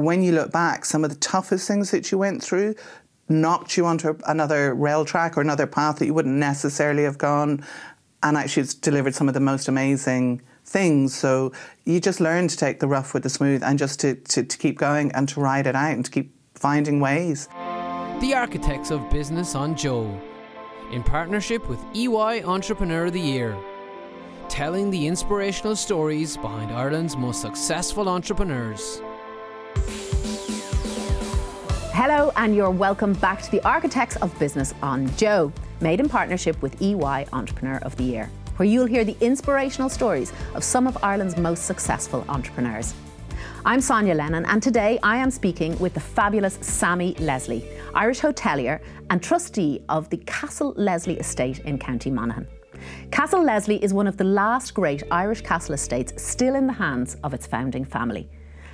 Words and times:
when 0.00 0.22
you 0.22 0.32
look 0.32 0.52
back, 0.52 0.84
some 0.84 1.04
of 1.04 1.10
the 1.10 1.16
toughest 1.16 1.66
things 1.66 1.90
that 1.90 2.10
you 2.10 2.18
went 2.18 2.42
through 2.42 2.74
knocked 3.28 3.76
you 3.76 3.86
onto 3.86 4.18
another 4.26 4.74
rail 4.74 5.04
track 5.04 5.36
or 5.36 5.40
another 5.40 5.66
path 5.66 5.98
that 5.98 6.06
you 6.06 6.14
wouldn't 6.14 6.36
necessarily 6.36 7.04
have 7.04 7.18
gone. 7.18 7.64
And 8.22 8.36
actually, 8.36 8.64
it's 8.64 8.74
delivered 8.74 9.14
some 9.14 9.28
of 9.28 9.34
the 9.34 9.40
most 9.40 9.68
amazing 9.68 10.42
things. 10.64 11.14
So 11.14 11.52
you 11.84 12.00
just 12.00 12.20
learn 12.20 12.48
to 12.48 12.56
take 12.56 12.80
the 12.80 12.88
rough 12.88 13.14
with 13.14 13.22
the 13.22 13.30
smooth 13.30 13.62
and 13.62 13.78
just 13.78 14.00
to, 14.00 14.14
to, 14.14 14.42
to 14.42 14.58
keep 14.58 14.78
going 14.78 15.12
and 15.12 15.28
to 15.30 15.40
ride 15.40 15.66
it 15.66 15.74
out 15.74 15.92
and 15.92 16.04
to 16.04 16.10
keep 16.10 16.34
finding 16.54 17.00
ways. 17.00 17.48
The 18.20 18.34
Architects 18.34 18.90
of 18.90 19.08
Business 19.10 19.54
on 19.54 19.74
Joe, 19.74 20.20
in 20.90 21.02
partnership 21.02 21.66
with 21.68 21.82
EY 21.94 22.42
Entrepreneur 22.44 23.06
of 23.06 23.14
the 23.14 23.20
Year, 23.20 23.56
telling 24.48 24.90
the 24.90 25.06
inspirational 25.06 25.76
stories 25.76 26.36
behind 26.36 26.72
Ireland's 26.72 27.16
most 27.16 27.40
successful 27.40 28.08
entrepreneurs. 28.08 29.00
Hello, 32.02 32.32
and 32.36 32.56
you're 32.56 32.70
welcome 32.70 33.12
back 33.12 33.42
to 33.42 33.50
the 33.50 33.62
Architects 33.62 34.16
of 34.16 34.36
Business 34.38 34.72
on 34.80 35.14
Joe, 35.18 35.52
made 35.82 36.00
in 36.00 36.08
partnership 36.08 36.62
with 36.62 36.80
EY 36.80 37.26
Entrepreneur 37.30 37.76
of 37.82 37.94
the 37.96 38.04
Year, 38.04 38.30
where 38.56 38.66
you'll 38.66 38.86
hear 38.86 39.04
the 39.04 39.18
inspirational 39.20 39.90
stories 39.90 40.32
of 40.54 40.64
some 40.64 40.86
of 40.86 40.96
Ireland's 41.04 41.36
most 41.36 41.66
successful 41.66 42.24
entrepreneurs. 42.30 42.94
I'm 43.66 43.82
Sonya 43.82 44.14
Lennon, 44.14 44.46
and 44.46 44.62
today 44.62 44.98
I 45.02 45.18
am 45.18 45.30
speaking 45.30 45.78
with 45.78 45.92
the 45.92 46.00
fabulous 46.00 46.54
Sammy 46.62 47.16
Leslie, 47.16 47.68
Irish 47.94 48.20
hotelier 48.20 48.80
and 49.10 49.22
trustee 49.22 49.84
of 49.90 50.08
the 50.08 50.16
Castle 50.24 50.72
Leslie 50.78 51.18
estate 51.18 51.58
in 51.66 51.78
County 51.78 52.10
Monaghan. 52.10 52.48
Castle 53.10 53.44
Leslie 53.44 53.84
is 53.84 53.92
one 53.92 54.06
of 54.06 54.16
the 54.16 54.24
last 54.24 54.72
great 54.72 55.02
Irish 55.10 55.42
castle 55.42 55.74
estates 55.74 56.14
still 56.16 56.54
in 56.54 56.66
the 56.66 56.72
hands 56.72 57.18
of 57.24 57.34
its 57.34 57.46
founding 57.46 57.84
family. 57.84 58.26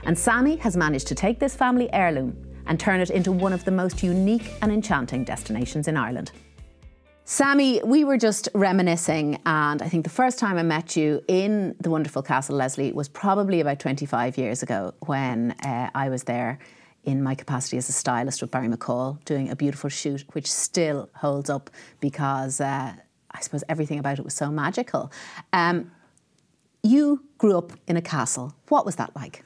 And 0.04 0.16
Sammy 0.16 0.54
has 0.58 0.76
managed 0.76 1.08
to 1.08 1.16
take 1.16 1.40
this 1.40 1.56
family 1.56 1.92
heirloom 1.92 2.45
and 2.66 2.78
turn 2.78 3.00
it 3.00 3.10
into 3.10 3.32
one 3.32 3.52
of 3.52 3.64
the 3.64 3.70
most 3.70 4.02
unique 4.02 4.52
and 4.62 4.72
enchanting 4.72 5.24
destinations 5.24 5.88
in 5.88 5.96
Ireland. 5.96 6.32
Sammy, 7.28 7.80
we 7.84 8.04
were 8.04 8.18
just 8.18 8.48
reminiscing, 8.54 9.40
and 9.46 9.82
I 9.82 9.88
think 9.88 10.04
the 10.04 10.10
first 10.10 10.38
time 10.38 10.58
I 10.58 10.62
met 10.62 10.96
you 10.96 11.24
in 11.26 11.74
the 11.80 11.90
wonderful 11.90 12.22
Castle 12.22 12.54
Leslie 12.54 12.92
was 12.92 13.08
probably 13.08 13.60
about 13.60 13.80
25 13.80 14.38
years 14.38 14.62
ago 14.62 14.94
when 15.06 15.50
uh, 15.64 15.90
I 15.92 16.08
was 16.08 16.22
there 16.22 16.60
in 17.02 17.22
my 17.22 17.34
capacity 17.34 17.78
as 17.78 17.88
a 17.88 17.92
stylist 17.92 18.42
with 18.42 18.52
Barry 18.52 18.68
McCall 18.68 19.24
doing 19.24 19.50
a 19.50 19.56
beautiful 19.56 19.90
shoot, 19.90 20.24
which 20.34 20.50
still 20.50 21.10
holds 21.14 21.50
up 21.50 21.68
because 22.00 22.60
uh, 22.60 22.92
I 23.30 23.40
suppose 23.40 23.64
everything 23.68 23.98
about 23.98 24.20
it 24.20 24.24
was 24.24 24.34
so 24.34 24.50
magical. 24.50 25.10
Um, 25.52 25.90
you 26.82 27.24
grew 27.38 27.58
up 27.58 27.72
in 27.88 27.96
a 27.96 28.02
castle. 28.02 28.54
What 28.68 28.86
was 28.86 28.96
that 28.96 29.16
like? 29.16 29.44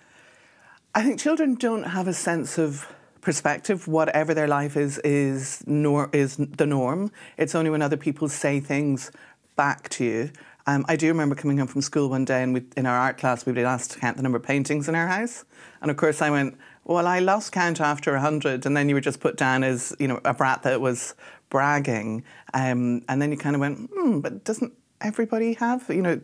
I 0.95 1.03
think 1.03 1.19
children 1.19 1.55
don't 1.55 1.85
have 1.85 2.09
a 2.09 2.13
sense 2.13 2.59
of 2.59 2.93
perspective, 3.21 3.87
whatever 3.87 4.35
their 4.35 4.49
life 4.49 4.77
is, 4.77 4.99
is 4.99 5.63
nor 5.67 6.11
is 6.13 6.37
the 6.37 6.67
norm. 6.67 7.11
It's 7.37 7.55
only 7.55 7.71
when 7.71 7.83
other 7.83 7.97
people 7.97 8.29
say 8.29 8.61
things 8.61 9.11
back 9.57 9.89
to 9.91 10.05
you. 10.05 10.31
Um, 10.67 10.85
I 10.89 10.97
do 10.97 11.09
remember 11.09 11.35
coming 11.35 11.59
home 11.59 11.67
from 11.67 11.83
school 11.83 12.09
one 12.11 12.25
day, 12.25 12.43
and 12.43 12.55
we, 12.55 12.63
in 12.77 12.87
our 12.87 12.97
art 12.97 13.19
class, 13.19 13.45
we'd 13.45 13.55
been 13.55 13.67
asked 13.67 13.93
to 13.93 13.99
count 13.99 14.17
the 14.17 14.23
number 14.23 14.37
of 14.37 14.45
paintings 14.45 14.89
in 14.89 14.95
our 14.95 15.07
house. 15.07 15.45
And 15.81 15.91
of 15.91 15.97
course, 15.97 16.23
I 16.23 16.31
went, 16.31 16.57
"Well, 16.85 17.07
I 17.07 17.19
lost 17.19 17.53
count 17.53 17.81
after 17.81 18.17
hundred." 18.19 18.67
And 18.67 18.77
then 18.77 18.89
you 18.89 18.95
were 18.95 19.01
just 19.01 19.21
put 19.21 19.37
down 19.37 19.65
as, 19.65 19.95
you 19.99 20.07
know, 20.07 20.21
a 20.25 20.35
brat 20.35 20.63
that 20.63 20.81
was 20.81 21.15
bragging. 21.49 22.25
Um, 22.55 23.03
and 23.09 23.21
then 23.21 23.33
you 23.33 23.39
kind 23.39 23.57
of 23.57 23.61
went, 23.61 23.91
"Hmm, 23.93 24.21
but 24.21 24.45
doesn't 24.45 24.73
everybody 25.01 25.55
have. 25.55 25.85
You 25.89 26.03
know, 26.03 26.21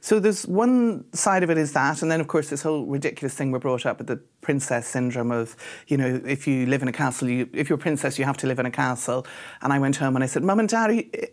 so 0.00 0.20
there's 0.20 0.46
one 0.46 1.04
side 1.12 1.42
of 1.42 1.50
it 1.50 1.58
is 1.58 1.72
that, 1.72 2.02
and 2.02 2.10
then 2.10 2.20
of 2.20 2.28
course 2.28 2.50
this 2.50 2.62
whole 2.62 2.86
ridiculous 2.86 3.34
thing 3.34 3.50
we're 3.50 3.58
brought 3.58 3.86
up 3.86 3.98
with 3.98 4.06
the 4.06 4.20
princess 4.40 4.86
syndrome 4.86 5.30
of, 5.30 5.56
you 5.86 5.96
know, 5.96 6.20
if 6.24 6.46
you 6.46 6.66
live 6.66 6.82
in 6.82 6.88
a 6.88 6.92
castle, 6.92 7.28
you, 7.28 7.48
if 7.52 7.68
you're 7.68 7.78
a 7.78 7.80
princess, 7.80 8.18
you 8.18 8.24
have 8.24 8.36
to 8.38 8.46
live 8.46 8.58
in 8.58 8.66
a 8.66 8.70
castle. 8.70 9.26
And 9.62 9.72
I 9.72 9.78
went 9.78 9.96
home 9.96 10.16
and 10.16 10.22
I 10.22 10.26
said, 10.26 10.42
Mum 10.42 10.60
and 10.60 10.68
Dad, 10.68 10.90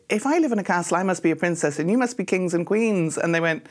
if 0.10 0.26
I 0.26 0.40
live 0.40 0.52
in 0.52 0.60
a 0.60 0.64
castle, 0.64 0.98
I 0.98 1.04
must 1.04 1.24
be 1.24 1.32
a 1.32 1.36
princess, 1.36 1.80
and 1.80 1.90
you 1.90 1.98
must 1.98 2.18
be 2.18 2.26
kings 2.26 2.54
and 2.54 2.66
queens. 2.66 3.18
And 3.18 3.34
they 3.34 3.40
went, 3.40 3.66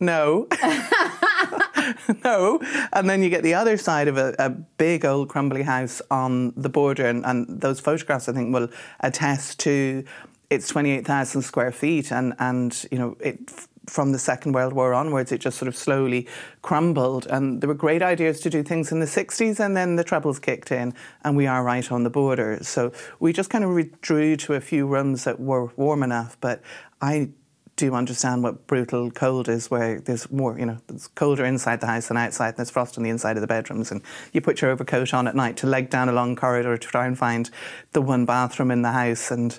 No. 0.00 0.48
no. 2.24 2.60
And 2.92 3.08
then 3.08 3.22
you 3.22 3.30
get 3.30 3.42
the 3.42 3.54
other 3.54 3.76
side 3.76 4.08
of 4.08 4.16
a, 4.16 4.34
a 4.38 4.50
big 4.50 5.04
old 5.04 5.28
crumbly 5.28 5.62
house 5.62 6.00
on 6.10 6.52
the 6.56 6.68
border, 6.68 7.06
and, 7.06 7.24
and, 7.24 7.60
those 7.60 7.80
photographs 7.80 8.28
I 8.28 8.32
think 8.32 8.52
will 8.52 8.68
attest 9.00 9.58
to 9.60 10.04
it's 10.50 10.68
28,000 10.68 11.42
square 11.42 11.72
feet, 11.72 12.10
and, 12.10 12.34
and 12.38 12.86
you 12.90 12.98
know, 12.98 13.16
it, 13.20 13.50
from 13.86 14.12
the 14.12 14.18
Second 14.18 14.52
World 14.52 14.72
War 14.72 14.94
onwards, 14.94 15.32
it 15.32 15.38
just 15.38 15.58
sort 15.58 15.68
of 15.68 15.76
slowly 15.76 16.26
crumbled. 16.62 17.26
And 17.26 17.60
there 17.60 17.68
were 17.68 17.74
great 17.74 18.02
ideas 18.02 18.40
to 18.40 18.50
do 18.50 18.62
things 18.62 18.92
in 18.92 19.00
the 19.00 19.06
60s, 19.06 19.60
and 19.60 19.76
then 19.76 19.96
the 19.96 20.04
Troubles 20.04 20.38
kicked 20.38 20.70
in, 20.70 20.94
and 21.24 21.36
we 21.36 21.46
are 21.46 21.62
right 21.62 21.90
on 21.90 22.02
the 22.02 22.10
border. 22.10 22.58
So 22.62 22.92
we 23.18 23.32
just 23.32 23.50
kind 23.50 23.64
of 23.64 23.70
withdrew 23.70 24.36
to 24.36 24.54
a 24.54 24.60
few 24.60 24.86
rooms 24.86 25.24
that 25.24 25.40
were 25.40 25.66
warm 25.76 26.02
enough. 26.02 26.36
But 26.40 26.62
I 27.00 27.30
do 27.76 27.94
understand 27.94 28.42
what 28.42 28.66
brutal 28.66 29.10
cold 29.10 29.48
is, 29.48 29.70
where 29.70 30.00
there's 30.00 30.30
more, 30.30 30.58
you 30.58 30.66
know, 30.66 30.78
it's 30.88 31.06
colder 31.08 31.44
inside 31.44 31.80
the 31.80 31.86
house 31.86 32.08
than 32.08 32.16
outside, 32.16 32.48
and 32.48 32.56
there's 32.56 32.70
frost 32.70 32.98
on 32.98 33.04
the 33.04 33.10
inside 33.10 33.36
of 33.36 33.40
the 33.40 33.46
bedrooms, 33.46 33.90
and 33.90 34.02
you 34.32 34.40
put 34.40 34.60
your 34.60 34.70
overcoat 34.70 35.14
on 35.14 35.28
at 35.28 35.36
night 35.36 35.56
to 35.58 35.66
leg 35.66 35.88
down 35.88 36.08
a 36.08 36.12
long 36.12 36.34
corridor 36.36 36.76
to 36.76 36.88
try 36.88 37.06
and 37.06 37.16
find 37.16 37.50
the 37.92 38.02
one 38.02 38.24
bathroom 38.24 38.70
in 38.70 38.82
the 38.82 38.92
house, 38.92 39.30
and 39.30 39.58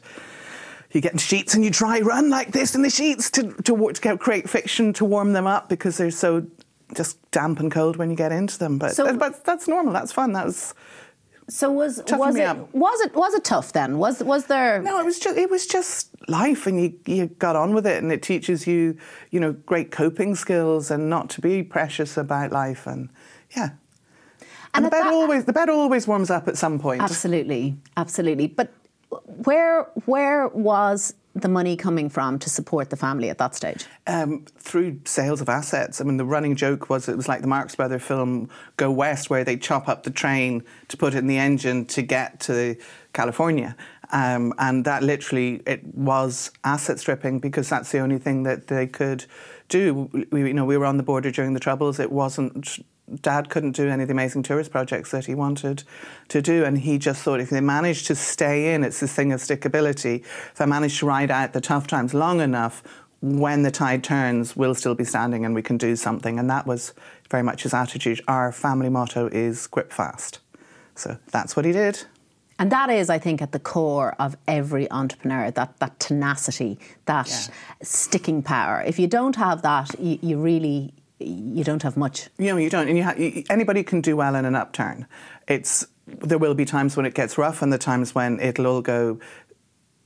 you 0.92 1.02
get 1.02 1.12
in 1.12 1.18
sheets 1.20 1.54
and 1.54 1.64
you 1.64 1.70
dry 1.70 2.00
run 2.00 2.30
like 2.30 2.52
this 2.52 2.76
in 2.76 2.82
the 2.82 2.90
sheets 2.90 3.30
to, 3.32 3.54
to, 3.64 3.92
to 3.94 4.18
create 4.18 4.50
fiction 4.50 4.92
to 4.94 5.06
warm 5.06 5.34
them 5.34 5.46
up 5.46 5.70
because 5.70 5.98
they're 5.98 6.12
so 6.12 6.48
just 6.96 7.18
damp 7.32 7.60
and 7.60 7.72
cold 7.72 7.98
when 7.98 8.10
you 8.10 8.16
get 8.16 8.32
into 8.32 8.58
them. 8.58 8.78
But, 8.78 8.96
so, 8.96 9.16
but 9.16 9.44
that's 9.46 9.68
normal. 9.68 9.94
That's 9.94 10.12
fun. 10.12 10.34
That 10.34 10.46
was. 10.46 10.74
So 11.48 11.72
was 11.72 12.04
was 12.08 12.36
it 12.36 12.44
up. 12.44 12.72
was 12.76 13.02
it 13.02 13.16
was 13.16 13.34
it 13.34 13.44
tough 13.44 13.74
then? 13.74 13.98
Was 13.98 14.22
was 14.22 14.46
there? 14.46 14.84
No, 14.84 15.00
it 15.00 15.06
was 15.06 15.18
just 15.18 15.36
it 15.36 15.50
was 15.50 15.66
just 15.66 16.10
life, 16.30 16.68
and 16.68 16.80
you 16.80 16.94
you 17.08 17.26
got 17.26 17.56
on 17.56 17.74
with 17.74 17.88
it, 17.88 18.04
and 18.04 18.12
it 18.12 18.22
teaches 18.22 18.68
you 18.68 18.96
you 19.32 19.40
know 19.40 19.54
great 19.54 19.90
coping 19.90 20.36
skills 20.36 20.92
and 20.92 21.10
not 21.10 21.28
to 21.32 21.42
be 21.42 21.64
precious 21.64 22.18
about 22.18 22.52
life, 22.52 22.86
and 22.86 23.10
yeah. 23.56 23.70
And, 24.76 24.86
and 24.86 24.86
the 24.86 24.90
bed 24.92 25.06
that, 25.06 25.14
always 25.14 25.46
the 25.46 25.54
bed 25.54 25.70
always 25.70 26.08
warms 26.08 26.30
up 26.30 26.48
at 26.48 26.56
some 26.56 26.78
point. 26.78 27.02
Absolutely, 27.02 27.76
absolutely. 27.98 28.46
But 28.46 28.72
where 29.10 29.84
where 30.06 30.48
was 30.50 31.14
the 31.36 31.48
money 31.48 31.78
coming 31.78 32.10
from 32.10 32.40
to 32.40 32.50
support 32.50 32.90
the 32.90 32.98
family 32.98 33.30
at 33.30 33.38
that 33.38 33.56
stage? 33.56 33.86
Um, 34.08 34.46
through 34.58 35.02
sales 35.06 35.42
of 35.42 35.50
assets. 35.50 36.02
I 36.02 36.04
mean, 36.04 36.18
the 36.18 36.26
running 36.26 36.56
joke 36.56 36.90
was 36.90 37.08
it 37.08 37.16
was 37.16 37.28
like 37.28 37.42
the 37.42 37.48
Marx 37.48 37.76
Brothers 37.76 38.04
film 38.04 38.50
Go 38.78 38.92
West, 38.92 39.30
where 39.30 39.44
they 39.44 39.58
chop 39.58 39.88
up 39.88 40.04
the 40.04 40.12
train 40.12 40.64
to 40.88 40.98
put 40.98 41.14
it 41.14 41.20
in 41.20 41.28
the 41.28 41.38
engine 41.38 41.86
to 41.88 42.02
get 42.02 42.40
to 42.42 42.76
California. 43.14 43.76
Um, 44.12 44.54
and 44.58 44.86
that 44.86 45.04
literally 45.04 45.62
it 45.68 45.86
was 45.94 46.52
asset 46.64 47.00
stripping 47.00 47.40
because 47.40 47.70
that's 47.70 47.92
the 47.92 48.00
only 48.00 48.18
thing 48.18 48.44
that 48.44 48.68
they 48.68 48.88
could 48.88 49.26
do. 49.68 50.10
We, 50.32 50.48
you 50.48 50.54
know, 50.54 50.66
we 50.66 50.78
were 50.78 50.86
on 50.86 50.98
the 50.98 51.04
border 51.04 51.30
during 51.30 51.54
the 51.54 51.60
Troubles. 51.60 52.00
It 52.00 52.12
wasn't 52.12 52.80
Dad 53.22 53.50
couldn't 53.50 53.74
do 53.74 53.90
any 53.90 54.04
of 54.04 54.08
the 54.08 54.14
amazing 54.14 54.44
tourist 54.44 54.72
projects 54.72 55.12
that 55.12 55.26
he 55.26 55.36
wanted 55.36 55.84
to 56.30 56.42
do, 56.42 56.64
and 56.66 56.78
he 56.78 56.98
just 56.98 57.24
thought 57.24 57.40
if 57.40 57.50
they 57.50 57.62
managed 57.62 58.08
to 58.08 58.16
stay 58.16 58.74
in, 58.74 58.84
it's 58.84 59.00
this 59.00 59.14
thing 59.14 59.34
of 59.34 59.40
stickability. 59.40 60.22
If 60.22 60.62
I 60.62 60.66
manage 60.66 61.00
to 61.00 61.06
ride 61.06 61.32
out 61.32 61.54
the 61.54 61.62
tough 61.62 61.88
times 61.88 62.14
long 62.14 62.40
enough, 62.42 62.84
when 63.22 63.64
the 63.64 63.72
tide 63.72 64.04
turns, 64.04 64.56
we'll 64.56 64.76
still 64.76 64.96
be 64.96 65.04
standing 65.04 65.46
and 65.46 65.54
we 65.54 65.62
can 65.62 65.78
do 65.78 65.96
something. 65.96 66.40
And 66.40 66.50
that 66.50 66.66
was 66.66 66.94
very 67.30 67.44
much 67.44 67.64
his 67.64 67.74
attitude. 67.74 68.22
Our 68.28 68.52
family 68.52 68.90
motto 68.90 69.28
is 69.28 69.68
grip 69.68 69.92
fast. 69.92 70.40
So 70.96 71.18
that's 71.32 71.56
what 71.56 71.66
he 71.66 71.72
did. 71.72 72.06
And 72.60 72.72
that 72.74 72.90
is, 72.90 73.10
I 73.10 73.18
think, 73.20 73.42
at 73.42 73.54
the 73.54 73.60
core 73.60 74.16
of 74.20 74.36
every 74.46 74.90
entrepreneur 74.92 75.50
that, 75.52 75.80
that 75.80 75.98
tenacity, 76.00 76.78
that 77.06 77.30
yeah. 77.30 77.56
sticking 77.82 78.44
power. 78.44 78.84
If 78.86 79.00
you 79.00 79.08
don't 79.08 79.38
have 79.38 79.62
that, 79.62 79.98
you, 79.98 80.20
you 80.22 80.38
really 80.38 80.94
you 81.20 81.64
don't 81.64 81.84
have 81.84 81.98
much. 81.98 82.30
You 82.38 82.52
know, 82.52 82.58
you 82.58 82.70
don't. 82.70 82.88
And 82.88 82.98
you 82.98 83.04
ha- 83.04 83.44
anybody 83.50 83.84
can 83.84 84.02
do 84.02 84.16
well 84.16 84.36
in 84.36 84.46
an 84.46 84.56
upturn. 84.56 85.06
It's 85.48 85.86
there 86.08 86.38
will 86.38 86.56
be 86.56 86.66
times 86.66 86.98
when 86.98 87.06
it 87.06 87.14
gets 87.14 87.38
rough, 87.38 87.62
and 87.62 87.72
the 87.72 87.78
times 87.78 88.16
when 88.16 88.40
it'll 88.40 88.68
all 88.68 88.82
go. 88.82 89.20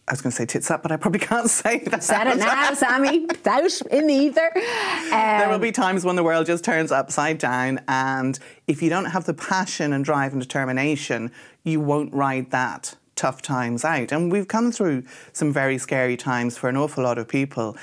I 0.06 0.12
was 0.12 0.22
going 0.22 0.32
to 0.32 0.36
say 0.36 0.46
tits 0.46 0.70
up, 0.70 0.84
but 0.84 0.92
I 0.92 0.98
probably 0.98 1.20
can't 1.26 1.50
say 1.50 1.78
that. 1.80 2.04
Said 2.04 2.28
it 2.28 2.38
now, 2.38 2.74
Sammy. 2.74 3.26
Out 3.46 3.82
in 3.90 4.08
the 4.08 4.14
ether. 4.14 4.52
Um, 4.54 5.12
there 5.12 5.50
will 5.50 5.60
be 5.60 5.72
times 5.72 6.04
when 6.04 6.18
the 6.18 6.24
world 6.24 6.46
just 6.46 6.66
turns 6.66 6.92
upside 6.92 7.38
down, 7.38 7.80
and 7.88 8.38
if 8.68 8.82
you 8.82 8.90
don't 8.90 9.06
have 9.06 9.26
the 9.26 9.34
passion 9.34 9.94
and 9.94 10.04
drive 10.04 10.34
and 10.34 10.42
determination, 10.42 11.32
you 11.64 11.80
won't 11.80 12.14
ride 12.14 12.52
that 12.52 12.96
tough 13.16 13.42
times 13.42 13.86
out. 13.86 14.12
And 14.12 14.30
we've 14.30 14.48
come 14.48 14.74
through 14.74 15.04
some 15.32 15.54
very 15.54 15.78
scary 15.78 16.18
times 16.18 16.58
for 16.58 16.68
an 16.68 16.76
awful 16.76 17.04
lot 17.04 17.18
of 17.18 17.30
people, 17.30 17.78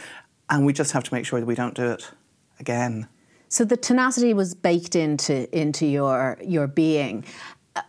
and 0.51 0.67
we 0.67 0.75
just 0.75 0.93
have 0.93 1.05
to 1.05 1.15
make 1.15 1.25
sure 1.25 1.41
that 1.41 1.47
we 1.47 1.55
don't 1.55 1.75
do 1.75 1.91
it 1.91 2.11
again. 2.59 3.09
So 3.51 3.65
the 3.65 3.77
tenacity 3.77 4.33
was 4.33 4.55
baked 4.55 4.97
into 4.97 5.35
into 5.57 5.85
your 5.85 6.39
your 6.43 6.67
being. 6.67 7.25
Uh, 7.77 7.83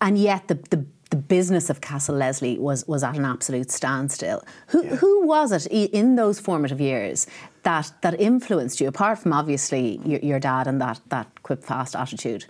and 0.00 0.18
yet 0.18 0.48
the, 0.48 0.54
the 0.70 0.84
the 1.10 1.16
business 1.16 1.70
of 1.70 1.80
Castle 1.80 2.16
Leslie 2.16 2.58
was 2.58 2.86
was 2.88 3.04
at 3.04 3.16
an 3.16 3.24
absolute 3.24 3.70
standstill. 3.70 4.44
Who 4.68 4.84
yeah. 4.84 4.96
who 4.96 5.26
was 5.26 5.52
it 5.52 5.68
in 5.70 6.16
those 6.16 6.40
formative 6.40 6.80
years 6.80 7.26
that 7.62 7.92
that 8.02 8.20
influenced 8.20 8.80
you, 8.80 8.88
apart 8.88 9.20
from 9.20 9.32
obviously 9.32 10.00
your, 10.04 10.20
your 10.20 10.40
dad 10.40 10.66
and 10.66 10.80
that 10.80 11.00
that 11.08 11.28
grip 11.44 11.62
fast 11.62 11.94
attitude? 11.94 12.44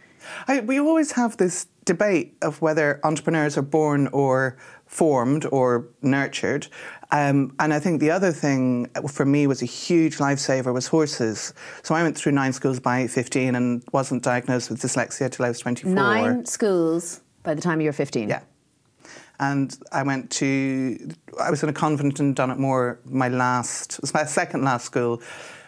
I, 0.48 0.60
we 0.60 0.80
always 0.80 1.12
have 1.12 1.36
this 1.36 1.66
debate 1.84 2.36
of 2.42 2.60
whether 2.60 3.00
entrepreneurs 3.04 3.56
are 3.56 3.62
born 3.62 4.08
or 4.08 4.56
formed 4.86 5.46
or 5.52 5.86
nurtured. 6.02 6.68
Um, 7.12 7.54
and 7.60 7.72
I 7.72 7.78
think 7.78 8.00
the 8.00 8.10
other 8.10 8.32
thing 8.32 8.86
for 9.08 9.24
me 9.24 9.46
was 9.46 9.62
a 9.62 9.66
huge 9.66 10.18
lifesaver 10.18 10.72
was 10.72 10.88
horses. 10.88 11.54
So 11.82 11.94
I 11.94 12.02
went 12.02 12.16
through 12.16 12.32
nine 12.32 12.52
schools 12.52 12.80
by 12.80 13.06
15 13.06 13.54
and 13.54 13.82
wasn't 13.92 14.22
diagnosed 14.22 14.70
with 14.70 14.80
dyslexia 14.80 15.30
till 15.30 15.44
I 15.44 15.48
was 15.48 15.60
24. 15.60 15.92
Nine 15.92 16.46
schools 16.46 17.20
by 17.42 17.54
the 17.54 17.62
time 17.62 17.80
you 17.80 17.88
were 17.88 17.92
15? 17.92 18.28
Yeah. 18.28 18.40
And 19.38 19.76
I 19.92 20.02
went 20.02 20.30
to, 20.32 21.14
I 21.40 21.50
was 21.50 21.62
in 21.62 21.68
a 21.68 21.72
convent 21.72 22.18
in 22.20 22.34
Dunotmore, 22.34 22.98
my 23.04 23.28
last, 23.28 23.94
it 23.94 24.00
was 24.00 24.14
my 24.14 24.24
second 24.24 24.64
last 24.64 24.86
school. 24.86 25.22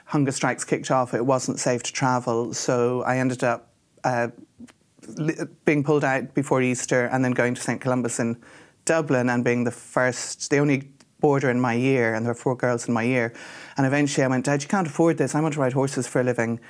Hunger 0.06 0.32
strikes 0.32 0.64
kicked 0.64 0.90
off, 0.90 1.12
it 1.12 1.24
wasn't 1.24 1.60
safe 1.60 1.82
to 1.84 1.92
travel. 1.92 2.54
So 2.54 3.02
I 3.02 3.18
ended 3.18 3.44
up 3.44 3.70
uh, 4.04 4.28
being 5.64 5.84
pulled 5.84 6.02
out 6.02 6.34
before 6.34 6.62
Easter 6.62 7.06
and 7.06 7.24
then 7.24 7.32
going 7.32 7.54
to 7.54 7.60
St. 7.60 7.80
Columba's 7.80 8.18
in 8.18 8.38
Dublin 8.86 9.28
and 9.28 9.44
being 9.44 9.64
the 9.64 9.70
first, 9.70 10.50
the 10.50 10.58
only 10.58 10.90
boarder 11.20 11.50
in 11.50 11.60
my 11.60 11.74
year, 11.74 12.14
and 12.14 12.24
there 12.24 12.32
were 12.32 12.38
four 12.38 12.56
girls 12.56 12.88
in 12.88 12.94
my 12.94 13.02
year. 13.02 13.32
And 13.76 13.86
eventually 13.86 14.24
I 14.24 14.28
went, 14.28 14.44
Dad, 14.44 14.62
you 14.62 14.68
can't 14.68 14.86
afford 14.86 15.18
this. 15.18 15.34
I 15.34 15.40
want 15.40 15.54
to 15.54 15.60
ride 15.60 15.72
horses 15.72 16.06
for 16.06 16.20
a 16.20 16.24
living. 16.24 16.60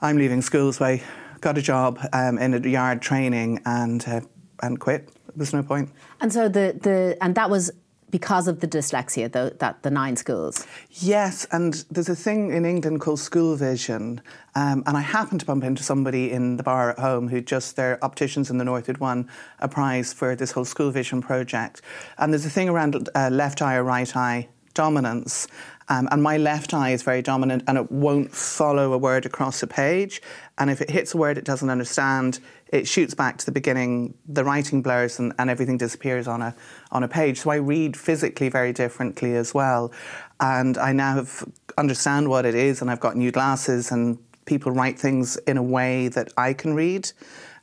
I'm 0.00 0.16
leaving 0.16 0.42
school, 0.42 0.72
so 0.72 0.84
I 0.84 1.02
got 1.40 1.58
a 1.58 1.62
job 1.62 1.98
um, 2.12 2.38
in 2.38 2.54
a 2.54 2.68
yard 2.68 3.02
training 3.02 3.60
and 3.64 4.06
uh, 4.06 4.20
and 4.62 4.78
quit. 4.78 5.08
There 5.26 5.34
was 5.36 5.52
no 5.52 5.62
point. 5.62 5.90
And 6.20 6.32
so 6.32 6.48
the, 6.48 6.78
the 6.80 7.16
and 7.20 7.34
that 7.34 7.50
was 7.50 7.70
because 8.10 8.48
of 8.48 8.60
the 8.60 8.68
dyslexia, 8.68 9.30
the, 9.30 9.54
that 9.58 9.82
the 9.82 9.90
nine 9.90 10.16
schools. 10.16 10.66
Yes, 10.90 11.46
and 11.50 11.84
there's 11.90 12.08
a 12.08 12.16
thing 12.16 12.52
in 12.52 12.64
England 12.64 13.00
called 13.00 13.20
school 13.20 13.56
vision, 13.56 14.20
um, 14.54 14.82
and 14.86 14.96
I 14.96 15.00
happened 15.00 15.40
to 15.40 15.46
bump 15.46 15.64
into 15.64 15.82
somebody 15.82 16.30
in 16.30 16.56
the 16.56 16.62
bar 16.62 16.90
at 16.90 16.98
home 16.98 17.28
who 17.28 17.40
just 17.40 17.76
their 17.76 18.02
opticians 18.02 18.50
in 18.50 18.58
the 18.58 18.64
north 18.64 18.86
had 18.86 18.98
won 18.98 19.28
a 19.60 19.68
prize 19.68 20.12
for 20.12 20.34
this 20.34 20.52
whole 20.52 20.64
school 20.64 20.90
vision 20.90 21.20
project, 21.20 21.82
and 22.18 22.32
there's 22.32 22.46
a 22.46 22.50
thing 22.50 22.68
around 22.68 23.08
uh, 23.14 23.28
left 23.30 23.62
eye 23.62 23.76
or 23.76 23.84
right 23.84 24.16
eye 24.16 24.48
dominance. 24.74 25.48
Um, 25.88 26.06
and 26.12 26.22
my 26.22 26.36
left 26.36 26.72
eye 26.74 26.90
is 26.90 27.02
very 27.02 27.22
dominant 27.22 27.64
and 27.66 27.78
it 27.78 27.90
won't 27.90 28.30
follow 28.30 28.92
a 28.92 28.98
word 28.98 29.26
across 29.26 29.62
a 29.62 29.66
page. 29.66 30.22
And 30.58 30.70
if 30.70 30.80
it 30.80 30.90
hits 30.90 31.14
a 31.14 31.16
word 31.16 31.38
it 31.38 31.44
doesn't 31.44 31.70
understand, 31.70 32.40
it 32.72 32.86
shoots 32.86 33.14
back 33.14 33.38
to 33.38 33.46
the 33.46 33.52
beginning, 33.52 34.14
the 34.26 34.44
writing 34.44 34.82
blurs 34.82 35.18
and, 35.18 35.32
and 35.38 35.48
everything 35.48 35.78
disappears 35.78 36.28
on 36.28 36.42
a, 36.42 36.54
on 36.90 37.02
a 37.02 37.08
page. 37.08 37.40
So 37.40 37.50
I 37.50 37.56
read 37.56 37.96
physically 37.96 38.48
very 38.48 38.72
differently 38.72 39.36
as 39.36 39.54
well. 39.54 39.92
And 40.40 40.76
I 40.76 40.92
now 40.92 41.14
have, 41.14 41.48
understand 41.76 42.28
what 42.28 42.44
it 42.44 42.54
is 42.54 42.82
and 42.82 42.90
I've 42.90 43.00
got 43.00 43.16
new 43.16 43.30
glasses 43.30 43.90
and 43.90 44.18
people 44.44 44.72
write 44.72 44.98
things 44.98 45.36
in 45.46 45.56
a 45.56 45.62
way 45.62 46.08
that 46.08 46.32
I 46.36 46.52
can 46.52 46.74
read. 46.74 47.10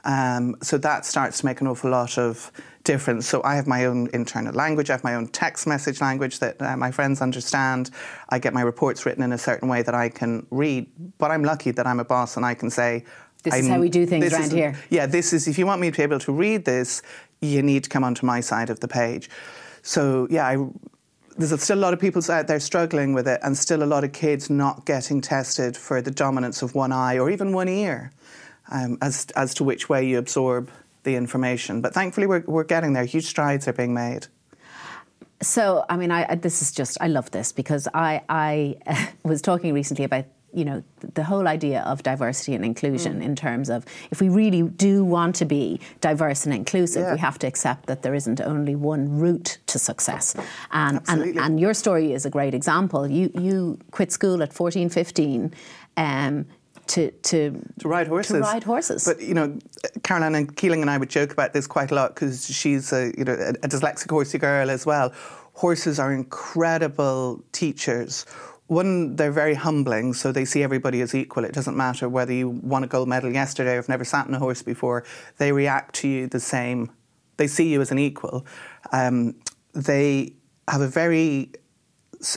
Um, 0.06 0.56
so 0.62 0.78
that 0.78 1.06
starts 1.06 1.40
to 1.40 1.46
make 1.46 1.62
an 1.62 1.68
awful 1.68 1.90
lot 1.90 2.18
of 2.18 2.52
difference. 2.86 3.28
So 3.28 3.42
I 3.44 3.56
have 3.56 3.68
my 3.68 3.86
own 3.86 4.10
internal 4.14 4.54
language, 4.54 4.90
I 4.90 4.94
have 4.94 5.04
my 5.04 5.16
own 5.16 5.28
text 5.28 5.68
message 5.68 6.00
language 6.00 6.40
that 6.40 6.62
uh, 6.62 6.78
my 6.78 6.92
friends 6.92 7.22
understand. 7.22 7.92
I 8.30 8.40
get 8.40 8.54
my 8.54 8.62
reports 8.62 9.06
written 9.06 9.24
in 9.24 9.34
a 9.34 9.38
certain 9.38 9.68
way 9.68 9.82
that 9.82 9.94
I 9.94 10.08
can 10.08 10.48
read. 10.52 10.88
But 11.18 11.32
I'm 11.32 11.44
lucky 11.44 11.72
that 11.72 11.86
I'm 11.86 12.00
a 12.00 12.06
boss 12.06 12.38
and 12.38 12.46
I 12.46 12.54
can 12.54 12.70
say, 12.70 13.04
this 13.44 13.54
is 13.56 13.68
how 13.68 13.80
we 13.80 13.90
do 13.90 14.06
things 14.06 14.34
around 14.34 14.52
here. 14.52 14.76
Yeah, 14.90 15.06
this 15.06 15.34
is, 15.34 15.48
if 15.48 15.60
you 15.60 15.66
want 15.66 15.82
me 15.82 15.92
to 15.92 15.98
be 15.98 16.04
able 16.04 16.20
to 16.20 16.32
read 16.32 16.66
this, 16.66 17.02
you 17.42 17.62
need 17.62 17.84
to 17.84 17.90
come 17.90 18.04
onto 18.04 18.26
my 18.26 18.40
side 18.40 18.70
of 18.70 18.80
the 18.80 18.88
page. 18.88 19.30
So, 19.84 20.28
yeah, 20.32 20.48
I, 20.48 20.68
there's 21.38 21.62
still 21.62 21.78
a 21.78 21.86
lot 21.86 21.94
of 21.94 22.00
people 22.00 22.24
out 22.32 22.48
there 22.48 22.60
struggling 22.60 23.14
with 23.14 23.28
it, 23.28 23.40
and 23.44 23.56
still 23.56 23.84
a 23.84 23.86
lot 23.86 24.04
of 24.04 24.14
kids 24.14 24.50
not 24.50 24.86
getting 24.86 25.22
tested 25.22 25.78
for 25.78 26.02
the 26.02 26.10
dominance 26.10 26.64
of 26.64 26.74
one 26.74 26.92
eye 26.92 27.20
or 27.20 27.30
even 27.30 27.54
one 27.54 27.68
ear 27.68 28.12
um, 28.72 28.98
as, 29.02 29.28
as 29.36 29.54
to 29.56 29.64
which 29.64 29.90
way 29.90 30.08
you 30.08 30.18
absorb 30.18 30.72
the 31.06 31.16
information. 31.16 31.82
But 31.82 31.94
thankfully, 31.94 32.28
we're, 32.28 32.44
we're 32.46 32.66
getting 32.66 32.94
there. 32.94 33.06
Huge 33.06 33.26
strides 33.26 33.68
are 33.68 33.74
being 33.74 33.94
made. 33.94 34.28
So, 35.42 35.86
I 35.90 35.98
mean, 35.98 36.12
I, 36.12 36.36
this 36.36 36.62
is 36.62 36.72
just, 36.72 36.98
I 37.00 37.08
love 37.08 37.32
this 37.32 37.52
because 37.52 37.88
I, 37.94 38.22
I 38.28 38.78
was 39.24 39.42
talking 39.42 39.74
recently 39.74 40.06
about 40.06 40.26
you 40.56 40.64
know 40.64 40.82
the 41.14 41.24
whole 41.24 41.48
idea 41.48 41.82
of 41.82 42.02
diversity 42.02 42.56
and 42.56 42.64
inclusion 42.64 43.20
mm. 43.20 43.24
in 43.24 43.36
terms 43.36 43.70
of 43.70 43.86
if 44.10 44.22
we 44.22 44.30
really 44.30 44.64
do 44.64 45.04
want 45.04 45.36
to 45.36 45.46
be 45.46 45.80
diverse 46.00 46.46
and 46.46 46.56
inclusive 46.56 47.02
yeah. 47.02 47.14
we 47.14 47.20
have 47.20 47.38
to 47.38 47.46
accept 47.46 47.88
that 47.88 48.04
there 48.04 48.16
isn't 48.16 48.40
only 48.40 48.74
one 48.74 49.20
route 49.20 49.58
to 49.68 49.78
success 49.78 50.34
and 50.72 51.02
and, 51.10 51.38
and 51.38 51.60
your 51.60 51.74
story 51.74 52.14
is 52.14 52.26
a 52.26 52.30
great 52.30 52.54
example 52.54 53.06
you 53.06 53.30
you 53.36 53.78
quit 53.92 54.14
school 54.14 54.42
at 54.42 54.54
14 54.54 54.88
15 54.88 55.54
um, 55.98 56.46
to, 56.88 57.12
to 57.12 57.62
to 57.80 57.88
ride 57.88 58.08
horses. 58.08 58.34
To 58.34 58.40
ride 58.42 58.64
horses. 58.64 59.06
But 59.06 59.22
you 59.22 59.34
know, 59.34 59.58
Caroline 60.04 60.36
and 60.36 60.56
Keeling 60.56 60.82
and 60.82 60.90
I 60.90 60.98
would 60.98 61.10
joke 61.10 61.32
about 61.32 61.54
this 61.54 61.68
quite 61.68 61.92
a 61.92 61.96
lot 61.96 62.16
because 62.16 62.48
she's 62.48 62.92
a 62.94 63.14
you 63.18 63.24
know 63.24 63.34
a, 63.34 63.50
a 63.50 63.70
dyslexic 63.70 64.10
horsey 64.10 64.38
girl 64.38 64.70
as 64.70 64.86
well. 64.86 65.14
Horses 65.54 66.00
are 66.00 66.14
incredible 66.14 67.44
teachers. 67.52 68.26
One, 68.68 69.16
they're 69.16 69.32
very 69.32 69.54
humbling, 69.54 70.14
so 70.14 70.32
they 70.32 70.44
see 70.44 70.64
everybody 70.64 71.02
as 71.02 71.14
equal. 71.14 71.46
It 71.46 71.54
doesn't 71.54 71.78
matter 71.78 72.10
whether 72.10 72.34
you 72.34 72.50
won 72.50 72.84
a 72.84 72.88
gold 72.88 73.08
medal 73.08 73.32
yesterday 73.32 73.74
or 73.74 73.76
have 73.76 73.90
never 73.90 74.04
sat 74.04 74.28
on 74.28 74.34
a 74.34 74.40
horse 74.40 74.64
before. 74.64 75.04
They 75.38 75.52
react 75.52 75.96
to 75.98 76.08
you 76.08 76.28
the 76.28 76.40
same. 76.40 76.92
They 77.38 77.46
see 77.46 77.70
you 77.70 77.80
as 77.82 77.92
an 77.92 78.00
equal. 78.00 78.46
Um, 78.92 79.36
they 79.74 80.34
have 80.68 80.82
a 80.82 80.88
very 80.88 81.52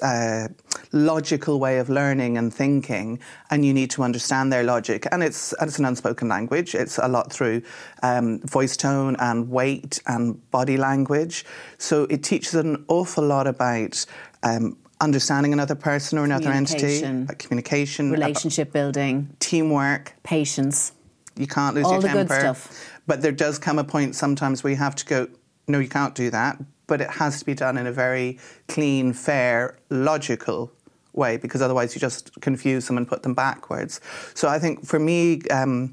uh, 0.03 0.49
logical 0.93 1.59
way 1.59 1.79
of 1.79 1.89
learning 1.89 2.37
and 2.39 2.53
thinking, 2.53 3.19
and 3.51 3.65
you 3.65 3.73
need 3.73 3.91
to 3.91 4.03
understand 4.03 4.53
their 4.53 4.63
logic. 4.63 5.07
And 5.11 5.23
it's 5.23 5.53
and 5.55 5.69
it's 5.69 5.79
an 5.79 5.85
unspoken 5.85 6.29
language. 6.29 6.75
It's 6.75 6.99
a 6.99 7.09
lot 7.09 7.33
through 7.33 7.63
um, 8.03 8.41
voice 8.41 8.77
tone 8.77 9.17
and 9.19 9.51
weight 9.51 10.01
and 10.07 10.51
body 10.51 10.77
language. 10.77 11.45
So 11.79 12.05
it 12.05 12.23
teaches 12.23 12.55
an 12.55 12.85
awful 12.89 13.25
lot 13.25 13.47
about. 13.47 14.05
Um, 14.43 14.77
understanding 15.01 15.53
another 15.53 15.77
person 15.77 16.19
or 16.19 16.25
another 16.25 16.51
entity, 16.51 17.03
communication, 17.39 18.11
relationship 18.11 18.73
building, 18.73 19.33
teamwork, 19.39 20.13
patience. 20.25 20.91
You 21.37 21.47
can't 21.47 21.77
lose 21.77 21.85
All 21.85 21.93
your 21.93 22.03
the 22.03 22.09
temper. 22.09 22.35
Good 22.35 22.41
stuff. 22.41 22.91
But 23.07 23.23
there 23.23 23.31
does 23.31 23.61
come 23.61 23.79
a 23.79 23.85
point 23.85 24.17
sometimes 24.17 24.65
where 24.65 24.73
you 24.73 24.77
have 24.77 24.97
to 24.97 25.07
go, 25.07 25.29
no, 25.69 25.79
you 25.79 25.89
can't 25.89 26.17
do 26.17 26.31
that 26.31 26.59
but 26.89 27.01
it 27.01 27.11
has 27.11 27.39
to 27.39 27.45
be 27.45 27.55
done 27.55 27.79
in 27.79 27.87
a 27.87 27.93
very 27.93 28.39
clean, 28.67 29.13
fair, 29.13 29.79
logical 29.91 30.73
way 31.13 31.37
because 31.37 31.63
otherwise 31.63 31.95
you 31.95 32.01
just 32.01 32.41
confuse 32.41 32.89
them 32.89 32.97
and 32.97 33.07
put 33.07 33.23
them 33.23 33.35
backwards. 33.35 34.01
So 34.35 34.49
I 34.49 34.59
think 34.59 34.85
for 34.85 34.99
me, 34.99 35.43
um, 35.51 35.93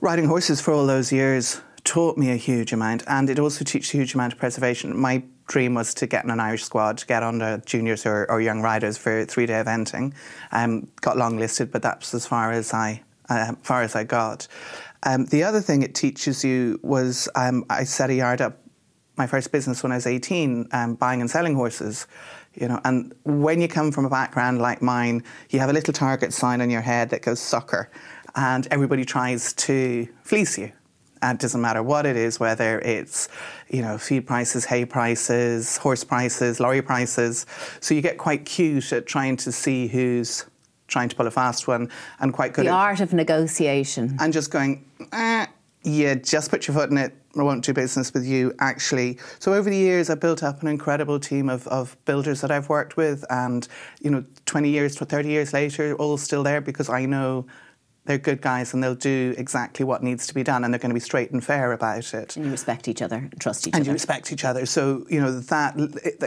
riding 0.00 0.24
horses 0.24 0.60
for 0.60 0.72
all 0.72 0.86
those 0.86 1.12
years 1.12 1.60
taught 1.84 2.16
me 2.16 2.30
a 2.30 2.36
huge 2.36 2.72
amount 2.72 3.02
and 3.06 3.28
it 3.28 3.38
also 3.38 3.64
teaches 3.64 3.92
a 3.92 3.98
huge 3.98 4.14
amount 4.14 4.32
of 4.32 4.38
preservation. 4.38 4.96
My 4.96 5.24
dream 5.48 5.74
was 5.74 5.92
to 5.94 6.06
get 6.06 6.24
in 6.24 6.30
an 6.30 6.40
Irish 6.40 6.64
squad, 6.64 6.98
to 6.98 7.06
get 7.06 7.22
on 7.22 7.38
the 7.38 7.62
juniors 7.66 8.06
or, 8.06 8.30
or 8.30 8.40
young 8.40 8.62
riders 8.62 8.96
for 8.96 9.24
three 9.24 9.46
day 9.46 9.54
eventing. 9.54 10.14
Um, 10.52 10.88
got 11.00 11.16
long 11.16 11.36
listed, 11.38 11.72
but 11.72 11.82
that's 11.82 12.14
as 12.14 12.26
far 12.26 12.52
as 12.52 12.72
I, 12.72 13.02
uh, 13.28 13.54
far 13.62 13.82
as 13.82 13.96
I 13.96 14.04
got. 14.04 14.46
Um, 15.04 15.26
the 15.26 15.42
other 15.42 15.60
thing 15.60 15.82
it 15.82 15.96
teaches 15.96 16.44
you 16.44 16.78
was 16.82 17.28
um, 17.34 17.64
I 17.68 17.82
set 17.84 18.10
a 18.10 18.14
yard 18.14 18.40
up 18.40 18.61
my 19.22 19.28
first 19.28 19.52
business 19.52 19.82
when 19.82 19.92
I 19.92 19.94
was 19.94 20.06
18, 20.06 20.68
um, 20.72 20.94
buying 20.96 21.20
and 21.20 21.30
selling 21.30 21.54
horses. 21.54 22.06
You 22.54 22.68
know, 22.68 22.80
and 22.84 23.14
when 23.24 23.60
you 23.60 23.68
come 23.68 23.92
from 23.92 24.04
a 24.04 24.10
background 24.10 24.60
like 24.60 24.82
mine, 24.82 25.22
you 25.50 25.60
have 25.60 25.70
a 25.70 25.72
little 25.72 25.94
target 25.94 26.32
sign 26.32 26.60
on 26.60 26.68
your 26.70 26.80
head 26.80 27.10
that 27.10 27.22
goes 27.22 27.40
sucker, 27.40 27.88
and 28.34 28.66
everybody 28.70 29.04
tries 29.04 29.52
to 29.66 30.08
fleece 30.22 30.58
you. 30.58 30.72
And 31.22 31.38
it 31.38 31.40
doesn't 31.40 31.60
matter 31.60 31.84
what 31.84 32.04
it 32.04 32.16
is, 32.16 32.40
whether 32.40 32.80
it's, 32.80 33.28
you 33.70 33.80
know, 33.80 33.96
feed 33.96 34.26
prices, 34.26 34.64
hay 34.64 34.84
prices, 34.84 35.76
horse 35.76 36.02
prices, 36.02 36.58
lorry 36.58 36.82
prices. 36.82 37.46
So 37.78 37.94
you 37.94 38.02
get 38.02 38.18
quite 38.18 38.44
cute 38.44 38.92
at 38.92 39.06
trying 39.06 39.36
to 39.36 39.52
see 39.52 39.86
who's 39.86 40.44
trying 40.88 41.08
to 41.10 41.14
pull 41.14 41.28
a 41.28 41.30
fast 41.30 41.68
one 41.68 41.90
and 42.18 42.32
quite 42.32 42.54
good 42.54 42.66
the 42.66 42.70
at... 42.70 42.72
The 42.72 42.76
art 42.76 43.00
of 43.00 43.12
negotiation. 43.12 44.16
And 44.18 44.32
just 44.32 44.50
going, 44.50 44.84
eh, 45.12 45.46
yeah, 45.84 46.14
just 46.16 46.50
put 46.50 46.66
your 46.66 46.74
foot 46.76 46.90
in 46.90 46.98
it, 46.98 47.14
I 47.36 47.42
won't 47.42 47.64
do 47.64 47.72
business 47.72 48.12
with 48.12 48.26
you, 48.26 48.54
actually. 48.58 49.18
So 49.38 49.54
over 49.54 49.70
the 49.70 49.76
years, 49.76 50.10
I 50.10 50.14
built 50.14 50.42
up 50.42 50.62
an 50.62 50.68
incredible 50.68 51.18
team 51.18 51.48
of, 51.48 51.66
of 51.68 51.96
builders 52.04 52.40
that 52.42 52.50
I've 52.50 52.68
worked 52.68 52.96
with, 52.96 53.24
and 53.30 53.66
you 54.00 54.10
know, 54.10 54.24
20 54.46 54.68
years, 54.68 54.96
to 54.96 55.04
30 55.04 55.28
years 55.28 55.52
later, 55.52 55.94
all 55.96 56.18
still 56.18 56.42
there 56.42 56.60
because 56.60 56.88
I 56.90 57.06
know 57.06 57.46
they're 58.04 58.18
good 58.18 58.40
guys 58.40 58.74
and 58.74 58.82
they'll 58.82 58.94
do 58.94 59.34
exactly 59.38 59.84
what 59.84 60.02
needs 60.02 60.26
to 60.26 60.34
be 60.34 60.42
done 60.42 60.64
and 60.64 60.74
they're 60.74 60.80
going 60.80 60.90
to 60.90 60.94
be 60.94 61.00
straight 61.00 61.30
and 61.30 61.42
fair 61.42 61.72
about 61.72 62.12
it. 62.14 62.36
And 62.36 62.44
you 62.44 62.50
respect 62.50 62.88
each 62.88 63.00
other, 63.00 63.30
trust 63.38 63.66
each 63.66 63.74
and 63.74 63.76
other. 63.76 63.80
And 63.80 63.86
you 63.86 63.92
respect 63.92 64.32
each 64.32 64.44
other. 64.44 64.66
So, 64.66 65.06
you 65.08 65.20
know, 65.20 65.38
that, 65.38 65.76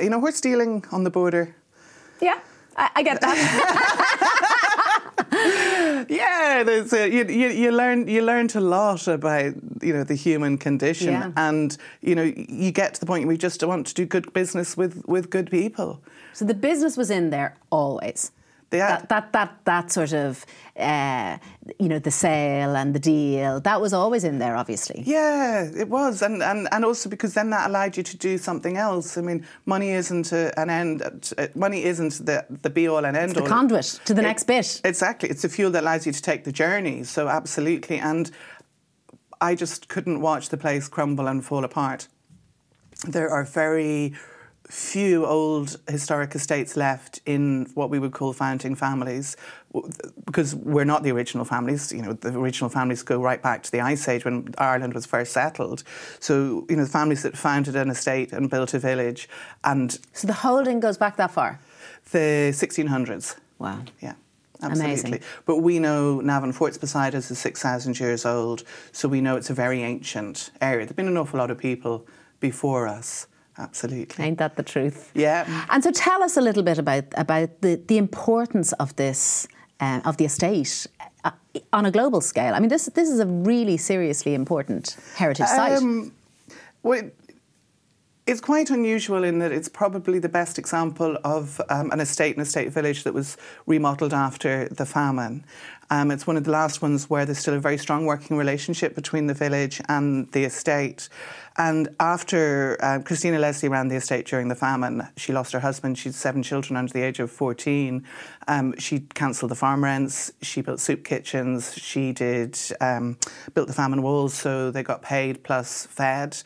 you 0.01 0.09
know, 0.09 0.19
we're 0.19 0.31
stealing 0.31 0.85
on 0.91 1.03
the 1.03 1.09
border. 1.09 1.53
Yeah, 2.21 2.39
I, 2.77 2.91
I 2.95 3.03
get 3.03 3.19
that. 3.19 4.51
Yeah, 6.09 6.63
there's 6.63 6.93
a, 6.93 7.07
you, 7.09 7.25
you, 7.25 7.49
you 7.49 7.71
learn 7.71 8.07
you 8.07 8.21
learned 8.21 8.55
a 8.55 8.59
lot 8.61 9.07
about 9.07 9.53
you 9.81 9.93
know 9.93 10.03
the 10.03 10.15
human 10.15 10.57
condition, 10.57 11.13
Yeah. 11.13 11.31
and 11.37 11.77
you 12.01 12.15
know 12.15 12.23
you 12.23 12.71
get 12.71 12.93
to 12.95 12.99
the 12.99 13.05
point 13.05 13.25
where 13.25 13.33
you 13.33 13.37
just 13.37 13.63
want 13.63 13.87
to 13.87 13.93
do 13.93 14.05
good 14.05 14.31
business 14.33 14.77
with 14.77 15.03
with 15.07 15.29
good 15.29 15.49
people. 15.49 16.01
So 16.33 16.45
the 16.45 16.53
business 16.53 16.97
was 16.97 17.09
in 17.09 17.29
there 17.29 17.57
always. 17.69 18.31
That, 18.71 19.07
that 19.09 19.31
that 19.31 19.59
that 19.65 19.91
sort 19.91 20.11
of 20.13 20.45
uh, 20.77 21.37
you 21.79 21.87
know 21.87 21.99
the 21.99 22.11
sale 22.11 22.75
and 22.75 22.93
the 22.93 22.99
deal 22.99 23.61
that 23.61 23.79
was 23.79 23.93
always 23.93 24.23
in 24.25 24.39
there, 24.39 24.57
obviously. 24.57 25.03
Yeah, 25.05 25.63
it 25.63 25.87
was, 25.87 26.21
and, 26.21 26.43
and 26.43 26.67
and 26.71 26.83
also 26.83 27.09
because 27.09 27.33
then 27.35 27.51
that 27.51 27.69
allowed 27.69 27.95
you 27.95 28.03
to 28.03 28.17
do 28.17 28.37
something 28.37 28.75
else. 28.75 29.17
I 29.17 29.21
mean, 29.21 29.45
money 29.65 29.91
isn't 29.91 30.31
a, 30.33 30.51
an 30.59 30.69
end. 30.69 31.01
uh, 31.37 31.47
Money 31.55 31.85
isn't 31.85 32.25
the 32.25 32.45
the 32.63 32.69
be 32.69 32.87
all 32.89 33.05
and 33.05 33.15
end 33.15 33.35
The 33.35 33.41
all. 33.41 33.45
The 33.47 33.53
conduit 33.53 33.99
to 34.05 34.13
the 34.13 34.21
It- 34.21 34.23
next 34.23 34.43
bit. 34.43 34.81
Exactly, 34.83 35.29
it's 35.29 35.43
the 35.43 35.49
fuel 35.49 35.71
that 35.71 35.83
allows 35.83 36.05
you 36.05 36.11
to 36.11 36.21
take 36.21 36.43
the 36.43 36.51
journey. 36.51 37.03
So 37.03 37.29
absolutely, 37.29 37.99
and 37.99 38.29
I 39.39 39.55
just 39.55 39.87
couldn't 39.87 40.19
watch 40.21 40.49
the 40.49 40.57
place 40.57 40.89
crumble 40.89 41.27
and 41.27 41.45
fall 41.45 41.63
apart. 41.63 42.07
There 43.07 43.29
are 43.29 43.43
very 43.45 44.13
few 44.69 45.25
old 45.25 45.77
historic 45.87 46.33
estates 46.35 46.75
left 46.75 47.21
in 47.25 47.67
what 47.75 47.89
we 47.89 47.99
would 47.99 48.11
call 48.11 48.33
founding 48.33 48.75
families 48.75 49.37
because 50.25 50.55
we're 50.55 50.85
not 50.85 51.03
the 51.03 51.11
original 51.11 51.45
families 51.45 51.91
you 51.91 52.01
know 52.01 52.13
the 52.13 52.29
original 52.37 52.69
families 52.69 53.03
go 53.03 53.21
right 53.21 53.41
back 53.43 53.61
to 53.61 53.71
the 53.71 53.79
ice 53.81 54.07
age 54.07 54.25
when 54.25 54.53
Ireland 54.57 54.93
was 54.93 55.05
first 55.05 55.33
settled 55.33 55.83
so 56.19 56.65
you 56.69 56.75
know 56.77 56.83
the 56.83 56.89
families 56.89 57.21
that 57.23 57.37
founded 57.37 57.75
an 57.75 57.89
estate 57.89 58.33
and 58.33 58.49
built 58.49 58.73
a 58.73 58.79
village 58.79 59.29
and 59.63 59.99
So 60.13 60.25
the 60.27 60.33
holding 60.33 60.79
goes 60.79 60.97
back 60.97 61.17
that 61.17 61.31
far. 61.31 61.59
the 62.11 62.51
1600s 62.53 63.35
Wow. 63.59 63.79
yeah 64.01 64.13
Absolutely. 64.61 64.85
Amazing. 64.93 65.19
But 65.45 65.57
we 65.57 65.79
know 65.79 66.21
Navan 66.21 66.53
Forts 66.53 66.77
beside 66.77 67.13
us 67.13 67.29
is 67.29 67.37
6,000 67.39 67.99
years 67.99 68.25
old, 68.25 68.63
so 68.93 69.09
we 69.09 69.19
know 69.19 69.35
it's 69.35 69.49
a 69.49 69.53
very 69.53 69.83
ancient 69.83 70.49
area. 70.61 70.85
There 70.85 70.87
have 70.87 70.95
been 70.95 71.09
an 71.09 71.17
awful 71.17 71.37
lot 71.39 71.51
of 71.51 71.57
people 71.57 72.07
before 72.39 72.87
us. 72.87 73.27
Absolutely. 73.57 74.25
Ain't 74.25 74.37
that 74.39 74.55
the 74.55 74.63
truth? 74.63 75.11
Yeah. 75.13 75.45
And 75.69 75.83
so 75.83 75.91
tell 75.91 76.21
us 76.23 76.37
a 76.37 76.41
little 76.41 76.63
bit 76.63 76.77
about 76.77 77.05
about 77.17 77.61
the, 77.61 77.75
the 77.87 77.97
importance 77.97 78.73
of 78.73 78.95
this 78.95 79.47
um, 79.79 80.01
of 80.05 80.17
the 80.17 80.25
estate 80.25 80.87
uh, 81.23 81.31
on 81.71 81.85
a 81.85 81.91
global 81.91 82.21
scale. 82.21 82.53
I 82.53 82.59
mean, 82.59 82.69
this 82.69 82.85
this 82.95 83.09
is 83.09 83.19
a 83.19 83.25
really 83.25 83.77
seriously 83.77 84.33
important 84.33 84.97
heritage 85.15 85.47
site. 85.47 85.77
Um, 85.77 86.11
well, 86.83 86.99
it- 86.99 87.15
it's 88.27 88.41
quite 88.41 88.71
unusual 88.71 89.23
in 89.23 89.37
that 89.37 89.51
it's 89.51 89.69
probably 89.69 90.17
the 90.17 90.29
best 90.29 90.57
example 90.57 91.15
of 91.23 91.61
um, 91.69 91.91
an 91.91 91.99
estate 91.99 92.35
and 92.35 92.41
estate 92.41 92.71
village 92.73 93.03
that 93.03 93.13
was 93.13 93.37
remodelled 93.67 94.15
after 94.15 94.67
the 94.69 94.83
famine. 94.85 95.45
Um, 95.89 96.11
it's 96.11 96.25
one 96.25 96.37
of 96.37 96.43
the 96.43 96.51
last 96.51 96.81
ones 96.81 97.09
where 97.09 97.25
there's 97.25 97.39
still 97.39 97.53
a 97.53 97.59
very 97.59 97.77
strong 97.77 98.05
working 98.05 98.37
relationship 98.37 98.95
between 98.95 99.27
the 99.27 99.33
village 99.33 99.81
and 99.87 100.31
the 100.31 100.43
estate. 100.43 101.09
And 101.57 101.89
after 101.99 102.77
um, 102.83 103.03
Christina 103.03 103.39
Leslie 103.39 103.69
ran 103.69 103.87
the 103.87 103.95
estate 103.95 104.25
during 104.25 104.49
the 104.49 104.55
famine, 104.55 105.07
she 105.15 105.31
lost 105.31 105.53
her 105.53 105.59
husband. 105.59 105.97
She 105.97 106.09
had 106.09 106.15
seven 106.15 106.43
children 106.43 106.75
under 106.75 106.91
the 106.91 107.01
age 107.01 107.19
of 107.19 107.31
14. 107.31 108.03
Um, 108.47 108.77
she 108.77 109.01
cancelled 109.13 109.51
the 109.51 109.55
farm 109.55 109.83
rents. 109.83 110.33
She 110.41 110.61
built 110.61 110.79
soup 110.79 111.05
kitchens. 111.05 111.73
She 111.75 112.11
did 112.11 112.59
um, 112.81 113.17
built 113.53 113.67
the 113.67 113.73
famine 113.73 114.01
walls 114.01 114.33
so 114.33 114.71
they 114.71 114.83
got 114.83 115.01
paid 115.01 115.43
plus 115.43 115.85
fed. 115.85 116.37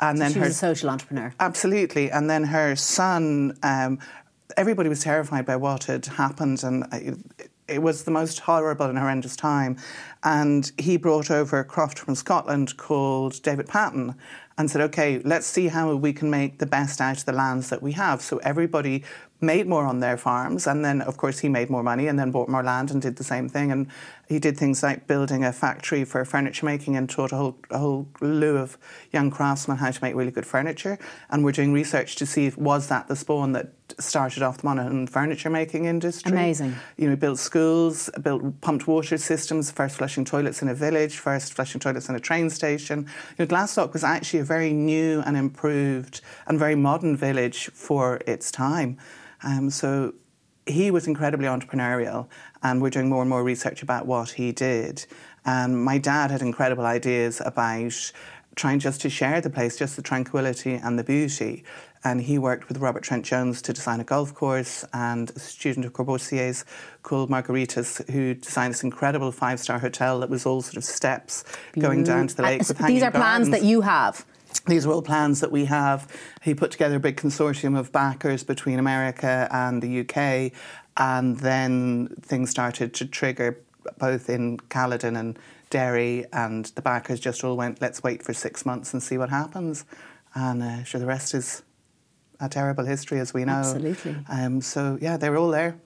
And 0.00 0.20
then 0.20 0.32
she 0.32 0.38
her 0.38 0.46
was 0.46 0.54
a 0.54 0.58
social 0.58 0.90
entrepreneur. 0.90 1.34
Absolutely. 1.40 2.10
And 2.10 2.30
then 2.30 2.44
her 2.44 2.76
son, 2.76 3.58
um, 3.62 3.98
everybody 4.56 4.88
was 4.88 5.02
terrified 5.02 5.44
by 5.44 5.56
what 5.56 5.84
had 5.84 6.06
happened, 6.06 6.62
and 6.62 6.86
it, 7.68 7.82
was 7.82 8.04
the 8.04 8.10
most 8.10 8.40
horrible 8.40 8.86
and 8.86 8.98
horrendous 8.98 9.36
time. 9.36 9.76
And 10.24 10.70
he 10.78 10.96
brought 10.96 11.30
over 11.30 11.58
a 11.58 11.64
croft 11.64 11.98
from 11.98 12.14
Scotland 12.14 12.76
called 12.76 13.42
David 13.42 13.68
Patton 13.68 14.14
and 14.56 14.70
said, 14.70 14.80
okay, 14.82 15.20
let's 15.20 15.46
see 15.46 15.68
how 15.68 15.94
we 15.94 16.12
can 16.12 16.30
make 16.30 16.58
the 16.58 16.66
best 16.66 17.00
out 17.00 17.18
of 17.18 17.24
the 17.24 17.32
lands 17.32 17.70
that 17.70 17.82
we 17.82 17.92
have. 17.92 18.20
So 18.20 18.38
everybody 18.38 19.04
made 19.40 19.68
more 19.68 19.84
on 19.84 20.00
their 20.00 20.16
farms, 20.16 20.66
and 20.66 20.84
then, 20.84 21.00
of 21.00 21.16
course, 21.16 21.38
he 21.38 21.48
made 21.48 21.70
more 21.70 21.84
money 21.84 22.08
and 22.08 22.18
then 22.18 22.32
bought 22.32 22.48
more 22.48 22.64
land 22.64 22.90
and 22.90 23.00
did 23.00 23.16
the 23.16 23.24
same 23.24 23.48
thing. 23.48 23.70
And 23.70 23.86
he 24.28 24.38
did 24.38 24.58
things 24.58 24.82
like 24.82 25.06
building 25.06 25.42
a 25.42 25.52
factory 25.52 26.04
for 26.04 26.22
furniture 26.24 26.66
making 26.66 26.96
and 26.96 27.08
taught 27.08 27.32
a 27.32 27.36
whole, 27.36 27.58
a 27.70 27.78
whole 27.78 28.06
slew 28.18 28.58
of 28.58 28.76
young 29.10 29.30
craftsmen 29.30 29.78
how 29.78 29.90
to 29.90 30.04
make 30.04 30.14
really 30.14 30.30
good 30.30 30.44
furniture. 30.44 30.98
And 31.30 31.44
we're 31.44 31.52
doing 31.52 31.72
research 31.72 32.16
to 32.16 32.26
see 32.26 32.44
if 32.44 32.58
was 32.58 32.88
that 32.88 33.08
the 33.08 33.16
spawn 33.16 33.52
that 33.52 33.72
started 33.98 34.42
off 34.42 34.58
the 34.58 34.66
modern 34.66 35.06
furniture 35.06 35.48
making 35.48 35.86
industry. 35.86 36.30
Amazing. 36.30 36.76
You 36.98 37.08
know, 37.08 37.16
built 37.16 37.38
schools, 37.38 38.10
built 38.22 38.60
pumped 38.60 38.86
water 38.86 39.16
systems, 39.16 39.70
first 39.70 39.96
flushing 39.96 40.26
toilets 40.26 40.60
in 40.60 40.68
a 40.68 40.74
village, 40.74 41.16
first 41.16 41.54
flushing 41.54 41.80
toilets 41.80 42.10
in 42.10 42.14
a 42.14 42.20
train 42.20 42.50
station. 42.50 43.08
You 43.38 43.44
know, 43.44 43.46
Glaslough 43.46 43.94
was 43.94 44.04
actually 44.04 44.40
a 44.40 44.44
very 44.44 44.74
new 44.74 45.22
and 45.24 45.38
improved 45.38 46.20
and 46.46 46.58
very 46.58 46.74
modern 46.74 47.16
village 47.16 47.70
for 47.72 48.20
its 48.26 48.50
time. 48.50 48.98
Um, 49.42 49.70
so 49.70 50.12
he 50.68 50.90
was 50.90 51.06
incredibly 51.06 51.46
entrepreneurial, 51.46 52.28
and 52.62 52.80
we're 52.82 52.90
doing 52.90 53.08
more 53.08 53.22
and 53.22 53.30
more 53.30 53.42
research 53.42 53.82
about 53.82 54.06
what 54.06 54.30
he 54.30 54.52
did. 54.52 55.06
And 55.44 55.82
my 55.82 55.98
dad 55.98 56.30
had 56.30 56.42
incredible 56.42 56.84
ideas 56.84 57.40
about 57.44 58.12
trying 58.54 58.80
just 58.80 59.00
to 59.02 59.10
share 59.10 59.40
the 59.40 59.50
place, 59.50 59.76
just 59.76 59.96
the 59.96 60.02
tranquility 60.02 60.74
and 60.74 60.98
the 60.98 61.04
beauty. 61.04 61.64
And 62.04 62.20
he 62.20 62.38
worked 62.38 62.68
with 62.68 62.78
Robert 62.78 63.02
Trent 63.02 63.24
Jones 63.24 63.62
to 63.62 63.72
design 63.72 64.00
a 64.00 64.04
golf 64.04 64.34
course, 64.34 64.84
and 64.92 65.30
a 65.30 65.38
student 65.38 65.86
of 65.86 65.92
Corbusier's 65.92 66.64
called 67.02 67.30
Margaritas, 67.30 68.08
who 68.10 68.34
designed 68.34 68.74
this 68.74 68.84
incredible 68.84 69.32
five 69.32 69.58
star 69.58 69.78
hotel 69.78 70.20
that 70.20 70.30
was 70.30 70.46
all 70.46 70.62
sort 70.62 70.76
of 70.76 70.84
steps 70.84 71.44
going 71.78 72.04
down 72.04 72.26
to 72.28 72.36
the 72.36 72.42
lake. 72.42 72.62
Uh, 72.62 72.64
with 72.68 72.78
these 72.86 73.02
are 73.02 73.10
plans 73.10 73.50
that 73.50 73.62
you 73.62 73.80
have. 73.80 74.24
These 74.66 74.86
are 74.86 74.92
all 74.92 75.02
plans 75.02 75.40
that 75.40 75.50
we 75.50 75.66
have. 75.66 76.10
He 76.42 76.54
put 76.54 76.70
together 76.70 76.96
a 76.96 77.00
big 77.00 77.16
consortium 77.16 77.78
of 77.78 77.92
backers 77.92 78.44
between 78.44 78.78
America 78.78 79.48
and 79.50 79.82
the 79.82 80.00
UK, 80.00 80.52
and 80.96 81.38
then 81.38 82.08
things 82.20 82.50
started 82.50 82.94
to 82.94 83.06
trigger 83.06 83.60
both 83.98 84.28
in 84.28 84.58
Caledon 84.68 85.16
and 85.16 85.38
Derry, 85.70 86.26
and 86.32 86.66
the 86.66 86.82
backers 86.82 87.20
just 87.20 87.44
all 87.44 87.56
went, 87.56 87.80
let's 87.80 88.02
wait 88.02 88.22
for 88.22 88.32
six 88.32 88.64
months 88.64 88.92
and 88.92 89.02
see 89.02 89.18
what 89.18 89.30
happens. 89.30 89.84
And 90.34 90.62
uh, 90.62 90.84
sure, 90.84 91.00
the 91.00 91.06
rest 91.06 91.34
is 91.34 91.62
a 92.40 92.48
terrible 92.48 92.84
history, 92.84 93.18
as 93.18 93.34
we 93.34 93.44
know. 93.44 93.54
Absolutely. 93.54 94.16
Um, 94.28 94.60
so, 94.60 94.98
yeah, 95.00 95.16
they 95.16 95.30
were 95.30 95.36
all 95.36 95.50
there. 95.50 95.76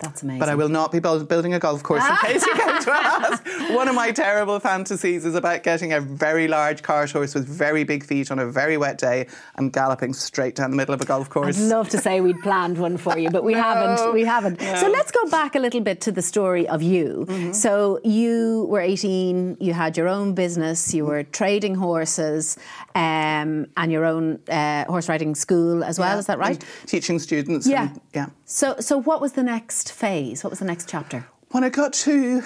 That's 0.00 0.22
amazing. 0.22 0.40
But 0.40 0.48
I 0.48 0.54
will 0.54 0.68
not 0.68 0.92
be 0.92 0.98
build- 0.98 1.28
building 1.28 1.54
a 1.54 1.58
golf 1.58 1.82
course 1.82 2.04
in 2.04 2.16
case 2.16 2.44
you 2.44 2.52
come 2.54 2.82
to 2.82 2.90
ask. 2.94 3.46
One 3.74 3.88
of 3.88 3.94
my 3.94 4.10
terrible 4.10 4.58
fantasies 4.60 5.24
is 5.24 5.34
about 5.34 5.62
getting 5.62 5.92
a 5.92 6.00
very 6.00 6.48
large 6.48 6.82
cart 6.82 7.12
horse 7.12 7.34
with 7.34 7.46
very 7.46 7.84
big 7.84 8.04
feet 8.04 8.30
on 8.30 8.38
a 8.38 8.46
very 8.46 8.76
wet 8.76 8.98
day 8.98 9.28
and 9.56 9.72
galloping 9.72 10.12
straight 10.12 10.56
down 10.56 10.70
the 10.72 10.76
middle 10.76 10.94
of 10.94 11.00
a 11.00 11.04
golf 11.04 11.30
course. 11.30 11.56
I'd 11.58 11.68
love 11.68 11.88
to 11.90 11.98
say 11.98 12.20
we'd 12.20 12.40
planned 12.42 12.76
one 12.78 12.96
for 12.96 13.16
you, 13.16 13.30
but 13.30 13.44
we 13.44 13.52
haven't. 13.68 14.12
We 14.12 14.24
haven't. 14.24 14.60
So 14.60 14.88
let's 14.88 15.12
go 15.12 15.26
back 15.30 15.54
a 15.54 15.60
little 15.60 15.80
bit 15.80 16.00
to 16.02 16.12
the 16.12 16.22
story 16.22 16.68
of 16.68 16.82
you. 16.82 17.24
Mm-hmm. 17.28 17.52
So 17.52 18.00
you 18.04 18.66
were 18.68 18.80
18, 18.80 19.58
you 19.60 19.72
had 19.74 19.96
your 19.96 20.08
own 20.08 20.34
business, 20.34 20.92
you 20.92 21.06
were 21.06 21.22
trading 21.22 21.76
horses, 21.76 22.58
um, 22.96 23.66
and 23.76 23.92
your 23.92 24.04
own 24.04 24.40
uh, 24.48 24.84
horse 24.86 25.08
riding 25.08 25.34
school 25.34 25.84
as 25.84 25.98
well. 25.98 26.14
Yeah, 26.14 26.18
Is 26.18 26.26
that 26.26 26.38
right? 26.38 26.62
and 26.62 26.88
Teaching 26.88 27.18
students. 27.18 27.66
Yeah. 27.66 27.88
And, 27.90 28.00
yeah. 28.12 28.26
So, 28.44 28.76
so 28.80 28.98
what 29.00 29.20
was 29.20 29.32
the 29.32 29.42
next 29.42 29.83
phase? 29.90 30.44
What 30.44 30.50
was 30.50 30.58
the 30.58 30.64
next 30.64 30.88
chapter? 30.88 31.26
When 31.50 31.62
I 31.64 31.68
got 31.68 31.92
to, 31.92 32.42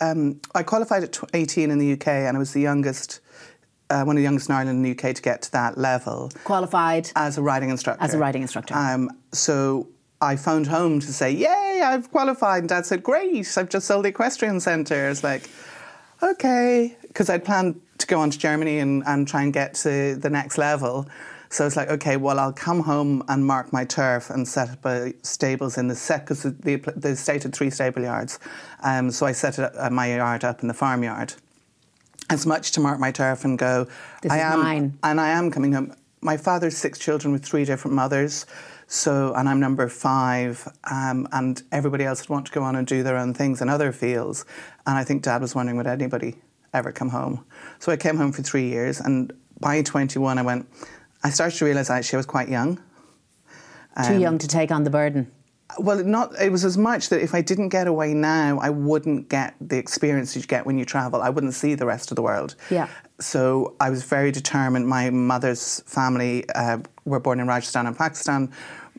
um, 0.00 0.40
I 0.54 0.62
qualified 0.62 1.04
at 1.04 1.18
18 1.32 1.70
in 1.70 1.78
the 1.78 1.92
UK 1.92 2.08
and 2.08 2.36
I 2.36 2.38
was 2.38 2.52
the 2.52 2.60
youngest, 2.60 3.20
uh, 3.88 4.02
one 4.02 4.16
of 4.16 4.18
the 4.18 4.24
youngest 4.24 4.48
in 4.48 4.54
Ireland 4.54 4.84
and 4.84 4.84
the 4.84 4.90
UK 4.90 5.14
to 5.14 5.22
get 5.22 5.42
to 5.42 5.52
that 5.52 5.78
level. 5.78 6.32
Qualified. 6.44 7.10
as 7.14 7.38
a 7.38 7.42
riding 7.42 7.70
instructor. 7.70 8.02
As 8.02 8.14
a 8.14 8.18
riding 8.18 8.42
instructor. 8.42 8.74
Um, 8.74 9.10
so 9.32 9.88
I 10.20 10.36
phoned 10.36 10.68
home 10.68 11.00
to 11.00 11.12
say, 11.12 11.32
"Yay, 11.32 11.82
I've 11.84 12.10
qualified!" 12.10 12.60
And 12.60 12.68
Dad 12.68 12.86
said, 12.86 13.02
"Great, 13.02 13.58
I've 13.58 13.68
just 13.68 13.86
sold 13.86 14.04
the 14.04 14.10
equestrian 14.10 14.60
centre." 14.60 15.06
I 15.06 15.08
was 15.08 15.24
like, 15.24 15.50
"Okay," 16.22 16.96
because 17.08 17.28
I'd 17.28 17.44
planned 17.44 17.80
to 17.98 18.06
go 18.06 18.20
on 18.20 18.30
to 18.30 18.38
Germany 18.38 18.78
and, 18.78 19.02
and 19.06 19.26
try 19.26 19.42
and 19.42 19.52
get 19.52 19.74
to 19.74 20.14
the 20.14 20.30
next 20.30 20.58
level. 20.58 21.08
So 21.52 21.66
it's 21.66 21.76
like, 21.76 21.90
"Okay, 21.90 22.16
well, 22.16 22.38
I'll 22.38 22.52
come 22.52 22.80
home 22.80 23.22
and 23.28 23.44
mark 23.46 23.72
my 23.72 23.84
turf 23.84 24.30
and 24.30 24.48
set 24.48 24.70
up 24.70 24.84
a 24.86 25.12
stables 25.22 25.76
in 25.76 25.88
the 25.88 25.94
set 25.94 26.20
because 26.24 26.42
the, 26.44 26.76
the 26.96 27.10
estate 27.10 27.42
had 27.42 27.54
three 27.54 27.70
stable 27.70 28.02
yards. 28.02 28.38
Um, 28.82 29.10
so 29.10 29.26
I 29.26 29.32
set 29.32 29.58
it 29.58 29.64
up, 29.66 29.72
uh, 29.76 29.90
my 29.90 30.16
yard 30.16 30.44
up 30.44 30.62
in 30.62 30.68
the 30.68 30.74
farmyard." 30.74 31.34
as 32.30 32.46
much 32.46 32.72
to 32.72 32.80
mark 32.80 32.98
my 32.98 33.10
turf 33.10 33.44
and 33.44 33.58
go, 33.58 33.86
This 34.22 34.32
I 34.32 34.38
is 34.38 34.42
am, 34.42 34.60
mine. 34.60 34.98
and 35.02 35.20
I 35.20 35.28
am 35.28 35.50
coming 35.50 35.72
home. 35.72 35.94
My 36.22 36.36
father's 36.36 36.76
six 36.76 36.98
children 36.98 37.32
with 37.32 37.44
three 37.44 37.64
different 37.64 37.94
mothers, 37.94 38.46
so 38.86 39.34
and 39.34 39.48
I'm 39.48 39.60
number 39.60 39.88
five, 39.88 40.66
um, 40.90 41.28
and 41.32 41.62
everybody 41.72 42.04
else 42.04 42.22
would 42.22 42.32
want 42.32 42.46
to 42.46 42.52
go 42.52 42.62
on 42.62 42.76
and 42.76 42.86
do 42.86 43.02
their 43.02 43.16
own 43.16 43.34
things 43.34 43.60
in 43.60 43.68
other 43.68 43.92
fields, 43.92 44.44
and 44.86 44.96
I 44.96 45.04
think 45.04 45.22
Dad 45.22 45.42
was 45.42 45.54
wondering 45.54 45.76
would 45.76 45.86
anybody 45.86 46.36
ever 46.72 46.92
come 46.92 47.10
home. 47.10 47.44
So 47.80 47.92
I 47.92 47.96
came 47.96 48.16
home 48.16 48.32
for 48.32 48.42
three 48.42 48.68
years, 48.68 49.00
and 49.00 49.32
by 49.60 49.82
21 49.82 50.38
I 50.38 50.42
went. 50.42 50.66
I 51.24 51.30
started 51.30 51.56
to 51.58 51.64
realise 51.64 51.90
actually 51.90 52.16
I 52.16 52.18
was 52.18 52.26
quite 52.26 52.48
young. 52.48 52.76
Too 52.76 54.14
Um, 54.14 54.18
young 54.20 54.38
to 54.38 54.48
take 54.48 54.70
on 54.70 54.84
the 54.84 54.90
burden. 54.90 55.30
Well, 55.78 56.04
not. 56.04 56.38
It 56.40 56.52
was 56.52 56.64
as 56.64 56.76
much 56.76 57.08
that 57.08 57.22
if 57.22 57.34
I 57.34 57.40
didn't 57.40 57.70
get 57.70 57.86
away 57.86 58.12
now, 58.12 58.58
I 58.58 58.68
wouldn't 58.68 59.28
get 59.30 59.54
the 59.60 59.78
experience 59.78 60.36
you 60.36 60.42
get 60.42 60.66
when 60.66 60.76
you 60.76 60.84
travel. 60.84 61.22
I 61.22 61.30
wouldn't 61.30 61.54
see 61.54 61.74
the 61.74 61.86
rest 61.86 62.10
of 62.10 62.16
the 62.16 62.22
world. 62.22 62.56
Yeah. 62.70 62.88
So 63.20 63.74
I 63.80 63.88
was 63.88 64.02
very 64.02 64.30
determined. 64.32 64.86
My 64.86 65.08
mother's 65.10 65.80
family 65.86 66.44
uh, 66.54 66.78
were 67.06 67.20
born 67.20 67.40
in 67.40 67.46
Rajasthan 67.46 67.86
and 67.86 67.96
Pakistan. 67.96 68.50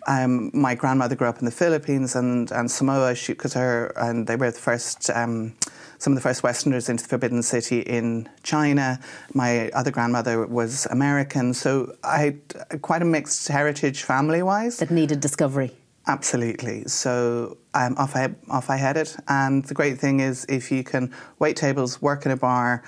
Um, 0.08 0.52
my 0.54 0.76
grandmother 0.76 1.16
grew 1.16 1.28
up 1.28 1.40
in 1.40 1.46
the 1.46 1.52
Philippines 1.52 2.16
and, 2.16 2.52
and 2.52 2.70
Samoa 2.70 3.16
because 3.28 3.54
her 3.54 3.94
and 3.96 4.28
they 4.28 4.36
were 4.36 4.52
the 4.52 4.60
first 4.60 5.10
um, 5.10 5.56
some 5.98 6.12
of 6.12 6.16
the 6.16 6.22
first 6.22 6.44
Westerners 6.44 6.90
into 6.90 7.04
the 7.04 7.10
Forbidden 7.10 7.42
City 7.42 7.80
in 7.80 8.28
China. 8.44 9.00
My 9.34 9.70
other 9.70 9.90
grandmother 9.90 10.46
was 10.46 10.86
American, 10.88 11.54
so 11.54 11.96
I 12.04 12.18
had 12.18 12.82
quite 12.82 13.02
a 13.02 13.06
mixed 13.06 13.48
heritage 13.48 14.04
family 14.04 14.44
wise. 14.44 14.78
That 14.78 14.92
needed 14.92 15.22
discovery. 15.22 15.72
Absolutely. 16.06 16.84
So 16.88 17.58
um, 17.74 17.96
off 17.98 18.16
I 18.18 18.36
off 18.50 18.70
I 18.70 18.76
headed, 18.76 19.10
and 19.30 19.64
the 19.64 19.74
great 19.74 19.98
thing 19.98 20.20
is 20.20 20.46
if 20.50 20.72
you 20.72 20.84
can 20.84 21.14
wait 21.40 21.56
tables, 21.56 22.02
work 22.02 22.26
in 22.26 22.32
a 22.34 22.38
bar, 22.38 22.84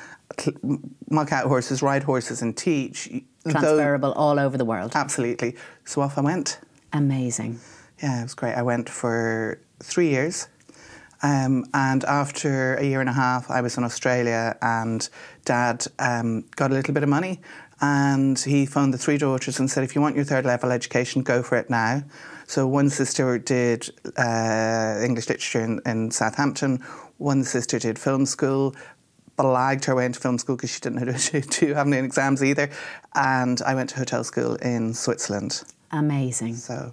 muck 1.10 1.32
out 1.32 1.48
horses, 1.48 1.82
ride 1.82 2.04
horses, 2.04 2.42
and 2.42 2.56
teach. 2.58 3.10
Transferable 3.48 4.14
though, 4.14 4.20
all 4.20 4.40
over 4.40 4.58
the 4.58 4.66
world. 4.66 4.92
Absolutely. 4.96 5.56
So 5.86 6.02
off 6.02 6.18
I 6.18 6.22
went. 6.22 6.60
Amazing. 6.96 7.60
Yeah, 8.02 8.22
it 8.22 8.24
was 8.24 8.36
great. 8.36 8.54
I 8.54 8.62
went 8.62 8.90
for 8.90 9.60
three 9.84 10.10
years. 10.10 10.48
Um, 11.22 11.66
and 11.74 12.04
after 12.06 12.76
a 12.76 12.84
year 12.84 13.02
and 13.02 13.10
a 13.10 13.14
half, 13.14 13.52
I 13.52 13.60
was 13.62 13.78
in 13.78 13.84
Australia, 13.84 14.58
and 14.62 15.08
Dad 15.44 15.86
um, 16.00 16.46
got 16.56 16.72
a 16.72 16.74
little 16.74 16.94
bit 16.94 17.04
of 17.04 17.10
money, 17.10 17.42
and 17.82 18.40
he 18.40 18.66
phoned 18.66 18.94
the 18.94 18.98
three 18.98 19.18
daughters 19.18 19.60
and 19.60 19.70
said, 19.70 19.84
"If 19.84 19.96
you 19.96 20.02
want 20.02 20.16
your 20.16 20.24
third 20.24 20.46
level 20.46 20.72
education, 20.72 21.22
go 21.22 21.44
for 21.44 21.58
it 21.58 21.70
now." 21.70 22.04
So 22.48 22.66
one 22.68 22.90
sister 22.90 23.38
did 23.40 23.90
uh, 24.18 25.02
English 25.04 25.28
literature 25.28 25.62
in, 25.62 25.82
in, 25.86 26.12
Southampton, 26.12 26.78
one 27.18 27.44
sister 27.44 27.80
did 27.80 27.98
film 27.98 28.26
school, 28.26 28.76
blagged 29.38 29.86
her 29.86 29.96
way 29.96 30.06
into 30.06 30.20
film 30.20 30.38
school 30.38 30.56
because 30.56 30.70
she 30.70 30.80
didn't 30.80 31.04
know 31.04 31.12
to 31.42 31.74
have 31.74 31.88
any 31.88 31.98
exams 31.98 32.44
either, 32.44 32.70
and 33.16 33.62
I 33.64 33.74
went 33.74 33.90
to 33.92 33.96
hotel 33.98 34.24
school 34.24 34.56
in 34.56 34.94
Switzerland. 34.94 35.64
Amazing. 35.92 36.56
So 36.56 36.92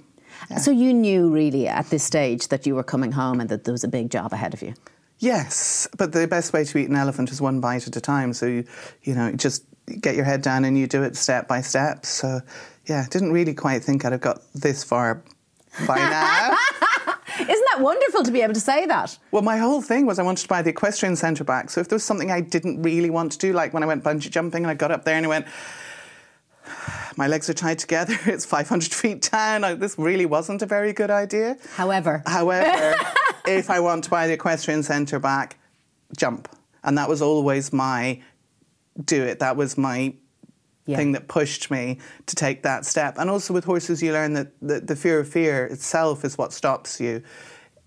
yeah. 0.50 0.58
So 0.58 0.70
you 0.70 0.92
knew 0.92 1.32
really 1.32 1.68
at 1.68 1.90
this 1.90 2.02
stage 2.02 2.48
that 2.48 2.66
you 2.66 2.74
were 2.74 2.82
coming 2.82 3.12
home 3.12 3.40
and 3.40 3.48
that 3.50 3.64
there 3.64 3.72
was 3.72 3.84
a 3.84 3.88
big 3.88 4.10
job 4.10 4.32
ahead 4.32 4.54
of 4.54 4.62
you. 4.62 4.74
Yes, 5.18 5.86
but 5.96 6.12
the 6.12 6.26
best 6.26 6.52
way 6.52 6.64
to 6.64 6.78
eat 6.78 6.88
an 6.88 6.96
elephant 6.96 7.30
is 7.30 7.40
one 7.40 7.60
bite 7.60 7.86
at 7.86 7.96
a 7.96 8.00
time. 8.00 8.32
So 8.32 8.46
you, 8.46 8.64
you 9.02 9.14
know, 9.14 9.30
just 9.32 9.64
get 10.00 10.16
your 10.16 10.24
head 10.24 10.42
down 10.42 10.64
and 10.64 10.76
you 10.76 10.86
do 10.86 11.02
it 11.02 11.16
step 11.16 11.46
by 11.46 11.60
step. 11.60 12.04
So 12.06 12.40
yeah, 12.86 13.06
didn't 13.08 13.32
really 13.32 13.54
quite 13.54 13.84
think 13.84 14.04
I'd 14.04 14.12
have 14.12 14.20
got 14.20 14.42
this 14.52 14.82
far 14.82 15.22
by 15.86 15.96
now. 15.98 16.56
Isn't 17.38 17.64
that 17.72 17.80
wonderful 17.80 18.24
to 18.24 18.30
be 18.30 18.42
able 18.42 18.54
to 18.54 18.60
say 18.60 18.84
that? 18.86 19.16
Well, 19.30 19.42
my 19.42 19.58
whole 19.58 19.80
thing 19.80 20.06
was 20.06 20.18
I 20.18 20.22
wanted 20.22 20.42
to 20.42 20.48
buy 20.48 20.62
the 20.62 20.70
equestrian 20.70 21.16
centre 21.16 21.44
back. 21.44 21.70
So 21.70 21.80
if 21.80 21.88
there 21.88 21.96
was 21.96 22.04
something 22.04 22.30
I 22.30 22.40
didn't 22.40 22.82
really 22.82 23.08
want 23.08 23.32
to 23.32 23.38
do, 23.38 23.52
like 23.52 23.72
when 23.72 23.82
I 23.82 23.86
went 23.86 24.04
bungee 24.04 24.30
jumping 24.30 24.64
and 24.64 24.70
I 24.70 24.74
got 24.74 24.90
up 24.90 25.04
there 25.04 25.16
and 25.16 25.24
I 25.24 25.28
went, 25.28 25.46
my 27.16 27.26
legs 27.26 27.48
are 27.50 27.54
tied 27.54 27.78
together. 27.78 28.18
It's 28.26 28.46
500 28.46 28.92
feet 28.92 29.28
down. 29.30 29.78
This 29.78 29.98
really 29.98 30.26
wasn't 30.26 30.62
a 30.62 30.66
very 30.66 30.92
good 30.92 31.10
idea. 31.10 31.56
However, 31.74 32.22
however, 32.26 32.94
if 33.46 33.70
I 33.70 33.80
want 33.80 34.04
to 34.04 34.10
buy 34.10 34.26
the 34.26 34.34
equestrian 34.34 34.82
centre 34.82 35.18
back, 35.18 35.58
jump, 36.16 36.48
and 36.84 36.96
that 36.98 37.08
was 37.08 37.22
always 37.22 37.72
my 37.72 38.22
do 39.02 39.22
it. 39.22 39.38
That 39.38 39.56
was 39.56 39.78
my 39.78 40.14
yeah. 40.86 40.96
thing 40.96 41.12
that 41.12 41.28
pushed 41.28 41.70
me 41.70 41.98
to 42.26 42.34
take 42.34 42.62
that 42.62 42.84
step. 42.84 43.16
And 43.18 43.30
also 43.30 43.54
with 43.54 43.64
horses, 43.64 44.02
you 44.02 44.12
learn 44.12 44.34
that 44.34 44.52
the, 44.60 44.80
the 44.80 44.96
fear 44.96 45.20
of 45.20 45.28
fear 45.28 45.66
itself 45.66 46.24
is 46.24 46.36
what 46.36 46.52
stops 46.52 47.00
you 47.00 47.22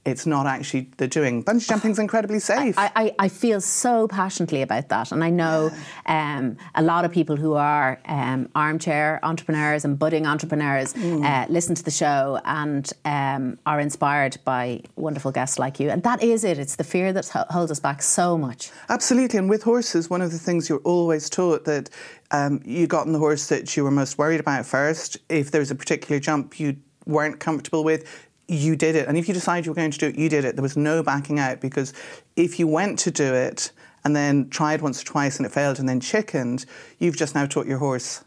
it's 0.05 0.25
not 0.25 0.45
actually 0.45 0.89
the 0.97 1.07
doing. 1.07 1.43
Bungee 1.43 1.67
jumping's 1.67 2.00
incredibly 2.00 2.39
safe. 2.39 2.77
I, 2.77 2.91
I, 2.95 3.15
I, 3.19 3.29
feel 3.29 3.59
so 3.59 4.07
passionately 4.07 4.62
about 4.62 4.89
that, 4.89 5.12
and 5.12 5.24
I 5.24 5.31
know 5.31 5.71
um, 6.05 6.57
a 6.75 6.83
lot 6.83 7.05
of 7.05 7.12
people 7.12 7.35
who 7.35 7.53
are 7.53 8.00
um, 8.05 8.47
armchair 8.53 9.19
entrepreneurs 9.24 9.83
and 9.83 9.97
budding 9.97 10.27
entrepreneurs 10.27 10.93
mm. 10.93 11.25
uh, 11.25 11.47
listen 11.50 11.74
to 11.75 11.83
the 11.83 11.91
show 11.91 12.39
and 12.45 12.91
um, 13.03 13.57
are 13.65 13.79
inspired 13.79 14.38
by 14.45 14.81
wonderful 14.95 15.31
guests 15.31 15.57
like 15.57 15.79
you. 15.79 15.89
And 15.89 16.03
that 16.03 16.21
is 16.21 16.43
it. 16.43 16.59
It's 16.59 16.75
the 16.75 16.83
fear 16.83 17.12
that 17.12 17.27
holds 17.50 17.71
us 17.71 17.79
back 17.79 18.01
so 18.03 18.38
much. 18.38 18.71
Absolutely. 18.89 19.39
And 19.39 19.50
with 19.50 19.63
horses, 19.63 20.09
one 20.09 20.21
of 20.21 20.31
the 20.31 20.39
things 20.39 20.69
you're 20.69 20.79
always 20.79 21.29
taught 21.29 21.65
that 21.65 21.89
um, 22.31 22.62
you 22.63 22.85
got 22.85 23.07
on 23.07 23.13
the 23.13 23.19
horse 23.19 23.47
that 23.50 23.75
you 23.75 23.83
were 23.83 23.91
most 23.91 24.17
worried 24.17 24.39
about 24.39 24.65
first. 24.65 25.18
If 25.29 25.51
there's 25.51 25.72
a 25.72 25.75
particular 25.75 26.20
jump 26.20 26.59
you 26.59 26.77
weren't 27.05 27.39
comfortable 27.39 27.83
with, 27.83 28.25
you 28.48 28.75
did 28.75 28.96
it. 28.96 29.08
And 29.08 29.18
if 29.18 29.27
you 29.27 29.34
decided 29.34 29.66
you 29.66 29.72
were 29.72 29.75
going 29.75 29.92
to 29.92 29.98
do 29.98 30.08
it, 30.08 30.16
you 30.16 30.29
did 30.29 30.46
it. 30.46 30.55
There 30.55 30.64
was 30.64 30.77
no 30.77 31.01
backing 31.03 31.40
out 31.40 31.62
because 31.62 31.94
if 32.36 32.60
you 32.60 32.68
went 32.68 33.00
to 33.00 33.12
do 33.12 33.34
it 33.34 33.72
and 34.03 34.16
then 34.16 34.50
tried 34.50 34.81
once 34.81 35.01
or 35.01 35.05
twice 35.05 35.38
and 35.38 35.46
it 35.46 35.51
failed 35.51 35.79
and 35.79 35.90
then 35.90 36.00
chickened, 36.00 36.66
you've 37.00 37.18
just 37.18 37.34
now 37.36 37.46
taught 37.46 37.66
your 37.66 37.79
horse 37.79 38.24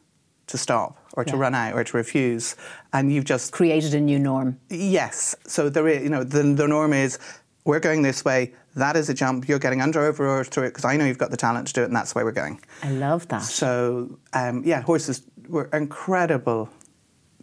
to 0.49 0.59
stop 0.59 0.97
or 1.13 1.25
to 1.25 1.37
run 1.37 1.55
out 1.55 1.75
or 1.75 1.85
to 1.85 1.97
refuse. 1.97 2.57
And 2.93 3.13
you've 3.13 3.25
just 3.25 3.53
created 3.53 3.95
a 3.95 4.01
new 4.01 4.19
norm. 4.19 4.59
Yes. 4.71 5.35
So 5.47 5.69
there 5.69 5.87
is, 5.89 6.03
you 6.03 6.09
know, 6.09 6.25
the, 6.25 6.43
the 6.43 6.67
norm 6.67 6.93
is 6.93 7.19
we're 7.65 7.81
going 7.81 8.03
this 8.03 8.25
way. 8.25 8.55
That 8.77 8.97
is 8.97 9.09
a 9.09 9.15
jump. 9.15 9.49
You're 9.49 9.59
getting 9.59 9.83
under 9.83 10.01
over 10.01 10.27
or 10.27 10.45
through 10.45 10.65
it 10.65 10.71
because 10.71 10.85
I 10.85 10.97
know 10.97 11.05
you've 11.05 11.19
got 11.19 11.31
the 11.31 11.37
talent 11.37 11.67
to 11.69 11.73
do 11.75 11.83
it, 11.83 11.87
and 11.87 11.97
that's 11.97 12.15
why 12.15 12.23
we're 12.23 12.33
going. 12.33 12.61
I 12.83 12.91
love 12.93 13.29
that. 13.29 13.43
So 13.43 14.19
um, 14.33 14.63
yeah, 14.65 14.81
horses 14.81 15.23
were 15.49 15.69
incredible 15.73 16.71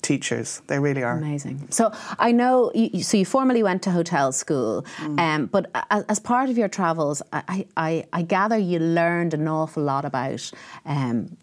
teachers. 0.05 0.61
They 0.67 0.79
really 0.79 1.03
are 1.03 1.17
amazing. 1.17 1.67
So 1.71 1.91
I 2.19 2.31
know. 2.31 2.71
You, 2.75 3.01
so 3.03 3.17
you 3.17 3.25
formally 3.25 3.63
went 3.63 3.81
to 3.83 3.91
hotel 3.91 4.31
school, 4.31 4.85
mm. 4.97 5.19
um, 5.19 5.47
but 5.47 5.69
as, 5.89 6.03
as, 6.03 6.19
part 6.19 6.49
of 6.49 6.57
your 6.57 6.69
travels, 6.69 7.21
I, 7.33 7.65
I, 7.75 8.05
I, 8.13 8.21
gather 8.21 8.57
you 8.57 8.79
learned 8.79 9.33
an 9.33 9.47
awful 9.47 9.83
lot 9.83 10.05
about. 10.05 10.51
Um, 10.85 11.37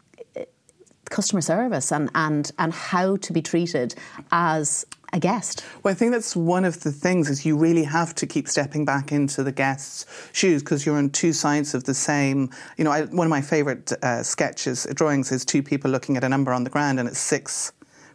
customer 1.10 1.42
service 1.42 1.92
and, 1.92 2.10
and, 2.14 2.50
and 2.58 2.72
how 2.72 3.16
to 3.16 3.34
be 3.34 3.42
treated 3.42 3.94
as 4.30 4.86
a 5.12 5.20
guest. 5.20 5.62
Well, 5.82 5.92
I 5.92 5.94
think 5.94 6.12
that's 6.12 6.34
one 6.34 6.64
of 6.64 6.80
the 6.80 6.90
things 6.90 7.28
is 7.28 7.44
you 7.44 7.56
really 7.56 7.84
have 7.84 8.14
to 8.14 8.26
keep 8.26 8.48
stepping 8.48 8.86
back 8.86 9.12
into 9.12 9.42
the 9.42 9.52
guest's 9.52 10.06
shoes 10.32 10.62
because 10.62 10.86
you're 10.86 10.96
on 10.96 11.10
two 11.10 11.34
sides 11.34 11.74
of 11.74 11.84
the 11.84 11.92
same. 11.92 12.50
You 12.78 12.84
know, 12.84 12.90
I, 12.90 13.02
one 13.02 13.26
of 13.26 13.30
my 13.30 13.42
favourite 13.42 13.92
uh, 14.02 14.22
sketches, 14.22 14.86
drawings, 14.94 15.30
is 15.30 15.44
two 15.44 15.62
people 15.62 15.90
looking 15.90 16.16
at 16.16 16.24
a 16.24 16.30
number 16.30 16.50
on 16.50 16.64
the 16.64 16.70
ground 16.70 16.98
and 16.98 17.06
it's 17.06 17.18
six 17.18 17.72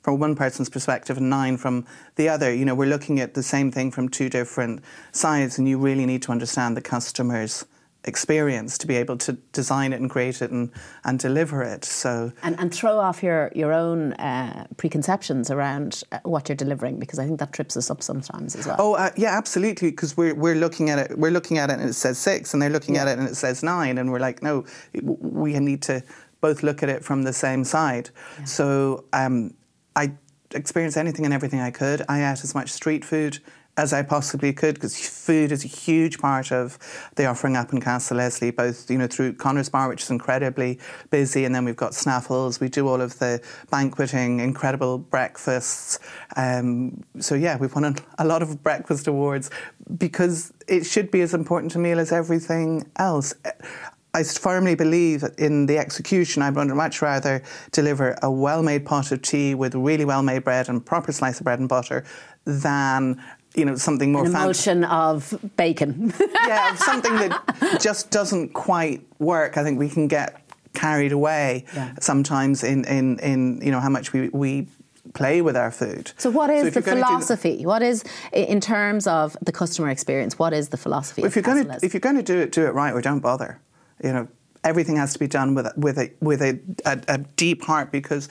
from 0.08 0.22
one 0.22 0.36
person's 0.36 0.70
perspective 0.70 1.18
and 1.18 1.30
nine 1.30 1.58
from 1.58 1.86
the 2.16 2.30
other. 2.30 2.54
You 2.54 2.64
know, 2.64 2.74
we're 2.74 2.88
looking 2.88 3.20
at 3.20 3.34
the 3.34 3.44
same 3.44 3.74
thing 3.74 3.92
from 3.92 4.08
two 4.08 4.30
different 4.30 4.82
sides, 5.12 5.60
and 5.60 5.68
you 5.68 5.78
really 5.78 6.06
need 6.06 6.22
to 6.22 6.32
understand 6.32 6.78
the 6.78 6.82
customer's 6.82 7.66
experience 8.06 8.78
to 8.78 8.88
be 8.88 8.96
able 8.96 9.18
to 9.18 9.34
design 9.52 9.92
it 9.92 10.00
and 10.00 10.10
create 10.10 10.42
it 10.42 10.50
and, 10.50 10.72
and 11.04 11.20
deliver 11.20 11.62
it. 11.62 11.84
So 11.84 12.32
and, 12.42 12.58
and 12.58 12.74
throw 12.74 12.98
off 13.00 13.22
your 13.22 13.52
your 13.54 13.74
own 13.74 14.14
uh, 14.14 14.68
preconceptions 14.78 15.52
around 15.52 16.06
uh, 16.14 16.20
what 16.24 16.48
you're 16.48 16.56
delivering 16.56 17.00
because 17.00 17.20
I 17.20 17.26
think 17.26 17.40
that 17.40 17.52
trips 17.52 17.76
us 17.76 17.92
up 17.92 18.02
sometimes 18.02 18.56
as 18.56 18.66
well. 18.66 18.78
Oh 18.80 18.94
uh, 18.94 19.10
yeah, 19.18 19.38
absolutely. 19.38 19.92
Because 19.92 20.16
we're 20.16 20.36
we're 20.36 20.56
looking 20.56 20.90
at 20.90 21.00
it, 21.00 21.20
we're 21.20 21.32
looking 21.32 21.58
at 21.58 21.70
it 21.70 21.80
and 21.82 21.90
it 21.90 21.96
says 21.96 22.18
six, 22.18 22.54
and 22.54 22.62
they're 22.62 22.70
looking 22.70 22.96
yeah. 22.96 23.02
at 23.02 23.08
it 23.10 23.20
and 23.20 23.28
it 23.28 23.36
says 23.36 23.62
nine, 23.62 23.98
and 23.98 24.10
we're 24.10 24.20
like, 24.20 24.42
no, 24.42 24.64
we 25.04 25.60
need 25.60 25.82
to 25.82 26.02
both 26.40 26.64
look 26.64 26.82
at 26.82 26.88
it 26.88 27.04
from 27.04 27.24
the 27.24 27.34
same 27.34 27.66
side. 27.66 28.10
Yeah. 28.40 28.46
So 28.46 29.04
um, 29.12 29.54
I 29.98 30.12
experienced 30.54 30.96
anything 30.96 31.26
and 31.26 31.34
everything 31.34 31.60
I 31.60 31.72
could. 31.72 32.04
I 32.08 32.20
ate 32.20 32.44
as 32.44 32.54
much 32.54 32.70
street 32.70 33.04
food 33.04 33.40
as 33.78 33.94
I 33.94 34.02
possibly 34.02 34.54
could 34.54 34.74
because 34.76 34.98
food 34.98 35.52
is 35.52 35.64
a 35.64 35.68
huge 35.68 36.18
part 36.18 36.52
of 36.52 36.80
the 37.16 37.26
offering 37.26 37.56
up 37.56 37.72
in 37.74 37.80
Castle 37.80 38.18
Leslie, 38.18 38.52
both 38.52 38.90
you 38.90 38.98
know 38.98 39.08
through 39.08 39.34
Connor's 39.34 39.70
Bar, 39.70 39.90
which 39.90 40.04
is 40.04 40.10
incredibly 40.10 40.80
busy, 41.12 41.46
and 41.46 41.54
then 41.54 41.66
we've 41.66 41.76
got 41.76 41.92
Snaffles. 41.92 42.60
We 42.60 42.70
do 42.70 42.88
all 42.88 43.02
of 43.02 43.20
the 43.20 43.42
banqueting, 43.70 44.40
incredible 44.40 44.98
breakfasts. 44.98 46.00
Um, 46.36 47.04
so 47.20 47.36
yeah, 47.36 47.58
we've 47.58 47.74
won 47.74 47.96
a 48.18 48.26
lot 48.26 48.42
of 48.42 48.64
breakfast 48.64 49.08
awards 49.08 49.50
because 49.98 50.54
it 50.68 50.86
should 50.86 51.12
be 51.12 51.22
as 51.22 51.34
important 51.34 51.76
a 51.76 51.80
meal 51.80 52.00
as 52.00 52.12
everything 52.12 52.90
else. 52.98 53.34
I 54.18 54.24
firmly 54.24 54.74
believe 54.74 55.24
in 55.38 55.68
the 55.68 55.78
execution. 55.78 56.42
I'd 56.42 56.56
much 56.56 57.04
rather 57.04 57.44
deliver 57.72 58.18
a 58.24 58.32
well 58.32 58.64
made 58.64 58.84
pot 58.84 59.12
of 59.12 59.22
tea 59.22 59.54
with 59.54 59.76
really 59.76 60.06
well 60.06 60.24
made 60.24 60.44
bread 60.44 60.70
and 60.70 60.84
proper 60.84 61.12
slice 61.12 61.40
of 61.40 61.44
bread 61.44 61.60
and 61.60 61.70
butter 61.70 62.04
than 62.46 63.22
you 63.54 63.64
know 63.64 63.76
something 63.76 64.12
more 64.12 64.26
an 64.26 64.32
emulsion 64.32 64.84
of 64.86 65.38
bacon. 65.56 66.14
yeah, 66.48 66.74
something 66.76 67.16
that 67.16 67.80
just 67.80 68.10
doesn't 68.10 68.54
quite 68.54 69.06
work. 69.20 69.56
I 69.56 69.64
think 69.64 69.78
we 69.78 69.90
can 69.90 70.08
get 70.08 70.42
carried 70.74 71.12
away 71.12 71.66
yeah. 71.76 71.94
sometimes 72.00 72.64
in, 72.64 72.86
in, 72.86 73.20
in 73.20 73.62
you 73.62 73.72
know 73.72 73.80
how 73.80 73.90
much 73.90 74.14
we, 74.14 74.30
we 74.30 74.68
play 75.14 75.44
with 75.44 75.56
our 75.56 75.72
food. 75.72 76.12
So, 76.18 76.32
what 76.32 76.50
is 76.50 76.74
so 76.74 76.80
the 76.80 76.82
philosophy? 76.82 77.58
The, 77.58 77.66
what 77.68 77.84
is, 77.84 78.04
in 78.34 78.62
terms 78.62 79.06
of 79.06 79.38
the 79.44 79.52
customer 79.52 79.90
experience, 79.90 80.40
what 80.40 80.54
is 80.54 80.70
the 80.70 80.78
philosophy? 80.78 81.22
Well, 81.22 81.30
if 81.30 81.36
you're 81.36 81.44
going 81.44 81.68
to 81.68 81.80
if 81.84 81.94
you're 81.94 82.02
going 82.02 82.16
to 82.16 82.24
do 82.24 82.40
it, 82.40 82.52
do 82.52 82.66
it 82.66 82.74
right, 82.74 82.94
or 82.94 83.02
don't 83.02 83.20
bother. 83.20 83.60
You 84.04 84.14
know, 84.14 84.28
everything 84.64 84.98
has 84.98 85.14
to 85.14 85.20
be 85.20 85.28
done 85.28 85.56
with 85.56 85.68
with 85.78 85.98
a 85.98 86.12
with 86.22 86.42
a, 86.42 86.60
a, 86.86 87.00
a 87.08 87.18
deep 87.18 87.64
heart 87.64 87.92
because 87.92 88.30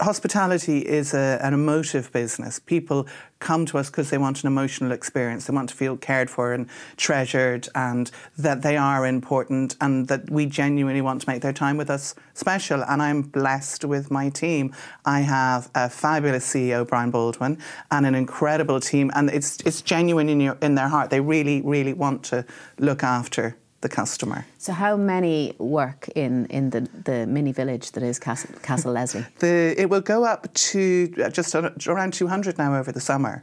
hospitality 0.00 0.78
is 0.78 1.12
a, 1.12 1.38
an 1.42 1.52
emotive 1.52 2.10
business. 2.12 2.58
People 2.58 3.06
come 3.40 3.66
to 3.66 3.78
us 3.78 3.90
because 3.90 4.10
they 4.10 4.18
want 4.18 4.42
an 4.42 4.46
emotional 4.46 4.92
experience. 4.92 5.46
They 5.46 5.54
want 5.54 5.68
to 5.68 5.74
feel 5.74 5.96
cared 5.96 6.30
for 6.30 6.52
and 6.52 6.68
treasured, 6.96 7.68
and 7.74 8.10
that 8.38 8.62
they 8.62 8.76
are 8.76 9.06
important, 9.06 9.76
and 9.80 10.08
that 10.08 10.30
we 10.30 10.46
genuinely 10.46 11.02
want 11.02 11.22
to 11.22 11.28
make 11.28 11.42
their 11.42 11.52
time 11.52 11.76
with 11.76 11.90
us 11.90 12.14
special. 12.34 12.82
And 12.84 13.02
I'm 13.02 13.22
blessed 13.22 13.84
with 13.84 14.10
my 14.10 14.30
team. 14.30 14.74
I 15.04 15.20
have 15.20 15.70
a 15.74 15.90
fabulous 15.90 16.50
CEO, 16.50 16.86
Brian 16.86 17.10
Baldwin, 17.10 17.58
and 17.90 18.06
an 18.06 18.14
incredible 18.14 18.80
team, 18.80 19.10
and 19.14 19.28
it's 19.30 19.58
it's 19.66 19.82
genuine 19.82 20.28
in 20.28 20.40
your 20.40 20.56
in 20.62 20.74
their 20.74 20.88
heart. 20.88 21.10
They 21.10 21.20
really, 21.20 21.60
really 21.62 21.92
want 21.92 22.22
to 22.24 22.44
look 22.78 23.02
after 23.02 23.56
the 23.82 23.88
customer. 23.88 24.46
So, 24.58 24.72
how 24.72 24.96
many 24.96 25.54
work 25.58 26.08
in, 26.16 26.46
in 26.46 26.70
the, 26.70 26.88
the 27.04 27.26
mini 27.26 27.52
village 27.52 27.92
that 27.92 28.02
is 28.02 28.18
Castle, 28.18 28.54
Castle 28.62 28.92
Leslie? 28.92 29.26
The, 29.38 29.74
it 29.76 29.90
will 29.90 30.00
go 30.00 30.24
up 30.24 30.52
to 30.54 31.12
uh, 31.22 31.28
just 31.28 31.54
around 31.54 32.12
200 32.12 32.58
now 32.58 32.76
over 32.76 32.92
the 32.92 33.00
summer. 33.00 33.42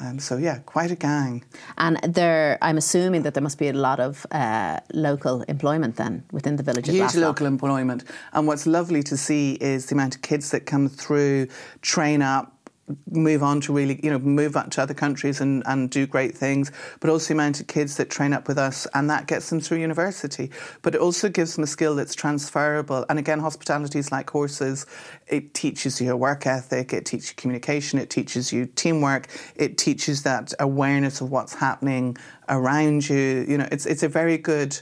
Um, 0.00 0.18
so 0.18 0.36
yeah, 0.36 0.58
quite 0.58 0.90
a 0.90 0.96
gang. 0.96 1.44
And 1.78 1.98
there, 2.02 2.58
I'm 2.60 2.76
assuming 2.76 3.22
that 3.22 3.34
there 3.34 3.42
must 3.42 3.58
be 3.58 3.68
a 3.68 3.72
lot 3.72 3.98
of 3.98 4.26
uh, 4.30 4.80
local 4.92 5.42
employment 5.42 5.96
then 5.96 6.22
within 6.32 6.56
the 6.56 6.62
village. 6.62 6.86
Huge 6.88 7.14
local 7.14 7.46
employment, 7.46 8.04
and 8.32 8.46
what's 8.46 8.66
lovely 8.66 9.02
to 9.04 9.16
see 9.16 9.52
is 9.54 9.86
the 9.86 9.94
amount 9.94 10.16
of 10.16 10.22
kids 10.22 10.50
that 10.50 10.66
come 10.66 10.88
through, 10.88 11.48
train 11.80 12.20
up, 12.20 12.55
move 13.10 13.42
on 13.42 13.60
to 13.62 13.72
really, 13.72 14.00
you 14.02 14.10
know, 14.10 14.18
move 14.18 14.56
up 14.56 14.70
to 14.70 14.82
other 14.82 14.94
countries 14.94 15.40
and, 15.40 15.62
and 15.66 15.90
do 15.90 16.06
great 16.06 16.36
things, 16.36 16.70
but 17.00 17.10
also 17.10 17.28
the 17.28 17.34
amount 17.34 17.60
of 17.60 17.66
kids 17.66 17.96
that 17.96 18.10
train 18.10 18.32
up 18.32 18.46
with 18.46 18.58
us 18.58 18.86
and 18.94 19.10
that 19.10 19.26
gets 19.26 19.50
them 19.50 19.60
through 19.60 19.78
university. 19.78 20.50
But 20.82 20.94
it 20.94 21.00
also 21.00 21.28
gives 21.28 21.54
them 21.54 21.64
a 21.64 21.66
skill 21.66 21.96
that's 21.96 22.14
transferable. 22.14 23.04
And 23.08 23.18
again, 23.18 23.40
hospitality 23.40 23.98
is 23.98 24.12
like 24.12 24.30
horses. 24.30 24.86
It 25.26 25.54
teaches 25.54 26.00
you 26.00 26.12
a 26.12 26.16
work 26.16 26.46
ethic, 26.46 26.92
it 26.92 27.04
teaches 27.04 27.30
you 27.30 27.34
communication, 27.36 27.98
it 27.98 28.10
teaches 28.10 28.52
you 28.52 28.66
teamwork, 28.66 29.28
it 29.56 29.78
teaches 29.78 30.22
that 30.22 30.52
awareness 30.60 31.20
of 31.20 31.30
what's 31.30 31.54
happening 31.54 32.16
around 32.48 33.08
you. 33.08 33.44
You 33.48 33.58
know, 33.58 33.68
it's 33.72 33.86
it's 33.86 34.02
a 34.02 34.08
very 34.08 34.38
good 34.38 34.78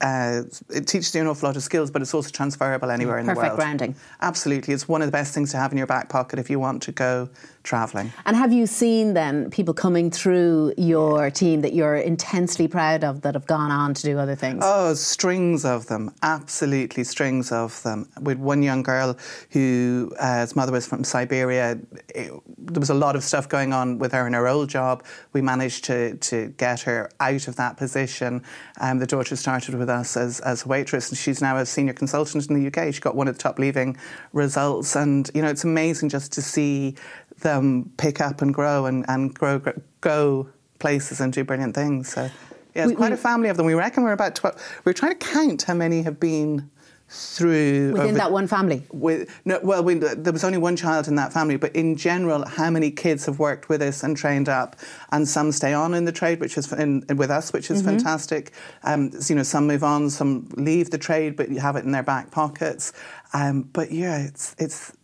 uh, 0.00 0.42
it 0.70 0.86
teaches 0.86 1.14
you 1.14 1.20
an 1.22 1.26
awful 1.26 1.48
lot 1.48 1.56
of 1.56 1.62
skills, 1.62 1.90
but 1.90 2.02
it's 2.02 2.12
also 2.12 2.30
transferable 2.30 2.90
anywhere 2.90 3.18
in 3.18 3.26
Perfect 3.26 3.36
the 3.36 3.48
world. 3.48 3.58
Perfect 3.58 3.78
grounding. 3.78 3.96
Absolutely. 4.20 4.74
It's 4.74 4.88
one 4.88 5.02
of 5.02 5.08
the 5.08 5.12
best 5.12 5.34
things 5.34 5.50
to 5.52 5.56
have 5.56 5.72
in 5.72 5.78
your 5.78 5.86
back 5.86 6.08
pocket 6.08 6.38
if 6.38 6.50
you 6.50 6.58
want 6.58 6.82
to 6.82 6.92
go 6.92 7.28
travelling. 7.66 8.12
And 8.24 8.36
have 8.36 8.52
you 8.52 8.66
seen 8.66 9.12
then 9.12 9.50
people 9.50 9.74
coming 9.74 10.10
through 10.10 10.72
your 10.78 11.30
team 11.30 11.60
that 11.60 11.74
you're 11.74 11.96
intensely 11.96 12.68
proud 12.68 13.04
of 13.04 13.20
that 13.22 13.34
have 13.34 13.46
gone 13.46 13.70
on 13.70 13.92
to 13.94 14.02
do 14.02 14.18
other 14.18 14.34
things? 14.34 14.62
Oh, 14.64 14.94
strings 14.94 15.64
of 15.64 15.86
them. 15.86 16.14
Absolutely, 16.22 17.04
strings 17.04 17.52
of 17.52 17.82
them. 17.82 18.08
With 18.20 18.38
one 18.38 18.62
young 18.62 18.82
girl 18.82 19.18
who, 19.50 20.12
uh, 20.18 20.40
his 20.40 20.56
mother 20.56 20.72
was 20.72 20.86
from 20.86 21.04
Siberia, 21.04 21.78
it, 22.14 22.32
there 22.58 22.80
was 22.80 22.90
a 22.90 22.94
lot 22.94 23.16
of 23.16 23.24
stuff 23.24 23.48
going 23.48 23.72
on 23.72 23.98
with 23.98 24.12
her 24.12 24.26
in 24.26 24.32
her 24.32 24.48
old 24.48 24.70
job. 24.70 25.04
We 25.32 25.42
managed 25.42 25.84
to, 25.84 26.16
to 26.16 26.48
get 26.56 26.80
her 26.82 27.10
out 27.20 27.48
of 27.48 27.56
that 27.56 27.76
position. 27.76 28.42
Um, 28.80 28.98
the 28.98 29.06
daughter 29.06 29.36
started 29.36 29.74
with 29.74 29.90
us 29.90 30.16
as, 30.16 30.40
as 30.40 30.64
a 30.64 30.68
waitress, 30.68 31.10
and 31.10 31.18
she's 31.18 31.42
now 31.42 31.56
a 31.56 31.66
senior 31.66 31.92
consultant 31.92 32.48
in 32.48 32.62
the 32.62 32.66
UK. 32.68 32.94
She 32.94 33.00
got 33.00 33.16
one 33.16 33.28
of 33.28 33.36
the 33.36 33.42
top 33.42 33.58
leaving 33.58 33.96
results. 34.32 34.94
And, 34.94 35.28
you 35.34 35.42
know, 35.42 35.48
it's 35.48 35.64
amazing 35.64 36.08
just 36.08 36.32
to 36.34 36.42
see 36.42 36.94
them 37.40 37.92
pick 37.96 38.20
up 38.20 38.42
and 38.42 38.52
grow 38.52 38.86
and, 38.86 39.04
and 39.08 39.34
grow, 39.34 39.60
go 40.00 40.48
places 40.78 41.20
and 41.20 41.32
do 41.32 41.44
brilliant 41.44 41.74
things. 41.74 42.12
So, 42.12 42.30
yeah, 42.74 42.82
it's 42.82 42.90
we, 42.90 42.96
quite 42.96 43.10
we, 43.10 43.14
a 43.14 43.18
family 43.18 43.48
of 43.48 43.56
them. 43.56 43.66
We 43.66 43.74
reckon 43.74 44.04
we're 44.04 44.12
about 44.12 44.34
12. 44.34 44.80
We're 44.84 44.92
trying 44.92 45.18
to 45.18 45.26
count 45.26 45.62
how 45.62 45.74
many 45.74 46.02
have 46.02 46.20
been 46.20 46.70
through 47.08 47.92
within 47.92 48.14
that 48.16 48.32
one 48.32 48.48
family. 48.48 48.82
With 48.92 49.30
no, 49.44 49.60
well, 49.62 49.82
we, 49.84 49.94
there 49.94 50.32
was 50.32 50.42
only 50.42 50.58
one 50.58 50.76
child 50.76 51.06
in 51.06 51.14
that 51.16 51.32
family, 51.32 51.56
but 51.56 51.74
in 51.76 51.96
general, 51.96 52.44
how 52.44 52.68
many 52.68 52.90
kids 52.90 53.26
have 53.26 53.38
worked 53.38 53.68
with 53.68 53.80
us 53.80 54.02
and 54.02 54.16
trained 54.16 54.48
up, 54.48 54.76
and 55.12 55.28
some 55.28 55.52
stay 55.52 55.72
on 55.72 55.94
in 55.94 56.04
the 56.04 56.12
trade, 56.12 56.40
which 56.40 56.58
is 56.58 56.72
in, 56.72 57.04
with 57.16 57.30
us, 57.30 57.52
which 57.52 57.70
is 57.70 57.78
mm-hmm. 57.78 57.90
fantastic. 57.90 58.52
Um, 58.82 59.12
so, 59.12 59.32
you 59.32 59.36
know, 59.36 59.44
some 59.44 59.66
move 59.66 59.84
on, 59.84 60.10
some 60.10 60.48
leave 60.56 60.90
the 60.90 60.98
trade, 60.98 61.36
but 61.36 61.48
you 61.48 61.60
have 61.60 61.76
it 61.76 61.84
in 61.84 61.92
their 61.92 62.02
back 62.02 62.32
pockets. 62.32 62.92
Um, 63.32 63.62
but 63.62 63.92
yeah, 63.92 64.24
it's 64.24 64.56
it's 64.58 64.95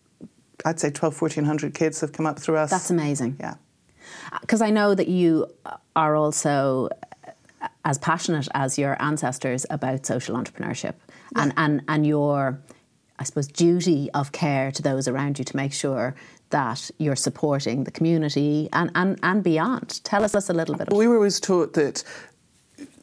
I'd 0.65 0.81
say 0.81 0.91
12, 0.91 1.21
1400 1.21 1.75
kids 1.75 2.01
have 2.01 2.13
come 2.13 2.27
up 2.27 2.39
through 2.39 2.57
us. 2.57 2.71
That's 2.71 2.91
amazing. 2.91 3.37
Yeah. 3.41 3.55
Uh, 4.33 4.39
because 4.41 4.63
I 4.63 4.71
know 4.71 4.95
that 4.95 5.09
you 5.09 5.47
are 5.97 6.17
also 6.17 6.89
uh, 7.27 7.69
as 7.85 7.99
passionate 7.99 8.49
as 8.55 8.79
your 8.79 9.01
ancestors 9.03 9.67
about 9.71 10.07
social 10.07 10.37
entrepreneurship 10.37 10.95
yeah. 11.35 11.43
and, 11.43 11.55
and, 11.57 11.83
and 11.89 12.07
your, 12.07 12.61
I 13.19 13.25
suppose, 13.25 13.49
duty 13.49 14.11
of 14.13 14.33
care 14.33 14.71
to 14.73 14.83
those 14.83 15.09
around 15.09 15.39
you 15.39 15.45
to 15.45 15.57
make 15.57 15.73
sure 15.73 16.15
that 16.51 16.91
you're 16.99 17.17
supporting 17.17 17.85
the 17.85 17.91
community 17.91 18.69
and, 18.73 18.91
and, 18.95 19.19
and 19.23 19.43
beyond. 19.43 20.05
Tell 20.05 20.23
us 20.23 20.35
a 20.49 20.53
little 20.53 20.77
bit. 20.77 20.93
We 20.93 21.09
were 21.09 21.17
always 21.17 21.41
taught 21.41 21.73
that 21.75 22.05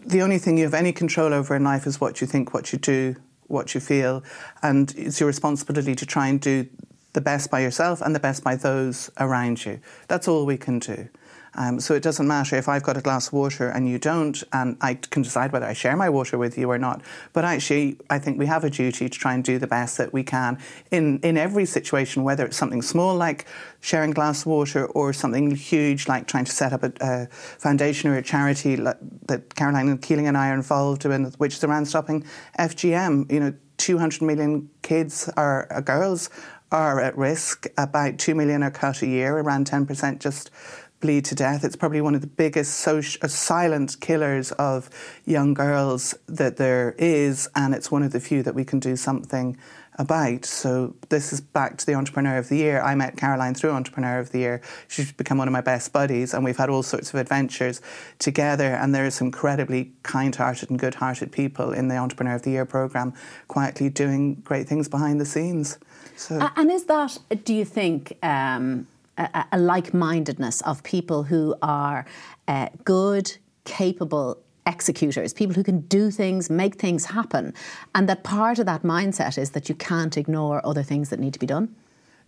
the 0.06 0.22
only 0.22 0.38
thing 0.38 0.58
you 0.58 0.64
have 0.64 0.74
any 0.74 0.94
control 0.94 1.34
over 1.34 1.56
in 1.56 1.64
life 1.64 1.86
is 1.86 2.00
what 2.00 2.22
you 2.22 2.28
think, 2.28 2.54
what 2.54 2.72
you 2.72 2.80
do, 2.80 3.16
what 3.48 3.74
you 3.74 3.82
feel, 3.82 4.24
and 4.62 4.94
it's 4.96 5.20
your 5.20 5.28
responsibility 5.28 5.96
to 5.96 6.06
try 6.06 6.28
and 6.28 6.40
do 6.40 6.68
the 7.14 7.22
best 7.22 7.50
by 7.50 7.60
yourself 7.60 8.02
and 8.02 8.16
the 8.16 8.20
best 8.20 8.44
by 8.44 8.56
those 8.56 9.10
around 9.20 9.66
you. 9.66 9.80
That's 10.08 10.28
all 10.28 10.46
we 10.46 10.58
can 10.58 10.80
do. 10.80 11.10
Um, 11.56 11.80
so 11.80 11.94
it 11.96 12.04
doesn't 12.04 12.28
matter 12.28 12.56
if 12.56 12.70
I've 12.70 12.84
got 12.84 12.98
a 12.98 13.02
glass 13.02 13.28
of 13.28 13.34
water 13.34 13.70
and 13.70 13.88
you 13.90 13.98
don't, 13.98 14.42
and 14.54 14.78
I 14.82 14.94
can 14.96 15.24
decide 15.24 15.52
whether 15.52 15.66
I 15.66 15.74
share 15.74 15.96
my 15.96 16.10
water 16.10 16.38
with 16.38 16.58
you 16.58 16.70
or 16.70 16.78
not. 16.78 17.02
But 17.34 17.46
actually, 17.46 17.98
I 18.10 18.20
think 18.20 18.38
we 18.38 18.46
have 18.46 18.64
a 18.64 18.70
duty 18.70 19.10
to 19.10 19.20
try 19.20 19.34
and 19.34 19.44
do 19.44 19.58
the 19.58 19.68
best 19.68 19.98
that 19.98 20.14
we 20.14 20.24
can 20.24 20.60
in, 20.92 21.20
in 21.20 21.38
every 21.38 21.66
situation, 21.66 22.24
whether 22.24 22.46
it's 22.46 22.58
something 22.58 22.82
small 22.82 23.16
like 23.16 23.46
sharing 23.82 24.12
glass 24.12 24.42
of 24.42 24.48
water 24.48 24.86
or 24.88 25.12
something 25.12 25.56
huge 25.56 26.08
like 26.08 26.28
trying 26.28 26.46
to 26.46 26.52
set 26.52 26.72
up 26.72 26.84
a, 26.84 26.94
a 27.02 27.28
foundation 27.28 28.10
or 28.10 28.18
a 28.18 28.22
charity 28.22 28.76
that 28.76 29.56
Caroline 29.56 29.90
and 29.90 30.02
Keeling 30.02 30.28
and 30.28 30.38
I 30.38 30.50
are 30.50 30.56
involved 30.56 31.06
in, 31.06 31.26
which 31.40 31.56
is 31.56 31.64
around 31.64 31.86
stopping 31.86 32.24
FGM. 32.60 33.32
You 33.32 33.40
know, 33.40 33.54
200 33.80 34.22
million 34.22 34.70
kids 34.82 35.30
are, 35.36 35.68
are 35.72 35.82
girls 35.82 36.30
are 36.72 37.00
at 37.00 37.18
risk. 37.18 37.66
About 37.78 38.20
2 38.20 38.36
million 38.36 38.62
are 38.62 38.72
cut 38.72 39.02
a 39.02 39.08
year, 39.08 39.38
around 39.38 39.70
10% 39.70 40.20
just 40.20 40.52
bleed 41.00 41.26
to 41.26 41.36
death. 41.36 41.64
It's 41.64 41.76
probably 41.76 42.02
one 42.02 42.14
of 42.14 42.22
the 42.22 42.28
biggest 42.28 42.76
social, 42.76 43.20
uh, 43.24 43.28
silent 43.28 43.98
killers 44.02 44.52
of 44.54 44.90
young 45.26 45.54
girls 45.54 46.14
that 46.28 46.58
there 46.58 46.94
is, 46.98 47.50
and 47.56 47.74
it's 47.74 47.90
one 47.90 48.04
of 48.04 48.12
the 48.12 48.20
few 48.20 48.44
that 48.44 48.54
we 48.54 48.66
can 48.66 48.80
do 48.80 48.96
something 48.96 49.58
about. 50.00 50.46
So 50.46 50.96
this 51.10 51.32
is 51.32 51.42
back 51.42 51.78
to 51.78 51.86
the 51.86 51.94
Entrepreneur 51.94 52.38
of 52.38 52.50
the 52.50 52.58
Year. 52.58 52.82
I 52.82 52.96
met 52.96 53.18
Caroline 53.18 53.54
through 53.54 53.72
Entrepreneur 53.72 54.18
of 54.18 54.32
the 54.32 54.40
Year. 54.40 54.62
She's 54.88 55.12
become 55.12 55.38
one 55.38 55.48
of 55.48 55.52
my 55.52 55.62
best 55.62 55.94
buddies, 55.94 56.34
and 56.34 56.44
we've 56.44 56.58
had 56.58 56.70
all 56.70 56.82
sorts 56.82 57.14
of 57.14 57.20
adventures 57.20 57.82
together. 58.18 58.74
And 58.74 58.96
there 58.96 59.06
are 59.06 59.12
some 59.12 59.28
incredibly 59.28 59.92
kind-hearted 60.04 60.70
and 60.72 60.80
good-hearted 60.80 61.32
people 61.32 61.74
in 61.74 61.90
the 61.90 61.98
Entrepreneur 61.98 62.36
of 62.36 62.42
the 62.42 62.52
Year 62.52 62.66
program, 62.66 63.14
quietly 63.48 63.90
doing 63.90 64.36
great 64.36 64.68
things 64.68 64.88
behind 64.88 65.22
the 65.22 65.26
scenes. 65.26 65.78
So. 66.16 66.50
And 66.56 66.72
is 66.72 66.86
that, 66.86 67.18
do 67.44 67.54
you 67.54 67.66
think, 67.66 68.18
um, 68.24 68.88
a, 69.18 69.46
a 69.52 69.60
like 69.60 69.94
mindedness 69.94 70.62
of 70.62 70.82
people 70.84 71.24
who 71.24 71.56
are 71.62 72.06
uh, 72.48 72.70
good, 72.86 73.38
capable, 73.66 74.42
executors, 74.66 75.34
people 75.34 75.56
who 75.56 75.64
can 75.64 75.82
do 75.82 76.12
things, 76.12 76.50
make 76.50 76.76
things 76.76 77.06
happen, 77.06 77.54
and 77.96 78.08
that 78.10 78.24
part 78.24 78.60
of 78.60 78.66
that 78.66 78.84
mindset 78.84 79.38
is 79.38 79.52
that 79.52 79.70
you 79.70 79.76
can't 79.76 80.18
ignore 80.18 80.66
other 80.66 80.84
things 80.84 81.10
that 81.10 81.20
need 81.20 81.34
to 81.34 81.40
be 81.40 81.48
done? 81.48 81.76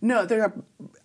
No, 0.04 0.26
there 0.26 0.42
are 0.42 0.52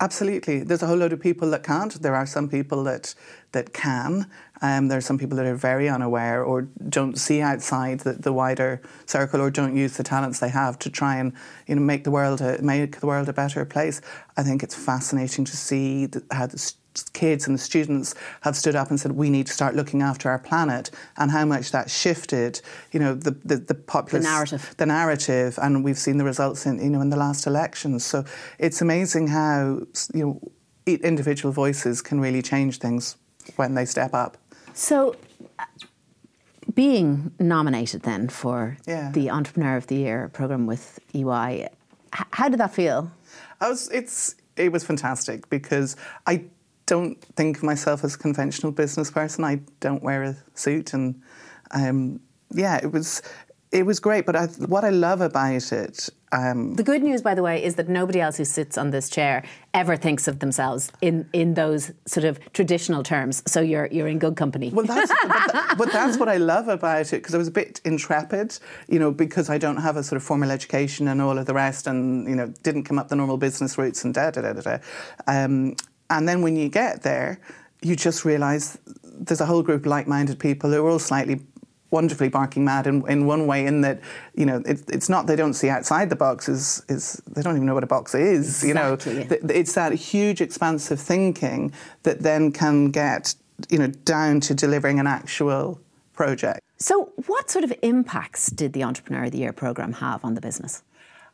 absolutely. 0.00 0.64
There's 0.64 0.82
a 0.82 0.88
whole 0.88 0.96
load 0.96 1.12
of 1.12 1.20
people 1.20 1.50
that 1.52 1.62
can't. 1.62 2.02
There 2.02 2.16
are 2.16 2.26
some 2.26 2.48
people 2.48 2.82
that 2.82 3.14
that 3.52 3.72
can. 3.72 4.28
Um, 4.60 4.88
there 4.88 4.98
are 4.98 5.00
some 5.00 5.18
people 5.18 5.36
that 5.36 5.46
are 5.46 5.54
very 5.54 5.88
unaware 5.88 6.42
or 6.42 6.62
don't 6.88 7.16
see 7.16 7.40
outside 7.40 8.00
the, 8.00 8.14
the, 8.14 8.32
wider 8.32 8.82
circle 9.06 9.40
or 9.40 9.52
don't 9.52 9.76
use 9.76 9.96
the 9.96 10.02
talents 10.02 10.40
they 10.40 10.48
have 10.48 10.80
to 10.80 10.90
try 10.90 11.14
and 11.16 11.32
you 11.68 11.76
know 11.76 11.80
make 11.80 12.02
the 12.02 12.10
world 12.10 12.40
a, 12.40 12.60
make 12.60 12.98
the 12.98 13.06
world 13.06 13.28
a 13.28 13.32
better 13.32 13.64
place. 13.64 14.00
I 14.36 14.42
think 14.42 14.64
it's 14.64 14.74
fascinating 14.74 15.44
to 15.44 15.56
see 15.56 16.08
how 16.32 16.46
the 16.46 16.58
kids 17.04 17.46
and 17.46 17.54
the 17.54 17.60
students 17.60 18.14
have 18.42 18.56
stood 18.56 18.74
up 18.74 18.90
and 18.90 19.00
said 19.00 19.12
we 19.12 19.30
need 19.30 19.46
to 19.46 19.52
start 19.52 19.74
looking 19.74 20.02
after 20.02 20.28
our 20.30 20.38
planet 20.38 20.90
and 21.16 21.30
how 21.30 21.44
much 21.44 21.70
that 21.72 21.90
shifted 21.90 22.60
you 22.92 23.00
know 23.00 23.14
the 23.14 23.32
the, 23.44 23.56
the 23.56 23.74
populist 23.74 24.26
the 24.26 24.32
narrative. 24.32 24.74
the 24.76 24.86
narrative 24.86 25.58
and 25.62 25.84
we've 25.84 25.98
seen 25.98 26.18
the 26.18 26.24
results 26.24 26.66
in 26.66 26.80
you 26.80 26.90
know 26.90 27.00
in 27.00 27.10
the 27.10 27.16
last 27.16 27.46
elections. 27.46 28.04
So 28.04 28.24
it's 28.58 28.80
amazing 28.80 29.28
how 29.28 29.80
you 30.14 30.24
know 30.24 30.40
individual 30.86 31.52
voices 31.52 32.00
can 32.00 32.20
really 32.20 32.42
change 32.42 32.78
things 32.78 33.16
when 33.56 33.74
they 33.74 33.84
step 33.84 34.14
up. 34.14 34.36
So 34.74 35.16
uh, 35.58 35.64
being 36.74 37.32
nominated 37.38 38.02
then 38.02 38.28
for 38.28 38.78
yeah. 38.86 39.10
the 39.10 39.30
entrepreneur 39.30 39.76
of 39.76 39.86
the 39.88 39.96
year 39.96 40.28
program 40.32 40.66
with 40.66 40.98
EY 41.14 41.68
how 42.12 42.48
did 42.48 42.58
that 42.60 42.74
feel? 42.74 43.10
I 43.60 43.68
was, 43.68 43.88
it's 43.90 44.34
it 44.56 44.72
was 44.72 44.84
fantastic 44.84 45.48
because 45.50 45.96
I 46.26 46.44
don't 46.88 47.22
think 47.36 47.58
of 47.58 47.62
myself 47.62 48.02
as 48.02 48.14
a 48.14 48.18
conventional 48.18 48.72
business 48.72 49.10
person. 49.10 49.44
I 49.44 49.60
don't 49.78 50.02
wear 50.02 50.22
a 50.24 50.36
suit, 50.54 50.94
and 50.94 51.22
um, 51.70 52.20
yeah, 52.50 52.78
it 52.82 52.90
was 52.90 53.22
it 53.70 53.84
was 53.84 54.00
great, 54.00 54.24
but 54.24 54.34
I, 54.34 54.46
what 54.46 54.84
I 54.84 54.90
love 54.90 55.20
about 55.20 55.72
it. 55.72 56.08
Um, 56.32 56.74
the 56.74 56.82
good 56.82 57.02
news, 57.02 57.22
by 57.22 57.34
the 57.34 57.42
way, 57.42 57.62
is 57.62 57.74
that 57.76 57.88
nobody 57.88 58.20
else 58.20 58.36
who 58.36 58.44
sits 58.44 58.78
on 58.78 58.90
this 58.90 59.08
chair 59.08 59.44
ever 59.74 59.96
thinks 59.96 60.28
of 60.28 60.38
themselves 60.38 60.90
in, 61.00 61.28
in 61.32 61.54
those 61.54 61.92
sort 62.06 62.24
of 62.24 62.38
traditional 62.52 63.02
terms. 63.02 63.42
So 63.46 63.60
you're 63.60 63.86
you're 63.86 64.08
in 64.08 64.18
good 64.18 64.36
company. 64.36 64.70
Well, 64.70 64.86
that's 64.86 65.12
but, 65.26 65.78
but, 65.78 65.92
that's 65.92 66.18
what 66.18 66.28
I 66.28 66.36
love 66.36 66.68
about 66.68 67.12
it 67.12 67.16
because 67.22 67.34
I 67.34 67.38
was 67.38 67.48
a 67.48 67.52
bit 67.52 67.80
intrepid, 67.84 68.58
you 68.88 68.98
know, 68.98 69.10
because 69.10 69.50
I 69.50 69.58
don't 69.58 69.78
have 69.78 69.96
a 69.96 70.02
sort 70.02 70.16
of 70.16 70.22
formal 70.22 70.50
education 70.50 71.08
and 71.08 71.20
all 71.20 71.36
of 71.36 71.46
the 71.46 71.54
rest, 71.54 71.86
and 71.86 72.26
you 72.28 72.36
know, 72.36 72.48
didn't 72.62 72.84
come 72.84 72.98
up 72.98 73.08
the 73.08 73.16
normal 73.16 73.36
business 73.36 73.76
routes 73.76 74.04
and 74.04 74.14
da 74.14 74.30
da 74.30 74.40
da 74.42 74.52
da. 74.54 74.60
da. 74.60 74.78
Um, 75.26 75.76
and 76.10 76.28
then 76.28 76.42
when 76.42 76.56
you 76.56 76.68
get 76.68 77.02
there, 77.02 77.40
you 77.82 77.96
just 77.96 78.24
realise 78.24 78.78
there's 79.02 79.40
a 79.40 79.46
whole 79.46 79.62
group 79.62 79.82
of 79.82 79.86
like-minded 79.86 80.38
people 80.38 80.70
who 80.70 80.84
are 80.84 80.90
all 80.90 80.98
slightly 80.98 81.40
wonderfully 81.90 82.28
barking 82.28 82.64
mad 82.64 82.86
in, 82.86 83.08
in 83.08 83.26
one 83.26 83.46
way 83.46 83.64
in 83.64 83.80
that 83.80 84.00
you 84.34 84.44
know 84.44 84.62
it, 84.66 84.82
it's 84.88 85.08
not 85.08 85.26
they 85.26 85.36
don't 85.36 85.54
see 85.54 85.70
outside 85.70 86.10
the 86.10 86.16
box 86.16 86.48
is, 86.48 86.84
is 86.88 87.22
they 87.28 87.40
don't 87.40 87.54
even 87.54 87.66
know 87.66 87.74
what 87.74 87.84
a 87.84 87.86
box 87.86 88.14
is 88.14 88.62
exactly. 88.62 89.16
you 89.16 89.24
know 89.24 89.38
it's 89.48 89.74
that 89.74 89.92
huge 89.92 90.40
expansive 90.40 91.00
thinking 91.00 91.72
that 92.02 92.20
then 92.20 92.52
can 92.52 92.90
get 92.90 93.34
you 93.70 93.78
know 93.78 93.86
down 94.04 94.38
to 94.38 94.54
delivering 94.54 95.00
an 95.00 95.06
actual 95.06 95.80
project 96.12 96.60
so 96.76 97.10
what 97.26 97.50
sort 97.50 97.64
of 97.64 97.72
impacts 97.82 98.50
did 98.50 98.74
the 98.74 98.82
entrepreneur 98.82 99.24
of 99.24 99.32
the 99.32 99.38
year 99.38 99.52
program 99.52 99.94
have 99.94 100.22
on 100.24 100.34
the 100.34 100.40
business 100.40 100.82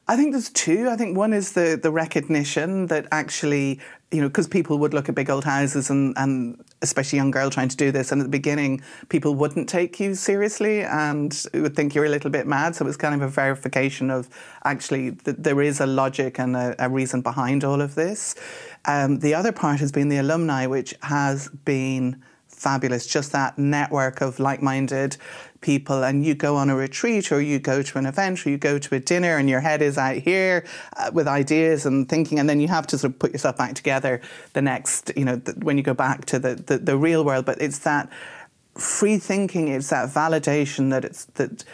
I 0.06 0.16
think 0.16 0.32
there's 0.32 0.50
two. 0.50 0.88
I 0.90 0.96
think 0.96 1.16
one 1.16 1.32
is 1.32 1.52
the, 1.52 1.78
the 1.82 1.90
recognition 1.90 2.88
that 2.88 3.06
actually, 3.10 3.80
you 4.14 4.20
know, 4.20 4.28
because 4.28 4.46
people 4.46 4.78
would 4.78 4.94
look 4.94 5.08
at 5.08 5.14
big 5.14 5.28
old 5.28 5.44
houses 5.44 5.90
and, 5.90 6.14
and 6.16 6.62
especially 6.82 7.16
young 7.16 7.32
girl 7.32 7.50
trying 7.50 7.68
to 7.68 7.76
do 7.76 7.90
this, 7.90 8.12
and 8.12 8.20
at 8.20 8.24
the 8.24 8.30
beginning, 8.30 8.80
people 9.08 9.34
wouldn't 9.34 9.68
take 9.68 9.98
you 9.98 10.14
seriously 10.14 10.82
and 10.82 11.44
would 11.52 11.74
think 11.74 11.94
you're 11.94 12.04
a 12.04 12.08
little 12.08 12.30
bit 12.30 12.46
mad. 12.46 12.76
So 12.76 12.84
it 12.84 12.86
was 12.86 12.96
kind 12.96 13.14
of 13.14 13.22
a 13.22 13.28
verification 13.28 14.10
of 14.10 14.28
actually 14.64 15.10
that 15.10 15.42
there 15.42 15.60
is 15.60 15.80
a 15.80 15.86
logic 15.86 16.38
and 16.38 16.54
a, 16.54 16.76
a 16.78 16.88
reason 16.88 17.22
behind 17.22 17.64
all 17.64 17.80
of 17.80 17.96
this. 17.96 18.36
Um, 18.84 19.18
the 19.18 19.34
other 19.34 19.52
part 19.52 19.80
has 19.80 19.90
been 19.90 20.08
the 20.08 20.18
alumni, 20.18 20.66
which 20.66 20.94
has 21.02 21.48
been 21.64 22.22
fabulous. 22.64 23.06
Just 23.06 23.30
that 23.32 23.58
network 23.58 24.20
of 24.20 24.40
like 24.40 24.60
minded 24.62 25.16
people. 25.60 26.02
And 26.02 26.24
you 26.24 26.34
go 26.34 26.56
on 26.56 26.70
a 26.70 26.76
retreat 26.76 27.30
or 27.30 27.40
you 27.40 27.58
go 27.58 27.82
to 27.82 27.98
an 27.98 28.06
event 28.06 28.44
or 28.44 28.50
you 28.50 28.58
go 28.58 28.78
to 28.78 28.94
a 28.94 29.00
dinner 29.00 29.36
and 29.36 29.48
your 29.48 29.60
head 29.60 29.80
is 29.82 29.96
out 29.98 30.16
here 30.16 30.64
uh, 30.96 31.10
with 31.12 31.28
ideas 31.28 31.86
and 31.86 32.08
thinking 32.08 32.38
and 32.38 32.48
then 32.48 32.60
you 32.60 32.68
have 32.68 32.86
to 32.88 32.98
sort 32.98 33.12
of 33.12 33.18
put 33.18 33.32
yourself 33.32 33.56
back 33.56 33.74
together 33.74 34.20
the 34.54 34.62
next 34.62 35.12
you 35.16 35.24
know 35.24 35.36
the, 35.36 35.52
when 35.66 35.76
you 35.76 35.82
go 35.82 35.94
back 35.94 36.24
to 36.26 36.38
the, 36.38 36.54
the, 36.54 36.78
the 36.78 36.96
real 36.96 37.24
world. 37.24 37.44
But 37.44 37.60
it's 37.60 37.80
that 37.80 38.08
free 38.74 39.18
thinking 39.18 39.68
it's 39.68 39.90
that 39.90 40.08
validation 40.08 40.90
that 40.90 41.04
it's 41.04 41.26
that 41.38 41.64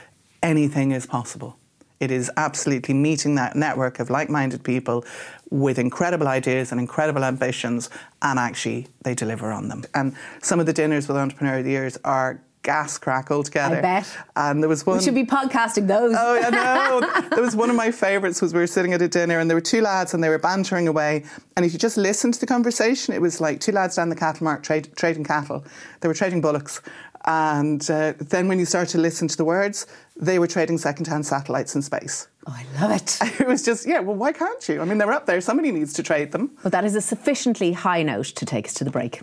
anything 0.43 0.91
is 0.93 1.07
possible. 1.07 1.57
It 2.01 2.11
is 2.11 2.31
absolutely 2.37 2.95
meeting 2.95 3.35
that 3.35 3.55
network 3.55 4.01
of 4.01 4.09
like-minded 4.09 4.63
people 4.65 5.05
with 5.51 5.79
incredible 5.79 6.29
ideas 6.29 6.71
and 6.71 6.81
incredible 6.81 7.25
ambitions 7.25 7.91
and 8.23 8.39
actually 8.39 8.87
they 9.03 9.15
deliver 9.15 9.51
on 9.51 9.69
them 9.69 9.83
and 9.95 10.15
some 10.43 10.61
of 10.61 10.67
the 10.67 10.73
dinners 10.73 11.09
with 11.09 11.17
entrepreneur 11.17 11.59
of 11.59 11.65
the 11.65 11.71
years 11.71 11.99
are 12.05 12.41
gas 12.63 12.99
crack 12.99 13.29
together. 13.29 13.79
I 13.79 13.81
bet. 13.81 14.17
And 14.37 14.63
there 14.63 14.69
was 14.69 14.85
one. 14.85 14.99
We 14.99 15.05
should 15.05 15.15
be 15.15 15.25
podcasting 15.25 15.87
those. 15.87 16.15
Oh, 16.19 16.35
yeah, 16.35 16.51
no. 16.51 17.29
there 17.35 17.43
was 17.43 17.57
one 17.57 17.71
of 17.71 17.77
my 17.77 17.91
favourites 17.91 18.43
was 18.43 18.53
we 18.53 18.61
were 18.61 18.67
sitting 18.67 18.93
at 18.93 19.01
a 19.01 19.09
dinner 19.09 19.39
and 19.39 19.49
there 19.49 19.57
were 19.57 19.63
two 19.63 19.81
lads 19.81 20.15
and 20.15 20.23
they 20.23 20.29
were 20.29 20.39
bantering 20.39 20.89
away. 20.89 21.25
And 21.57 21.65
if 21.65 21.73
you 21.73 21.79
just 21.79 21.97
listened 21.97 22.35
to 22.35 22.41
the 22.41 22.47
conversation, 22.47 23.15
it 23.15 23.21
was 23.21 23.41
like 23.41 23.61
two 23.61 23.73
lads 23.73 23.97
down 23.97 24.09
the 24.09 24.17
cattle 24.17 24.45
market 24.45 24.65
trade, 24.65 24.89
trading 24.97 25.25
cattle. 25.25 25.65
They 26.01 26.09
were 26.09 26.15
trading 26.15 26.41
bullocks. 26.41 26.83
And 27.27 27.89
uh, 27.91 28.15
then 28.19 28.49
when 28.49 28.59
you 28.59 28.65
start 28.65 28.89
to 28.91 28.99
listen 28.99 29.29
to 29.29 29.37
the 29.37 29.45
words, 29.45 29.87
they 30.17 30.39
were 30.39 30.47
trading 30.47 30.79
second-hand 30.79 31.27
satellites 31.27 31.75
in 31.75 31.83
space. 31.83 32.29
Oh, 32.47 32.57
I 32.57 32.81
love 32.81 32.91
it. 32.93 33.19
It 33.41 33.47
was 33.47 33.63
just, 33.63 33.87
yeah, 33.87 34.01
well, 34.01 34.17
why 34.17 34.33
can't 34.33 34.67
you? 34.69 34.81
I 34.81 34.85
mean, 34.85 34.99
they're 34.99 35.13
up 35.13 35.27
there. 35.27 35.41
Somebody 35.41 35.73
needs 35.73 35.93
to 35.95 36.03
trade 36.03 36.33
them. 36.33 36.51
Well, 36.65 36.71
that 36.71 36.85
is 36.85 36.95
a 36.95 37.01
sufficiently 37.01 37.73
high 37.73 38.03
note 38.03 38.27
to 38.27 38.47
take 38.47 38.67
us 38.67 38.75
to 38.75 38.85
the 38.85 38.91
break. 38.91 39.21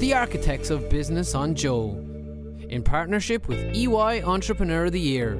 The 0.00 0.14
Architects 0.14 0.70
of 0.70 0.88
Business 0.88 1.34
on 1.34 1.54
Joe 1.54 1.96
in 2.68 2.82
partnership 2.82 3.48
with 3.48 3.58
EY 3.74 4.22
Entrepreneur 4.22 4.86
of 4.86 4.92
the 4.92 5.00
Year. 5.00 5.38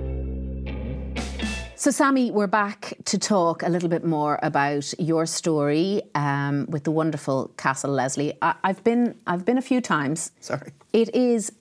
So, 1.76 1.90
Sammy, 1.90 2.30
we're 2.30 2.46
back 2.46 2.94
to 3.06 3.18
talk 3.18 3.62
a 3.62 3.68
little 3.68 3.88
bit 3.88 4.04
more 4.04 4.38
about 4.42 4.94
your 4.98 5.26
story 5.26 6.02
um, 6.14 6.66
with 6.70 6.84
the 6.84 6.90
wonderful 6.90 7.50
Castle 7.56 7.90
Leslie. 7.90 8.32
I- 8.40 8.54
have 8.64 8.82
been, 8.84 9.16
I've 9.26 9.44
been 9.44 9.58
a 9.58 9.62
few 9.62 9.80
times. 9.80 10.30
Sorry. 10.40 10.72
It 10.92 11.14
is 11.14 11.52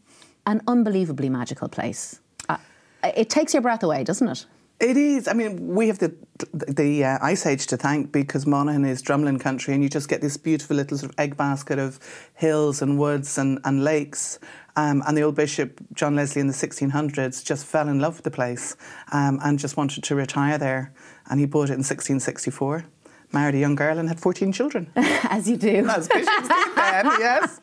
an 0.45 0.61
unbelievably 0.67 1.29
magical 1.29 1.67
place. 1.67 2.19
Uh, 2.47 2.57
it 3.03 3.29
takes 3.29 3.53
your 3.53 3.61
breath 3.61 3.83
away, 3.83 4.03
doesn't 4.03 4.27
it? 4.27 4.45
It 4.83 4.97
is. 4.97 5.29
I 5.29 5.33
mean, 5.33 5.75
we 5.75 5.87
have 5.87 5.99
the 5.99 6.13
the 6.51 7.05
uh, 7.05 7.17
Ice 7.21 7.45
Age 7.45 7.67
to 7.67 7.77
thank 7.77 8.11
because 8.11 8.45
Monaghan 8.45 8.83
is 8.83 9.01
drumlin 9.01 9.39
country, 9.39 9.73
and 9.73 9.81
you 9.81 9.87
just 9.87 10.09
get 10.09 10.19
this 10.19 10.35
beautiful 10.35 10.75
little 10.75 10.97
sort 10.97 11.13
of 11.13 11.17
egg 11.17 11.37
basket 11.37 11.79
of 11.79 11.99
hills 12.33 12.81
and 12.81 12.99
woods 12.99 13.37
and, 13.37 13.59
and 13.63 13.85
lakes. 13.85 14.39
Um, 14.75 15.01
and 15.07 15.17
the 15.17 15.21
old 15.21 15.35
bishop, 15.35 15.79
John 15.93 16.17
Leslie, 16.17 16.41
in 16.41 16.47
the 16.47 16.53
1600s, 16.53 17.45
just 17.45 17.65
fell 17.65 17.87
in 17.87 17.99
love 17.99 18.15
with 18.15 18.23
the 18.25 18.31
place 18.31 18.75
um, 19.13 19.39
and 19.41 19.57
just 19.57 19.77
wanted 19.77 20.03
to 20.03 20.15
retire 20.15 20.57
there. 20.57 20.91
And 21.29 21.39
he 21.39 21.45
bought 21.45 21.69
it 21.69 21.79
in 21.79 21.85
1664, 21.85 22.83
married 23.31 23.55
a 23.55 23.59
young 23.59 23.75
girl, 23.75 23.97
and 23.97 24.09
had 24.09 24.19
14 24.19 24.51
children. 24.51 24.91
As 24.95 25.47
you 25.49 25.55
do. 25.55 25.87
As 25.87 26.09
bishops 26.09 26.47
did 26.49 26.75
then, 26.75 27.05
yes. 27.19 27.61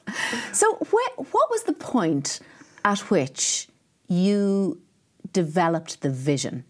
So, 0.52 0.72
wh- 0.76 1.18
what 1.18 1.50
was 1.50 1.64
the 1.64 1.74
point 1.74 2.40
at 2.83 3.00
which 3.11 3.68
you 4.09 4.80
developed 5.33 6.00
the 6.00 6.09
vision 6.09 6.64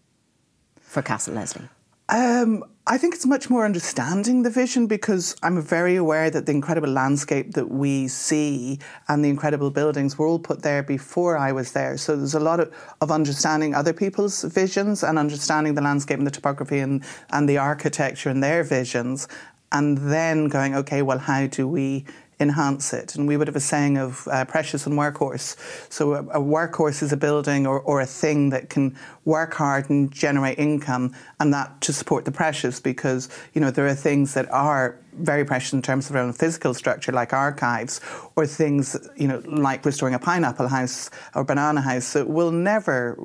for 0.91 1.01
Castle 1.01 1.33
Leslie? 1.33 1.69
Um, 2.09 2.65
I 2.85 2.97
think 2.97 3.15
it's 3.15 3.25
much 3.25 3.49
more 3.49 3.63
understanding 3.63 4.43
the 4.43 4.49
vision 4.49 4.87
because 4.87 5.37
I'm 5.41 5.61
very 5.61 5.95
aware 5.95 6.29
that 6.29 6.45
the 6.45 6.51
incredible 6.51 6.89
landscape 6.89 7.53
that 7.53 7.69
we 7.69 8.09
see 8.09 8.79
and 9.07 9.23
the 9.23 9.29
incredible 9.29 9.71
buildings 9.71 10.17
were 10.17 10.27
all 10.27 10.39
put 10.39 10.61
there 10.61 10.83
before 10.83 11.37
I 11.37 11.53
was 11.53 11.71
there. 11.71 11.95
So 11.97 12.17
there's 12.17 12.33
a 12.33 12.39
lot 12.39 12.59
of, 12.59 12.73
of 12.99 13.11
understanding 13.11 13.73
other 13.73 13.93
people's 13.93 14.43
visions 14.43 15.03
and 15.03 15.17
understanding 15.17 15.75
the 15.75 15.81
landscape 15.81 16.17
and 16.17 16.27
the 16.27 16.31
topography 16.31 16.79
and, 16.79 17.01
and 17.29 17.47
the 17.47 17.57
architecture 17.57 18.29
and 18.29 18.43
their 18.43 18.63
visions. 18.63 19.29
And 19.71 19.97
then 19.99 20.49
going, 20.49 20.75
okay, 20.75 21.01
well, 21.01 21.19
how 21.19 21.47
do 21.47 21.65
we 21.65 22.03
enhance 22.41 22.93
it. 22.93 23.15
And 23.15 23.27
we 23.27 23.37
would 23.37 23.47
have 23.47 23.55
a 23.55 23.61
saying 23.61 23.97
of 23.97 24.27
uh, 24.29 24.43
precious 24.45 24.85
and 24.85 24.97
workhorse. 24.97 25.55
So 25.89 26.13
a, 26.13 26.23
a 26.23 26.41
workhorse 26.41 27.03
is 27.03 27.13
a 27.13 27.17
building 27.17 27.67
or, 27.67 27.79
or, 27.79 28.01
a 28.01 28.05
thing 28.05 28.49
that 28.49 28.69
can 28.69 28.97
work 29.25 29.53
hard 29.53 29.89
and 29.89 30.11
generate 30.11 30.57
income, 30.57 31.13
and 31.39 31.53
that 31.53 31.79
to 31.81 31.93
support 31.93 32.25
the 32.25 32.31
precious 32.31 32.79
because 32.79 33.29
you 33.53 33.61
know 33.61 33.69
there 33.69 33.85
are 33.85 33.93
things 33.93 34.33
that 34.33 34.51
are 34.51 34.97
very 35.13 35.45
precious 35.45 35.73
in 35.73 35.81
terms 35.81 36.07
of 36.07 36.13
their 36.13 36.23
own 36.23 36.33
physical 36.33 36.73
structure, 36.73 37.11
like 37.11 37.31
archives, 37.31 38.01
or 38.35 38.47
things 38.47 38.97
you 39.15 39.27
know 39.27 39.41
like 39.45 39.85
restoring 39.85 40.15
a 40.15 40.19
pineapple 40.19 40.67
house 40.67 41.09
or 41.35 41.43
banana 41.43 41.81
house 41.81 42.13
that 42.13 42.27
will 42.27 42.51
never 42.51 43.17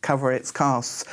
cover 0.00 0.32
its 0.32 0.50
costs 0.50 1.04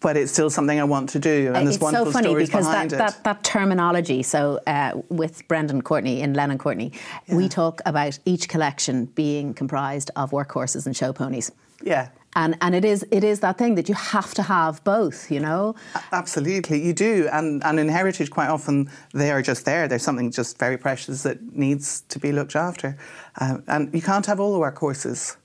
but 0.00 0.16
it's 0.16 0.32
still 0.32 0.50
something 0.50 0.78
I 0.78 0.84
want 0.84 1.10
to 1.10 1.18
do. 1.18 1.48
And 1.48 1.66
there's 1.66 1.76
it's 1.76 1.82
wonderful 1.82 2.06
so 2.06 2.12
funny 2.12 2.34
because 2.34 2.66
that, 2.66 2.90
that, 2.90 3.24
that 3.24 3.42
terminology. 3.42 4.22
So 4.22 4.60
uh, 4.66 4.92
with 5.08 5.46
Brendan 5.48 5.82
Courtney 5.82 6.20
in 6.20 6.34
Lennon 6.34 6.58
Courtney, 6.58 6.92
yeah. 7.26 7.36
we 7.36 7.48
talk 7.48 7.80
about 7.84 8.18
each 8.24 8.48
collection 8.48 9.06
being 9.06 9.54
comprised 9.54 10.10
of 10.16 10.30
workhorses 10.30 10.86
and 10.86 10.96
show 10.96 11.12
ponies. 11.12 11.50
Yeah. 11.82 12.10
And, 12.36 12.56
and 12.60 12.74
it 12.74 12.84
is 12.84 13.04
it 13.10 13.24
is 13.24 13.40
that 13.40 13.58
thing 13.58 13.74
that 13.76 13.88
you 13.88 13.94
have 13.94 14.34
to 14.34 14.42
have 14.42 14.84
both, 14.84 15.30
you 15.30 15.40
know. 15.40 15.74
Absolutely, 16.12 16.80
you 16.80 16.92
do. 16.92 17.28
And 17.32 17.64
and 17.64 17.80
in 17.80 17.88
heritage, 17.88 18.30
quite 18.30 18.48
often 18.48 18.90
they 19.12 19.32
are 19.32 19.42
just 19.42 19.64
there. 19.64 19.88
There's 19.88 20.02
something 20.02 20.30
just 20.30 20.58
very 20.58 20.76
precious 20.76 21.22
that 21.22 21.56
needs 21.56 22.02
to 22.02 22.18
be 22.18 22.30
looked 22.30 22.54
after, 22.54 22.96
uh, 23.40 23.58
and 23.66 23.92
you 23.92 24.02
can't 24.02 24.26
have 24.26 24.38
all 24.38 24.52
the 24.52 24.60
workhorses. 24.60 25.36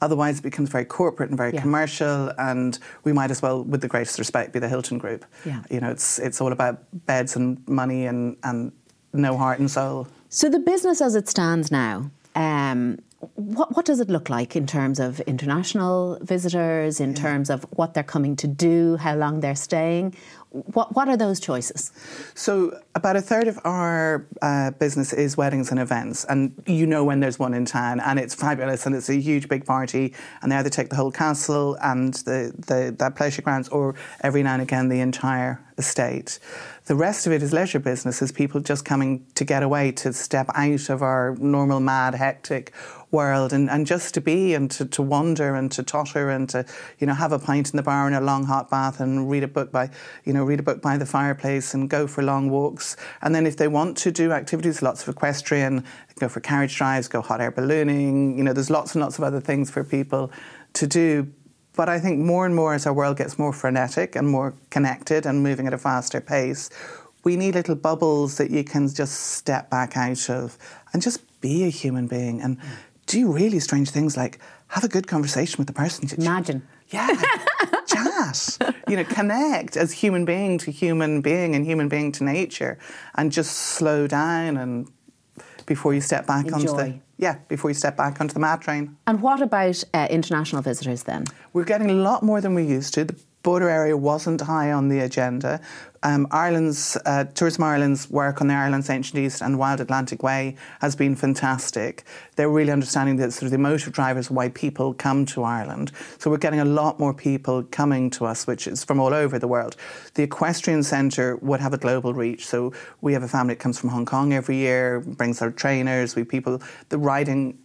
Otherwise, 0.00 0.38
it 0.38 0.42
becomes 0.42 0.68
very 0.68 0.84
corporate 0.84 1.28
and 1.30 1.36
very 1.36 1.52
yeah. 1.52 1.60
commercial, 1.60 2.32
and 2.38 2.78
we 3.04 3.12
might 3.12 3.30
as 3.30 3.42
well, 3.42 3.64
with 3.64 3.80
the 3.80 3.88
greatest 3.88 4.18
respect, 4.18 4.52
be 4.52 4.58
the 4.58 4.68
Hilton 4.68 4.98
Group. 4.98 5.24
Yeah. 5.44 5.62
You 5.70 5.80
know, 5.80 5.90
it's 5.90 6.18
it's 6.18 6.40
all 6.40 6.52
about 6.52 6.78
beds 7.06 7.36
and 7.36 7.66
money 7.68 8.06
and 8.06 8.36
and 8.44 8.72
no 9.12 9.36
heart 9.36 9.58
and 9.58 9.70
soul. 9.70 10.06
So 10.28 10.48
the 10.48 10.60
business 10.60 11.00
as 11.00 11.14
it 11.14 11.28
stands 11.28 11.70
now. 11.70 12.10
Um, 12.34 13.00
what, 13.34 13.74
what 13.74 13.84
does 13.84 13.98
it 13.98 14.08
look 14.08 14.28
like 14.28 14.54
in 14.54 14.66
terms 14.66 15.00
of 15.00 15.18
international 15.20 16.18
visitors, 16.22 17.00
in 17.00 17.10
yeah. 17.10 17.22
terms 17.22 17.50
of 17.50 17.66
what 17.70 17.94
they're 17.94 18.04
coming 18.04 18.36
to 18.36 18.46
do, 18.46 18.96
how 18.96 19.16
long 19.16 19.40
they're 19.40 19.56
staying? 19.56 20.14
What, 20.50 20.94
what 20.94 21.08
are 21.08 21.16
those 21.16 21.40
choices? 21.40 21.92
So, 22.34 22.80
about 22.94 23.16
a 23.16 23.20
third 23.20 23.48
of 23.48 23.58
our 23.64 24.26
uh, 24.40 24.70
business 24.72 25.12
is 25.12 25.36
weddings 25.36 25.70
and 25.70 25.78
events, 25.78 26.24
and 26.24 26.54
you 26.66 26.86
know 26.86 27.04
when 27.04 27.20
there's 27.20 27.38
one 27.38 27.52
in 27.52 27.66
town, 27.66 28.00
and 28.00 28.18
it's 28.18 28.34
fabulous, 28.34 28.86
and 28.86 28.94
it's 28.94 29.10
a 29.10 29.16
huge 29.16 29.48
big 29.48 29.66
party, 29.66 30.14
and 30.40 30.50
they 30.50 30.56
either 30.56 30.70
take 30.70 30.88
the 30.88 30.96
whole 30.96 31.12
castle 31.12 31.76
and 31.82 32.14
the, 32.14 32.54
the 32.66 32.94
that 32.98 33.14
pleasure 33.14 33.42
grounds, 33.42 33.68
or 33.68 33.94
every 34.22 34.42
now 34.42 34.54
and 34.54 34.62
again 34.62 34.88
the 34.88 35.00
entire 35.00 35.60
estate. 35.76 36.38
The 36.86 36.94
rest 36.94 37.26
of 37.26 37.32
it 37.32 37.42
is 37.42 37.52
leisure 37.52 37.78
business, 37.78 38.22
is 38.22 38.32
people 38.32 38.60
just 38.60 38.84
coming 38.84 39.26
to 39.34 39.44
get 39.44 39.62
away, 39.62 39.92
to 39.92 40.12
step 40.12 40.48
out 40.54 40.88
of 40.88 41.02
our 41.02 41.36
normal, 41.38 41.80
mad, 41.80 42.14
hectic 42.14 42.72
world 43.10 43.52
and, 43.52 43.70
and 43.70 43.86
just 43.86 44.14
to 44.14 44.20
be 44.20 44.54
and 44.54 44.70
to, 44.70 44.84
to 44.84 45.02
wander 45.02 45.54
and 45.54 45.72
to 45.72 45.82
totter 45.82 46.28
and 46.28 46.48
to, 46.50 46.64
you 46.98 47.06
know, 47.06 47.14
have 47.14 47.32
a 47.32 47.38
pint 47.38 47.70
in 47.70 47.76
the 47.76 47.82
bar 47.82 48.06
and 48.06 48.14
a 48.14 48.20
long 48.20 48.44
hot 48.44 48.70
bath 48.70 49.00
and 49.00 49.30
read 49.30 49.42
a 49.42 49.48
book 49.48 49.72
by, 49.72 49.90
you 50.24 50.32
know, 50.32 50.44
read 50.44 50.60
a 50.60 50.62
book 50.62 50.82
by 50.82 50.96
the 50.96 51.06
fireplace 51.06 51.74
and 51.74 51.88
go 51.88 52.06
for 52.06 52.22
long 52.22 52.50
walks. 52.50 52.96
And 53.22 53.34
then 53.34 53.46
if 53.46 53.56
they 53.56 53.68
want 53.68 53.96
to 53.98 54.10
do 54.10 54.32
activities, 54.32 54.82
lots 54.82 55.02
of 55.02 55.08
equestrian, 55.08 55.84
go 56.18 56.28
for 56.28 56.40
carriage 56.40 56.76
drives, 56.76 57.08
go 57.08 57.22
hot 57.22 57.40
air 57.40 57.50
ballooning, 57.50 58.36
you 58.36 58.44
know, 58.44 58.52
there's 58.52 58.70
lots 58.70 58.94
and 58.94 59.02
lots 59.02 59.18
of 59.18 59.24
other 59.24 59.40
things 59.40 59.70
for 59.70 59.84
people 59.84 60.30
to 60.74 60.86
do. 60.86 61.32
But 61.74 61.88
I 61.88 62.00
think 62.00 62.18
more 62.18 62.44
and 62.44 62.54
more 62.54 62.74
as 62.74 62.86
our 62.86 62.92
world 62.92 63.18
gets 63.18 63.38
more 63.38 63.52
frenetic 63.52 64.16
and 64.16 64.28
more 64.28 64.54
connected 64.68 65.26
and 65.26 65.42
moving 65.42 65.66
at 65.66 65.72
a 65.72 65.78
faster 65.78 66.20
pace, 66.20 66.70
we 67.24 67.36
need 67.36 67.54
little 67.54 67.74
bubbles 67.74 68.36
that 68.38 68.50
you 68.50 68.64
can 68.64 68.88
just 68.88 69.14
step 69.14 69.70
back 69.70 69.96
out 69.96 70.28
of 70.28 70.58
and 70.92 71.02
just 71.02 71.20
be 71.40 71.64
a 71.64 71.68
human 71.68 72.06
being 72.06 72.40
and 72.40 72.58
do 73.08 73.32
really 73.32 73.58
strange 73.58 73.90
things 73.90 74.16
like 74.16 74.38
have 74.68 74.84
a 74.84 74.88
good 74.88 75.08
conversation 75.08 75.58
with 75.58 75.66
the 75.66 75.72
person. 75.72 76.08
Imagine. 76.16 76.66
Yeah. 76.88 77.08
chat. 77.86 78.58
You 78.88 78.96
know, 78.96 79.04
connect 79.04 79.76
as 79.76 79.92
human 79.92 80.24
being 80.24 80.58
to 80.58 80.70
human 80.70 81.20
being 81.20 81.54
and 81.54 81.64
human 81.64 81.88
being 81.88 82.12
to 82.12 82.24
nature 82.24 82.78
and 83.14 83.32
just 83.32 83.52
slow 83.52 84.06
down 84.06 84.56
and 84.56 84.90
before 85.66 85.92
you 85.92 86.00
step 86.00 86.26
back 86.26 86.52
onto 86.52 86.74
the 86.74 87.00
yeah, 87.18 87.38
before 87.48 87.68
you 87.68 87.74
step 87.74 87.96
back 87.96 88.20
onto 88.20 88.32
the 88.32 88.40
mad 88.40 88.62
train. 88.62 88.96
And 89.08 89.20
what 89.20 89.42
about 89.42 89.82
uh, 89.92 90.06
international 90.08 90.62
visitors 90.62 91.02
then? 91.02 91.24
We're 91.52 91.64
getting 91.64 91.90
a 91.90 91.94
lot 91.94 92.22
more 92.22 92.40
than 92.40 92.54
we 92.54 92.62
used 92.62 92.94
to. 92.94 93.04
The 93.04 93.16
border 93.42 93.68
area 93.68 93.96
wasn't 93.96 94.40
high 94.40 94.72
on 94.72 94.88
the 94.88 95.00
agenda. 95.00 95.60
Um, 96.02 96.28
Ireland's 96.30 96.96
uh, 97.04 97.24
Tourism 97.34 97.64
Ireland's 97.64 98.08
work 98.08 98.40
on 98.40 98.46
the 98.48 98.54
Ireland's 98.54 98.88
Ancient 98.88 99.18
East 99.18 99.42
and 99.42 99.58
Wild 99.58 99.80
Atlantic 99.80 100.22
Way 100.22 100.56
has 100.80 100.94
been 100.94 101.16
fantastic. 101.16 102.04
They're 102.36 102.48
really 102.48 102.70
understanding 102.70 103.16
the 103.16 103.30
sort 103.32 103.44
of 103.44 103.50
the 103.50 103.56
emotive 103.56 103.92
drivers 103.92 104.30
why 104.30 104.48
people 104.50 104.94
come 104.94 105.26
to 105.26 105.42
Ireland. 105.42 105.90
So 106.18 106.30
we're 106.30 106.38
getting 106.38 106.60
a 106.60 106.64
lot 106.64 107.00
more 107.00 107.12
people 107.12 107.64
coming 107.64 108.10
to 108.10 108.26
us, 108.26 108.46
which 108.46 108.66
is 108.66 108.84
from 108.84 109.00
all 109.00 109.12
over 109.12 109.38
the 109.38 109.48
world. 109.48 109.76
The 110.14 110.22
Equestrian 110.22 110.82
Centre 110.82 111.36
would 111.36 111.60
have 111.60 111.74
a 111.74 111.78
global 111.78 112.14
reach. 112.14 112.46
So 112.46 112.72
we 113.00 113.12
have 113.12 113.22
a 113.22 113.28
family 113.28 113.54
that 113.54 113.60
comes 113.60 113.78
from 113.78 113.90
Hong 113.90 114.06
Kong 114.06 114.32
every 114.32 114.56
year, 114.56 115.00
brings 115.00 115.40
their 115.40 115.50
trainers. 115.50 116.14
We 116.14 116.24
people 116.24 116.62
the 116.90 116.98
riding 116.98 117.58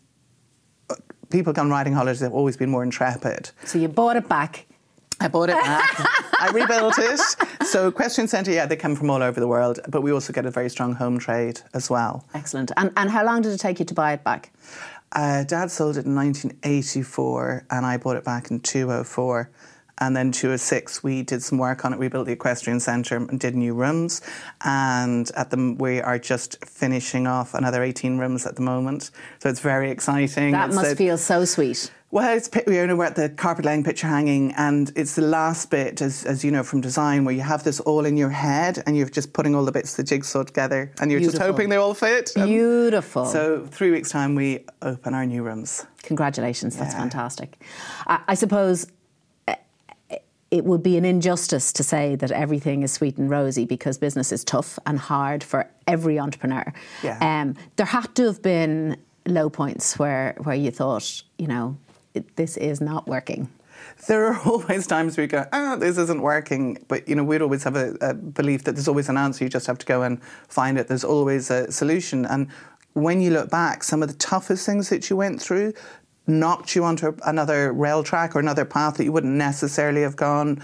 people 1.30 1.52
come 1.52 1.70
riding 1.70 1.94
holidays 1.94 2.20
have 2.20 2.34
always 2.34 2.58
been 2.58 2.70
more 2.70 2.84
intrepid. 2.84 3.52
So 3.66 3.80
you 3.80 3.88
bought 3.88 4.16
it 4.16 4.30
back. 4.30 4.68
I 5.24 5.28
bought 5.30 5.50
it 5.50 5.56
back. 5.56 5.96
I 6.42 6.50
rebuilt 6.54 6.96
it. 7.00 7.20
So 7.66 7.88
Equestrian 7.88 8.28
Centre, 8.28 8.52
yeah, 8.52 8.66
they 8.66 8.76
come 8.76 8.96
from 8.96 9.10
all 9.10 9.24
over 9.24 9.40
the 9.40 9.48
world, 9.48 9.80
but 9.88 10.02
we 10.02 10.12
also 10.12 10.34
get 10.34 10.46
a 10.46 10.52
very 10.52 10.70
strong 10.70 10.94
home 10.96 11.18
trade 11.18 11.62
as 11.74 11.90
well. 11.90 12.26
Excellent. 12.34 12.72
And, 12.76 12.92
and 12.98 13.10
how 13.10 13.26
long 13.26 13.42
did 13.42 13.54
it 13.54 13.58
take 13.60 13.80
you 13.80 13.86
to 13.86 13.94
buy 13.94 14.14
it 14.14 14.24
back? 14.24 14.52
Uh, 15.14 15.44
Dad 15.44 15.72
sold 15.72 15.96
it 15.98 16.06
in 16.06 16.14
1984, 16.16 17.66
and 17.72 17.86
I 17.86 17.98
bought 17.98 18.18
it 18.18 18.24
back 18.24 18.52
in 18.52 18.60
2004. 18.60 19.50
And 20.00 20.18
then 20.18 20.32
2006, 20.32 21.04
we 21.04 21.22
did 21.22 21.44
some 21.44 21.60
work 21.60 21.86
on 21.86 21.94
it. 21.94 22.00
We 22.00 22.08
built 22.08 22.26
the 22.26 22.32
Equestrian 22.34 22.80
Centre 22.80 23.16
and 23.16 23.40
did 23.40 23.56
new 23.56 23.76
rooms. 23.76 24.22
And 24.66 25.30
at 25.38 25.52
the 25.52 25.76
we 25.80 26.02
are 26.02 26.18
just 26.18 26.66
finishing 26.66 27.28
off 27.28 27.54
another 27.54 27.84
18 27.84 28.18
rooms 28.18 28.48
at 28.48 28.56
the 28.56 28.64
moment. 28.64 29.12
So 29.40 29.50
it's 29.50 29.60
very 29.60 29.92
exciting. 29.92 30.52
That 30.52 30.68
It's 30.70 30.76
must 30.76 30.94
a- 30.94 30.96
feel 30.96 31.18
so 31.18 31.46
sweet. 31.46 31.92
Well, 32.13 32.38
it's 32.38 32.47
you 32.67 32.86
know 32.86 32.95
we're 32.95 33.06
at 33.06 33.15
the 33.15 33.28
carpet 33.28 33.65
laying, 33.65 33.84
picture 33.84 34.06
hanging, 34.06 34.52
and 34.52 34.91
it's 34.95 35.15
the 35.15 35.23
last 35.23 35.71
bit, 35.71 35.99
as, 35.99 36.26
as 36.26 36.45
you 36.45 36.52
know 36.52 36.62
from 36.62 36.80
design, 36.80 37.26
where 37.26 37.34
you 37.34 37.41
have 37.41 37.63
this 37.63 37.80
all 37.80 38.06
in 38.06 38.17
your 38.17 38.30
head, 38.30 38.84
and 38.86 38.95
you're 38.95 39.10
just 39.10 39.34
putting 39.34 39.56
all 39.56 39.65
the 39.65 39.71
bits 39.71 39.93
of 39.93 39.97
the 39.97 40.04
jigsaw 40.04 40.43
together, 40.43 40.91
and 41.02 41.10
you're 41.10 41.19
just 41.19 41.39
hoping 41.39 41.69
they 41.69 41.76
all 41.76 41.95
fit. 41.95 42.32
And 42.36 42.45
Beautiful. 42.45 43.26
so 43.26 43.65
three 43.65 43.89
weeks 43.89 44.12
time, 44.12 44.36
we 44.36 44.63
open 44.84 45.15
our 45.15 45.26
new 45.26 45.41
rooms. 45.41 45.88
Congratulations, 46.04 46.78
that's 46.78 46.93
Yeah. 46.93 46.99
fantastic. 46.99 47.60
I, 48.06 48.19
I 48.28 48.34
suppose 48.36 48.86
uh, 49.47 49.56
it 50.52 50.65
would 50.65 50.84
be 50.84 50.97
an 50.97 51.06
injustice 51.06 51.73
to 51.73 51.82
say 51.82 52.15
that 52.17 52.30
everything 52.30 52.84
is 52.84 52.93
sweet 52.93 53.17
and 53.17 53.28
rosy 53.28 53.65
because 53.65 53.97
business 53.97 54.32
is 54.32 54.43
tough 54.43 54.78
and 54.86 54.99
hard 54.99 55.43
for 55.43 55.67
every 55.88 56.19
entrepreneur. 56.19 56.73
Yeah. 57.02 57.17
Um, 57.21 57.56
there 57.76 57.88
had 57.88 58.13
to 58.13 58.26
have 58.26 58.43
been 58.43 58.97
low 59.26 59.49
points 59.49 59.97
where, 59.97 60.36
where 60.43 60.56
you 60.56 60.69
thought, 60.69 61.23
you 61.39 61.47
know, 61.47 61.76
it, 62.13 62.36
this 62.36 62.58
is 62.58 62.82
not 62.82 63.08
working. 63.08 63.49
There 64.08 64.28
are 64.28 64.39
always 64.45 64.88
times 64.88 65.17
you 65.17 65.28
go, 65.28 65.45
ah, 65.52 65.76
this 65.76 65.97
isn't 65.97 66.21
working. 66.21 66.84
But, 66.88 67.08
you 67.08 67.15
know, 67.15 67.23
we'd 67.23 67.41
always 67.41 67.63
have 67.63 67.76
a, 67.76 67.95
a 68.02 68.13
belief 68.13 68.63
that 68.63 68.73
there's 68.73 68.88
always 68.88 69.10
an 69.10 69.17
answer. 69.17 69.43
You 69.43 69.49
just 69.49 69.67
have 69.67 69.78
to 69.80 69.86
go 69.86 70.02
and 70.02 70.23
find 70.47 70.78
it. 70.78 70.88
There's 70.88 71.04
always 71.04 71.49
a 71.49 71.71
solution. 71.71 72.26
And 72.26 72.47
when 72.93 73.21
you 73.21 73.32
look 73.32 73.49
back, 73.49 73.84
some 73.84 74.04
of 74.04 74.10
the 74.10 74.15
toughest 74.15 74.65
things 74.65 74.89
that 74.89 75.10
you 75.10 75.15
went 75.15 75.41
through 75.41 75.73
knocked 76.26 76.76
you 76.76 76.84
onto 76.84 77.15
another 77.26 77.73
rail 77.73 78.04
track 78.04 78.36
or 78.36 78.39
another 78.39 78.65
path 78.65 78.97
that 78.97 79.04
you 79.04 79.12
wouldn't 79.12 79.34
necessarily 79.34 80.02
have 80.02 80.15
gone. 80.15 80.63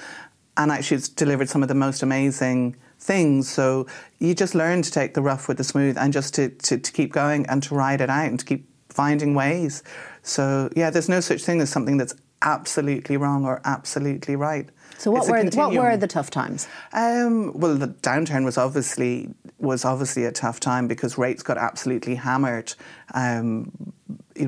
And 0.55 0.71
actually, 0.71 0.97
it's 0.97 1.09
delivered 1.09 1.49
some 1.49 1.63
of 1.63 1.69
the 1.69 1.75
most 1.75 2.03
amazing 2.03 2.75
things. 2.99 3.49
So 3.49 3.87
you 4.19 4.35
just 4.35 4.55
learn 4.55 4.81
to 4.81 4.91
take 4.91 5.13
the 5.13 5.21
rough 5.21 5.47
with 5.47 5.57
the 5.57 5.63
smooth 5.63 5.97
and 5.97 6.11
just 6.11 6.33
to, 6.35 6.49
to, 6.49 6.77
to 6.77 6.91
keep 6.91 7.11
going 7.11 7.45
and 7.47 7.63
to 7.63 7.75
ride 7.75 8.01
it 8.01 8.09
out 8.09 8.27
and 8.27 8.39
to 8.39 8.45
keep 8.45 8.67
finding 8.89 9.33
ways. 9.33 9.83
So, 10.23 10.69
yeah, 10.75 10.89
there's 10.89 11.09
no 11.09 11.19
such 11.19 11.43
thing 11.43 11.61
as 11.61 11.69
something 11.69 11.97
that's 11.97 12.15
absolutely 12.41 13.17
wrong 13.17 13.45
or 13.45 13.61
absolutely 13.65 14.35
right. 14.35 14.69
So 14.97 15.11
what 15.11 15.29
It's 15.29 15.55
were 15.55 15.67
what 15.67 15.73
were 15.73 15.97
the 15.97 16.07
tough 16.07 16.29
times? 16.29 16.67
Um, 16.91 17.57
well, 17.57 17.75
the 17.75 17.87
downturn 17.87 18.43
was 18.43 18.57
obviously 18.57 19.29
was 19.57 19.85
obviously 19.85 20.25
a 20.25 20.31
tough 20.31 20.59
time 20.59 20.87
because 20.87 21.17
rates 21.17 21.41
got 21.41 21.57
absolutely 21.57 22.15
hammered 22.15 22.73
um, 23.13 23.93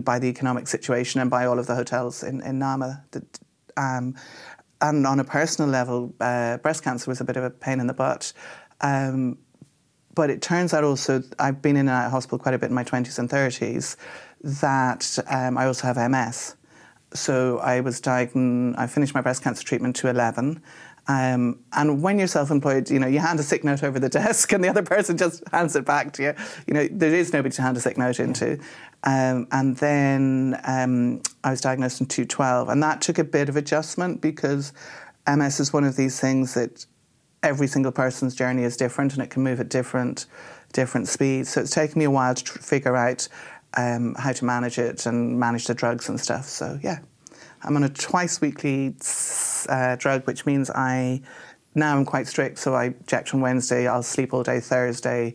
by 0.02 0.20
the 0.20 0.28
economic 0.28 0.68
situation 0.68 1.22
and 1.22 1.30
by 1.30 1.46
all 1.46 1.58
of 1.58 1.68
the 1.68 1.76
hotels 1.76 2.22
in 2.22 2.42
in 2.42 2.60
Nama. 2.60 3.04
That, 3.12 3.40
um, 3.78 4.16
and 4.82 5.06
on 5.06 5.20
a 5.20 5.24
personal 5.24 5.70
level, 5.70 6.14
uh, 6.20 6.58
breast 6.58 6.84
cancer 6.84 7.10
was 7.10 7.22
a 7.22 7.24
bit 7.24 7.38
of 7.38 7.44
a 7.44 7.50
pain 7.50 7.80
in 7.80 7.88
the 7.88 7.94
butt. 7.94 8.34
Um, 8.82 9.38
but 10.14 10.30
it 10.30 10.42
turns 10.42 10.74
out 10.74 10.84
also, 10.84 11.24
I've 11.40 11.62
been 11.62 11.78
in 11.78 11.88
and 11.88 11.90
out 11.90 12.08
of 12.08 12.12
hospital 12.12 12.40
quite 12.40 12.56
a 12.56 12.58
bit 12.58 12.70
in 12.70 12.76
my 12.76 12.84
20s 12.84 13.18
and 13.18 13.30
30s, 13.30 13.96
that 14.44 15.20
um, 15.28 15.58
I 15.58 15.66
also 15.66 15.88
have 15.88 15.98
MS. 16.12 16.56
So 17.14 17.60
I 17.60 17.82
was 17.82 18.00
diagnosed, 18.00 18.80
I 18.80 18.88
finished 18.88 19.14
my 19.14 19.22
breast 19.22 19.44
cancer 19.44 19.64
treatment 19.64 19.96
to 19.98 20.10
11. 20.10 20.62
Um, 21.08 21.60
and 21.74 22.02
when 22.02 22.20
you're 22.20 22.28
self-employed, 22.28 22.90
you 22.90 23.00
know, 23.00 23.08
you 23.08 23.20
hand 23.20 23.40
a 23.40 23.44
sick 23.44 23.64
note 23.64 23.84
over 23.84 24.00
the 24.00 24.10
desk 24.22 24.54
and 24.54 24.64
the 24.64 24.70
other 24.70 24.84
person 24.84 25.18
just 25.18 25.44
hands 25.52 25.76
it 25.76 25.86
back 25.86 26.14
to 26.14 26.24
you. 26.24 26.34
You 26.68 26.74
know, 26.74 26.88
there 26.92 27.14
is 27.14 27.34
nobody 27.34 27.54
to 27.56 27.62
hand 27.62 27.76
a 27.78 27.80
sick 27.80 27.98
note 27.98 28.20
into. 28.20 28.60
Um, 29.04 29.48
and 29.52 29.76
then 29.78 30.60
um, 30.64 31.22
I 31.44 31.52
was 31.52 31.62
diagnosed 31.62 32.02
in 32.02 32.08
2012 32.08 32.70
and 32.70 32.84
that 32.84 33.02
took 33.02 33.18
a 33.18 33.24
bit 33.24 33.50
of 33.50 33.58
adjustment 33.58 34.22
because 34.22 34.74
MS 35.28 35.60
is 35.60 35.74
one 35.74 35.84
of 35.84 35.96
these 35.96 36.20
things 36.20 36.54
that 36.54 36.86
every 37.44 37.68
single 37.68 37.92
person's 37.92 38.36
journey 38.36 38.64
is 38.64 38.78
different 38.78 39.14
and 39.14 39.24
it 39.24 39.32
can 39.32 39.44
move 39.44 39.60
at 39.60 39.70
different 39.70 40.28
different 40.74 41.08
speeds. 41.08 41.50
So 41.50 41.62
it's 41.62 41.72
taken 41.72 42.00
me 42.00 42.06
a 42.06 42.12
while 42.12 42.34
to 42.34 42.44
tr- 42.44 42.60
figure 42.60 42.96
out 42.96 43.28
um, 43.76 44.16
how 44.16 44.32
to 44.32 44.46
manage 44.46 44.78
it 44.78 45.06
and 45.06 45.40
manage 45.40 45.68
the 45.68 45.74
drugs 45.74 46.10
and 46.10 46.20
stuff. 46.20 46.46
So 46.46 46.80
yeah, 46.82 47.00
I'm 47.64 47.76
on 47.76 47.84
a 47.84 47.90
twice 47.90 48.42
weekly 48.42 48.96
uh, 49.70 49.96
drug, 49.96 50.26
which 50.26 50.46
means 50.46 50.70
I 50.70 51.22
now 51.76 51.96
I'm 51.96 52.06
quite 52.06 52.28
strict. 52.28 52.60
So 52.60 52.76
I 52.76 52.86
inject 52.86 53.34
on 53.34 53.42
Wednesday, 53.42 53.88
I'll 53.88 54.04
sleep 54.04 54.34
all 54.34 54.44
day 54.44 54.60
Thursday, 54.60 55.34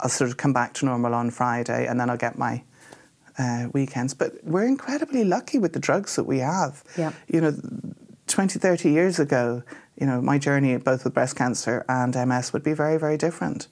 I'll 0.00 0.08
sort 0.08 0.30
of 0.30 0.36
come 0.36 0.52
back 0.52 0.74
to 0.74 0.86
normal 0.86 1.14
on 1.14 1.30
Friday, 1.30 1.86
and 1.86 2.00
then 2.00 2.10
I'll 2.10 2.16
get 2.16 2.38
my 2.38 2.62
uh, 3.38 3.68
weekends. 3.72 4.14
But 4.14 4.32
we're 4.42 4.66
incredibly 4.66 5.24
lucky 5.24 5.58
with 5.58 5.72
the 5.72 5.80
drugs 5.80 6.16
that 6.16 6.24
we 6.24 6.38
have. 6.38 6.82
Yeah. 6.96 7.12
You 7.28 7.40
know, 7.40 7.54
20, 8.26 8.58
30 8.58 8.90
years 8.90 9.18
ago, 9.18 9.62
you 10.00 10.06
know, 10.06 10.20
my 10.20 10.38
journey 10.38 10.76
both 10.76 11.04
with 11.04 11.14
breast 11.14 11.36
cancer 11.36 11.84
and 11.88 12.14
MS 12.14 12.52
would 12.52 12.62
be 12.62 12.72
very, 12.72 12.98
very 12.98 13.16
different. 13.16 13.68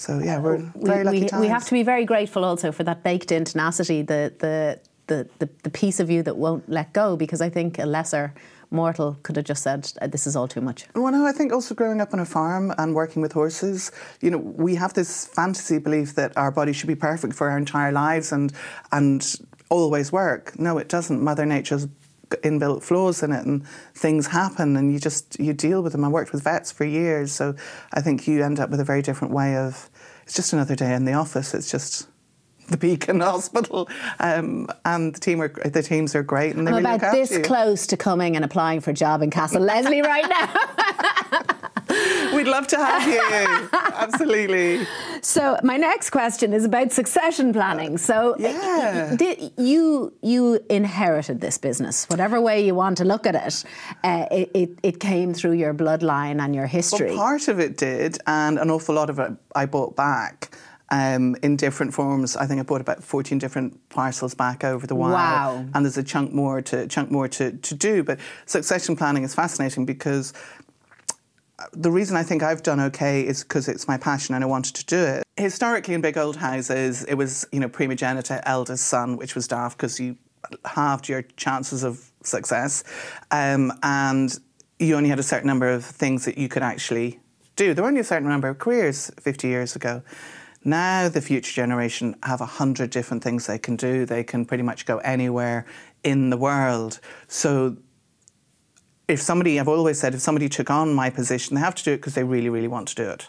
So 0.00 0.18
yeah, 0.18 0.38
we're 0.38 0.56
we, 0.56 0.86
very 0.86 1.04
lucky 1.04 1.20
we, 1.20 1.28
times. 1.28 1.40
we 1.42 1.48
have 1.48 1.66
to 1.66 1.72
be 1.72 1.82
very 1.82 2.06
grateful 2.06 2.42
also 2.42 2.72
for 2.72 2.84
that 2.84 3.02
baked 3.02 3.30
in 3.30 3.44
tenacity, 3.44 4.00
the, 4.00 4.32
the, 4.38 4.80
the, 5.08 5.28
the, 5.40 5.48
the 5.62 5.70
piece 5.70 6.00
of 6.00 6.08
you 6.08 6.22
that 6.22 6.38
won't 6.38 6.66
let 6.70 6.94
go, 6.94 7.16
because 7.16 7.42
I 7.42 7.50
think 7.50 7.78
a 7.78 7.84
lesser 7.84 8.32
mortal 8.70 9.18
could 9.22 9.36
have 9.36 9.44
just 9.44 9.62
said, 9.62 9.92
"Uh, 10.00 10.06
this 10.06 10.26
is 10.26 10.36
all 10.36 10.48
too 10.48 10.62
much. 10.62 10.86
Well, 10.94 11.12
no, 11.12 11.26
I 11.26 11.32
think 11.32 11.52
also 11.52 11.74
growing 11.74 12.00
up 12.00 12.14
on 12.14 12.20
a 12.20 12.24
farm 12.24 12.72
and 12.78 12.94
working 12.94 13.20
with 13.20 13.32
horses, 13.32 13.92
you 14.22 14.30
know, 14.30 14.38
we 14.38 14.74
have 14.76 14.94
this 14.94 15.26
fantasy 15.26 15.78
belief 15.78 16.14
that 16.14 16.34
our 16.36 16.50
body 16.50 16.72
should 16.72 16.86
be 16.86 16.94
perfect 16.94 17.34
for 17.34 17.50
our 17.50 17.58
entire 17.58 17.92
lives 17.92 18.32
and 18.32 18.52
and 18.92 19.36
always 19.68 20.10
work. 20.12 20.58
No, 20.58 20.78
it 20.78 20.88
doesn't. 20.88 21.20
Mother 21.22 21.44
Nature's 21.44 21.88
inbuilt 22.42 22.82
flaws 22.82 23.22
in 23.22 23.32
it, 23.32 23.44
and 23.44 23.66
things 23.94 24.28
happen, 24.28 24.76
and 24.76 24.92
you 24.92 24.98
just 24.98 25.38
you 25.38 25.52
deal 25.52 25.82
with 25.82 25.92
them. 25.92 26.04
I 26.04 26.08
worked 26.08 26.32
with 26.32 26.42
vets 26.44 26.72
for 26.72 26.84
years, 26.84 27.32
so 27.32 27.54
I 27.92 28.00
think 28.00 28.26
you 28.26 28.42
end 28.42 28.60
up 28.60 28.70
with 28.70 28.80
a 28.80 28.84
very 28.84 29.02
different 29.02 29.34
way 29.34 29.56
of. 29.56 29.89
It's 30.30 30.36
just 30.36 30.52
another 30.52 30.76
day 30.76 30.94
in 30.94 31.06
the 31.06 31.14
office. 31.14 31.54
It's 31.54 31.68
just 31.68 32.06
the 32.68 32.76
Beacon 32.76 33.18
Hospital, 33.32 33.88
um, 34.20 34.68
and 34.84 35.12
the 35.12 35.18
team 35.18 35.42
are 35.42 35.48
the 35.48 35.82
teams 35.82 36.14
are 36.14 36.22
great. 36.22 36.54
And 36.54 36.68
they 36.68 36.70
I'm 36.70 36.84
really 36.84 36.94
about 36.94 37.12
this 37.12 37.36
close 37.38 37.84
to 37.88 37.96
coming 37.96 38.36
and 38.36 38.44
applying 38.44 38.78
for 38.78 38.92
a 38.92 38.94
job 38.94 39.22
in 39.22 39.30
Castle 39.30 39.60
Leslie 39.60 40.02
right 40.02 40.28
now. 40.28 41.70
We'd 42.34 42.46
love 42.46 42.66
to 42.68 42.76
have 42.76 43.06
you. 43.08 43.68
Absolutely. 43.94 44.86
So 45.22 45.58
my 45.62 45.76
next 45.76 46.10
question 46.10 46.52
is 46.52 46.64
about 46.64 46.92
succession 46.92 47.52
planning. 47.52 47.98
So 47.98 48.36
Yeah. 48.38 49.14
did 49.16 49.52
you 49.58 50.12
you 50.22 50.60
inherited 50.70 51.40
this 51.40 51.58
business, 51.58 52.06
whatever 52.08 52.40
way 52.40 52.64
you 52.64 52.74
want 52.74 52.98
to 52.98 53.04
look 53.04 53.26
at 53.26 53.34
it. 53.34 53.64
Uh, 54.04 54.26
it, 54.30 54.50
it, 54.54 54.70
it 54.82 55.00
came 55.00 55.34
through 55.34 55.52
your 55.52 55.74
bloodline 55.74 56.40
and 56.40 56.54
your 56.54 56.66
history. 56.66 57.08
Well, 57.10 57.18
part 57.18 57.48
of 57.48 57.58
it 57.60 57.76
did, 57.76 58.18
and 58.26 58.58
an 58.58 58.70
awful 58.70 58.94
lot 58.94 59.10
of 59.10 59.18
it 59.18 59.32
I 59.54 59.66
bought 59.66 59.96
back. 59.96 60.56
Um, 60.92 61.36
in 61.40 61.54
different 61.56 61.94
forms, 61.94 62.34
I 62.36 62.46
think 62.46 62.58
I 62.58 62.64
bought 62.64 62.80
about 62.80 63.04
fourteen 63.04 63.38
different 63.38 63.88
parcels 63.90 64.34
back 64.34 64.64
over 64.64 64.88
the 64.88 64.96
while, 64.96 65.12
Wow. 65.12 65.64
and 65.72 65.84
there's 65.84 65.96
a 65.96 66.02
chunk 66.02 66.32
more 66.32 66.60
to 66.62 66.88
chunk 66.88 67.12
more 67.12 67.28
to, 67.28 67.52
to 67.52 67.74
do. 67.76 68.02
But 68.02 68.18
succession 68.46 68.96
planning 68.96 69.22
is 69.22 69.32
fascinating 69.32 69.86
because 69.86 70.32
the 71.72 71.90
reason 71.90 72.16
I 72.16 72.22
think 72.22 72.42
I've 72.42 72.62
done 72.62 72.80
okay 72.80 73.26
is 73.26 73.42
because 73.42 73.68
it's 73.68 73.86
my 73.86 73.96
passion 73.96 74.34
and 74.34 74.44
I 74.44 74.46
wanted 74.46 74.74
to 74.76 74.84
do 74.86 74.98
it. 74.98 75.22
Historically, 75.36 75.94
in 75.94 76.00
big 76.00 76.18
old 76.18 76.36
houses, 76.36 77.04
it 77.04 77.14
was 77.14 77.46
you 77.52 77.60
know 77.60 77.68
primogeniture, 77.68 78.40
eldest 78.44 78.86
son, 78.86 79.16
which 79.16 79.34
was 79.34 79.48
daft 79.48 79.76
because 79.76 80.00
you 80.00 80.16
halved 80.64 81.08
your 81.08 81.22
chances 81.36 81.84
of 81.84 82.10
success, 82.22 82.84
um, 83.30 83.72
and 83.82 84.38
you 84.78 84.96
only 84.96 85.10
had 85.10 85.18
a 85.18 85.22
certain 85.22 85.46
number 85.46 85.68
of 85.68 85.84
things 85.84 86.24
that 86.24 86.38
you 86.38 86.48
could 86.48 86.62
actually 86.62 87.20
do. 87.56 87.74
There 87.74 87.84
were 87.84 87.88
only 87.88 88.00
a 88.00 88.04
certain 88.04 88.28
number 88.28 88.48
of 88.48 88.58
careers 88.58 89.10
50 89.20 89.48
years 89.48 89.76
ago. 89.76 90.02
Now 90.64 91.08
the 91.08 91.20
future 91.20 91.52
generation 91.52 92.16
have 92.22 92.40
a 92.40 92.46
hundred 92.46 92.90
different 92.90 93.22
things 93.22 93.46
they 93.46 93.58
can 93.58 93.76
do. 93.76 94.04
They 94.04 94.24
can 94.24 94.44
pretty 94.44 94.62
much 94.62 94.84
go 94.86 94.98
anywhere 94.98 95.66
in 96.04 96.30
the 96.30 96.36
world. 96.36 97.00
So 97.28 97.76
if 99.10 99.20
somebody, 99.20 99.58
I've 99.58 99.68
always 99.68 99.98
said, 99.98 100.14
if 100.14 100.20
somebody 100.20 100.48
took 100.48 100.70
on 100.70 100.94
my 100.94 101.10
position, 101.10 101.56
they 101.56 101.60
have 101.60 101.74
to 101.74 101.84
do 101.84 101.92
it 101.92 101.96
because 101.96 102.14
they 102.14 102.22
really, 102.22 102.48
really 102.48 102.68
want 102.68 102.88
to 102.88 102.94
do 102.94 103.10
it 103.10 103.28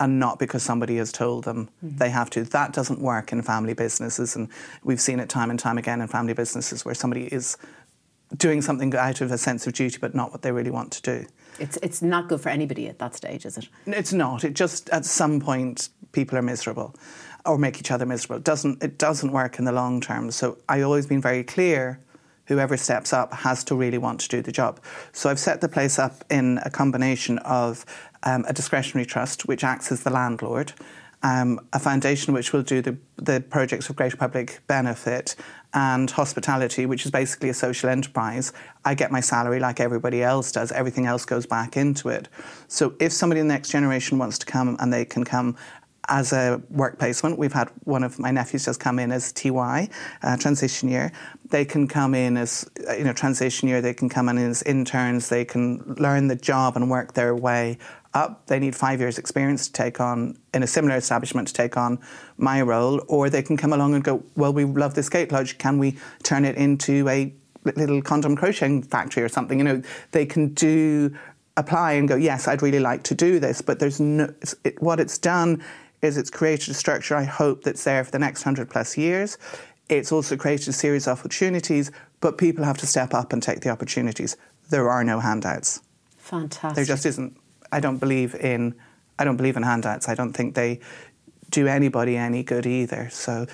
and 0.00 0.18
not 0.18 0.38
because 0.38 0.62
somebody 0.62 0.96
has 0.96 1.12
told 1.12 1.44
them 1.44 1.68
mm-hmm. 1.84 1.98
they 1.98 2.10
have 2.10 2.30
to. 2.30 2.42
That 2.42 2.72
doesn't 2.72 3.00
work 3.00 3.32
in 3.32 3.42
family 3.42 3.74
businesses. 3.74 4.34
And 4.34 4.48
we've 4.82 5.00
seen 5.00 5.20
it 5.20 5.28
time 5.28 5.50
and 5.50 5.58
time 5.58 5.78
again 5.78 6.00
in 6.00 6.08
family 6.08 6.32
businesses 6.32 6.84
where 6.84 6.94
somebody 6.94 7.26
is 7.26 7.56
doing 8.36 8.62
something 8.62 8.94
out 8.94 9.20
of 9.20 9.30
a 9.30 9.38
sense 9.38 9.66
of 9.66 9.72
duty 9.72 9.98
but 10.00 10.14
not 10.14 10.32
what 10.32 10.42
they 10.42 10.50
really 10.50 10.70
want 10.70 10.90
to 10.92 11.02
do. 11.02 11.26
It's 11.58 11.76
it's 11.82 12.00
not 12.00 12.28
good 12.28 12.40
for 12.40 12.48
anybody 12.48 12.88
at 12.88 12.98
that 13.00 13.14
stage, 13.14 13.44
is 13.44 13.58
it? 13.58 13.68
It's 13.86 14.12
not. 14.12 14.44
It 14.44 14.54
just 14.54 14.88
at 14.90 15.04
some 15.04 15.40
point 15.40 15.90
people 16.12 16.38
are 16.38 16.42
miserable 16.42 16.94
or 17.44 17.58
make 17.58 17.78
each 17.78 17.90
other 17.90 18.06
miserable. 18.06 18.36
It 18.36 18.44
doesn't 18.44 18.82
it 18.82 18.98
doesn't 18.98 19.32
work 19.32 19.58
in 19.58 19.64
the 19.64 19.72
long 19.72 20.00
term. 20.00 20.30
So 20.30 20.58
I've 20.68 20.84
always 20.84 21.06
been 21.06 21.20
very 21.20 21.44
clear 21.44 22.00
whoever 22.50 22.76
steps 22.76 23.12
up 23.12 23.32
has 23.32 23.62
to 23.64 23.76
really 23.76 23.96
want 23.96 24.20
to 24.20 24.28
do 24.28 24.42
the 24.42 24.50
job. 24.50 24.80
So 25.12 25.30
I've 25.30 25.38
set 25.38 25.60
the 25.60 25.68
place 25.68 25.98
up 25.98 26.24
in 26.28 26.58
a 26.64 26.70
combination 26.70 27.38
of 27.38 27.86
um, 28.24 28.44
a 28.48 28.52
discretionary 28.52 29.06
trust 29.06 29.46
which 29.46 29.62
acts 29.62 29.92
as 29.92 30.02
the 30.02 30.10
landlord, 30.10 30.72
um, 31.22 31.60
a 31.72 31.78
foundation 31.78 32.34
which 32.34 32.52
will 32.52 32.62
do 32.62 32.82
the, 32.82 32.96
the 33.16 33.40
projects 33.40 33.88
of 33.88 33.94
greater 33.94 34.16
public 34.16 34.60
benefit, 34.66 35.36
and 35.72 36.10
hospitality, 36.10 36.86
which 36.86 37.04
is 37.04 37.12
basically 37.12 37.48
a 37.48 37.54
social 37.54 37.88
enterprise. 37.88 38.52
I 38.84 38.94
get 38.94 39.12
my 39.12 39.20
salary 39.20 39.60
like 39.60 39.78
everybody 39.78 40.22
else 40.22 40.50
does. 40.50 40.72
Everything 40.72 41.06
else 41.06 41.24
goes 41.24 41.46
back 41.46 41.76
into 41.76 42.08
it. 42.08 42.28
So 42.66 42.94
if 42.98 43.12
somebody 43.12 43.40
in 43.40 43.46
the 43.46 43.54
next 43.54 43.70
generation 43.70 44.18
wants 44.18 44.38
to 44.38 44.46
come 44.46 44.76
and 44.80 44.92
they 44.92 45.04
can 45.04 45.24
come 45.24 45.56
as 46.10 46.32
a 46.32 46.60
work 46.70 46.98
placement, 46.98 47.38
we've 47.38 47.52
had 47.52 47.70
one 47.84 48.02
of 48.02 48.18
my 48.18 48.32
nephews 48.32 48.64
just 48.64 48.80
come 48.80 48.98
in 48.98 49.12
as 49.12 49.32
TY, 49.32 49.88
uh, 50.22 50.36
transition 50.36 50.88
year. 50.88 51.12
They 51.48 51.64
can 51.64 51.86
come 51.86 52.14
in 52.14 52.36
as, 52.36 52.68
uh, 52.88 52.94
you 52.94 53.04
know, 53.04 53.12
transition 53.12 53.68
year, 53.68 53.80
they 53.80 53.94
can 53.94 54.08
come 54.08 54.28
in 54.28 54.36
as 54.36 54.62
interns, 54.64 55.28
they 55.28 55.44
can 55.44 55.94
learn 55.98 56.26
the 56.26 56.34
job 56.34 56.76
and 56.76 56.90
work 56.90 57.14
their 57.14 57.34
way 57.34 57.78
up. 58.12 58.46
They 58.46 58.58
need 58.58 58.74
five 58.74 58.98
years' 58.98 59.18
experience 59.18 59.68
to 59.68 59.72
take 59.72 60.00
on, 60.00 60.36
in 60.52 60.64
a 60.64 60.66
similar 60.66 60.96
establishment, 60.96 61.46
to 61.48 61.54
take 61.54 61.76
on 61.76 62.00
my 62.36 62.60
role, 62.60 63.02
or 63.06 63.30
they 63.30 63.42
can 63.42 63.56
come 63.56 63.72
along 63.72 63.94
and 63.94 64.02
go, 64.02 64.24
well, 64.34 64.52
we 64.52 64.64
love 64.64 64.94
this 64.94 65.06
skate 65.06 65.30
lodge, 65.30 65.58
can 65.58 65.78
we 65.78 65.96
turn 66.24 66.44
it 66.44 66.56
into 66.56 67.08
a 67.08 67.32
little 67.64 68.02
condom 68.02 68.34
crocheting 68.34 68.82
factory 68.82 69.22
or 69.22 69.28
something? 69.28 69.58
You 69.58 69.64
know, 69.64 69.82
they 70.10 70.26
can 70.26 70.54
do 70.54 71.16
apply 71.56 71.92
and 71.92 72.08
go, 72.08 72.16
yes, 72.16 72.48
I'd 72.48 72.62
really 72.62 72.80
like 72.80 73.04
to 73.04 73.14
do 73.14 73.38
this, 73.38 73.62
but 73.62 73.78
there's 73.78 74.00
no, 74.00 74.32
it, 74.64 74.80
what 74.82 74.98
it's 74.98 75.18
done 75.18 75.62
is 76.02 76.16
it's 76.16 76.30
created 76.30 76.70
a 76.70 76.74
structure 76.74 77.14
I 77.14 77.24
hope 77.24 77.62
that's 77.62 77.84
there 77.84 78.02
for 78.04 78.10
the 78.10 78.18
next 78.18 78.40
100 78.40 78.70
plus 78.70 78.96
years. 78.96 79.38
It's 79.88 80.12
also 80.12 80.36
created 80.36 80.68
a 80.68 80.72
series 80.72 81.06
of 81.06 81.18
opportunities, 81.18 81.90
but 82.20 82.38
people 82.38 82.64
have 82.64 82.78
to 82.78 82.86
step 82.86 83.12
up 83.12 83.32
and 83.32 83.42
take 83.42 83.60
the 83.60 83.70
opportunities. 83.70 84.36
There 84.70 84.88
are 84.88 85.02
no 85.02 85.18
handouts. 85.20 85.80
Fantastic. 86.16 86.76
There 86.76 86.84
just 86.84 87.04
isn't. 87.06 87.36
I 87.72 87.80
don't 87.80 87.98
believe 87.98 88.34
in. 88.36 88.74
I 89.18 89.24
don't 89.24 89.36
believe 89.36 89.56
in 89.56 89.64
handouts. 89.64 90.08
I 90.08 90.14
don't 90.14 90.32
think 90.32 90.54
they 90.54 90.80
do 91.50 91.66
anybody 91.66 92.16
any 92.16 92.42
good 92.42 92.66
either. 92.66 93.08
So, 93.10 93.46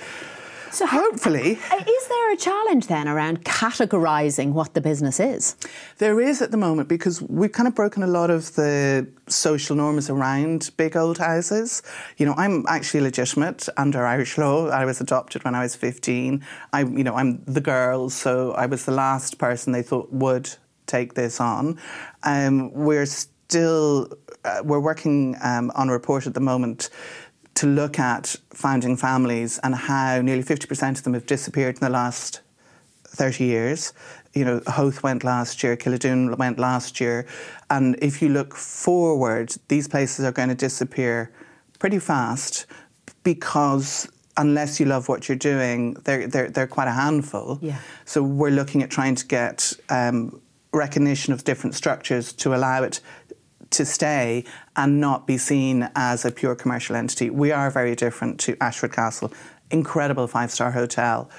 So 0.71 0.87
hopefully, 0.87 1.59
Uh, 1.71 1.77
Is 1.77 2.09
there 2.09 2.33
a 2.33 2.37
challenge 2.37 2.87
then 2.87 3.09
around 3.09 3.45
categorising 3.45 4.53
what 4.53 4.75
the 4.75 4.81
business 4.81 5.21
is? 5.21 5.57
There 5.99 6.21
is 6.21 6.43
at 6.43 6.51
the 6.51 6.57
moment 6.57 6.89
because 6.89 7.23
we've 7.23 7.53
kind 7.53 7.69
of 7.69 7.75
broken 7.75 8.03
a 8.03 8.07
lot 8.07 8.31
of 8.31 8.55
the 8.55 9.07
social 9.29 9.77
norms 9.77 10.11
around 10.11 10.71
big 10.77 10.97
old 10.97 11.19
houses. 11.19 11.83
You 12.17 12.27
know, 12.27 12.35
I'm 12.37 12.64
actually 12.69 13.01
legitimate 13.01 13.69
under 13.77 14.05
Irish 14.05 14.39
law. 14.39 14.69
I 14.69 14.85
was 14.85 15.01
adopted 15.01 15.45
when 15.45 15.55
I 15.55 15.62
was 15.62 15.75
15. 15.75 16.45
I, 16.73 16.81
you 16.81 17.05
know, 17.05 17.14
I'm 17.14 17.43
the 17.45 17.61
girl, 17.61 18.11
so 18.11 18.53
I 18.53 18.67
was 18.67 18.85
the 18.85 18.93
last 18.93 19.39
person 19.39 19.73
they 19.73 19.83
thought 19.83 20.12
would 20.12 20.51
take 20.87 21.14
this 21.14 21.41
on. 21.41 21.79
Um, 22.23 22.73
we're 22.73 23.07
still 23.07 24.09
uh, 24.45 24.62
we're 24.64 24.81
working 24.81 25.37
um, 25.43 25.73
on 25.75 25.89
a 25.89 25.93
report 25.93 26.27
at 26.27 26.35
the 26.35 26.41
moment 26.41 26.89
to 27.57 27.66
look 27.66 27.98
at 27.98 28.36
founding 28.50 28.96
families 28.96 29.59
and 29.62 29.74
how 29.74 30.20
nearly 30.20 30.42
50% 30.42 30.98
of 30.98 31.02
them 31.04 31.14
have 31.14 31.26
disappeared 31.26 31.76
in 31.76 31.80
the 31.80 31.90
last 31.90 32.40
30 33.04 33.44
years. 33.44 33.92
You 34.34 34.44
know, 34.44 34.61
Howth 34.66 35.02
went 35.02 35.24
last 35.24 35.62
year, 35.62 35.76
Killadoon 35.76 36.36
went 36.36 36.59
last 36.59 37.00
year. 37.00 37.26
And 37.70 37.96
if 38.02 38.20
you 38.20 38.28
look 38.28 38.54
forward, 38.54 39.54
these 39.68 39.88
places 39.88 40.24
are 40.24 40.32
going 40.32 40.50
to 40.50 40.54
disappear 40.54 41.32
pretty 41.78 41.98
fast 41.98 42.66
because 43.22 44.09
unless 44.36 44.78
you 44.78 44.84
love 44.84 45.09
what 45.09 45.28
you're 45.28 45.36
doing, 45.36 45.94
they're, 46.04 46.28
they're, 46.28 46.50
they're 46.50 46.66
quite 46.66 46.88
a 46.88 46.92
handful. 46.92 47.59
Yeah. 47.62 47.78
So 48.04 48.22
we're 48.22 48.50
looking 48.50 48.82
at 48.82 48.90
trying 48.90 49.14
to 49.14 49.26
get 49.26 49.72
um, 49.88 50.42
recognition 50.72 51.32
of 51.32 51.44
different 51.44 51.74
structures 51.74 52.34
to 52.34 52.54
allow 52.54 52.82
it 52.82 53.00
to 53.71 53.85
stay 53.85 54.45
and 54.77 55.01
not 55.01 55.27
be 55.27 55.39
seen 55.39 55.89
as 55.95 56.25
a 56.25 56.31
pure 56.31 56.55
commercial 56.55 56.97
entity. 56.97 57.31
We 57.31 57.53
are 57.53 57.71
very 57.71 57.95
different 57.95 58.39
to 58.41 58.57
Ashford 58.61 58.93
Castle, 58.93 59.33
incredible 59.71 60.27
five 60.27 60.51
star 60.51 60.73
hotel, 60.73 61.31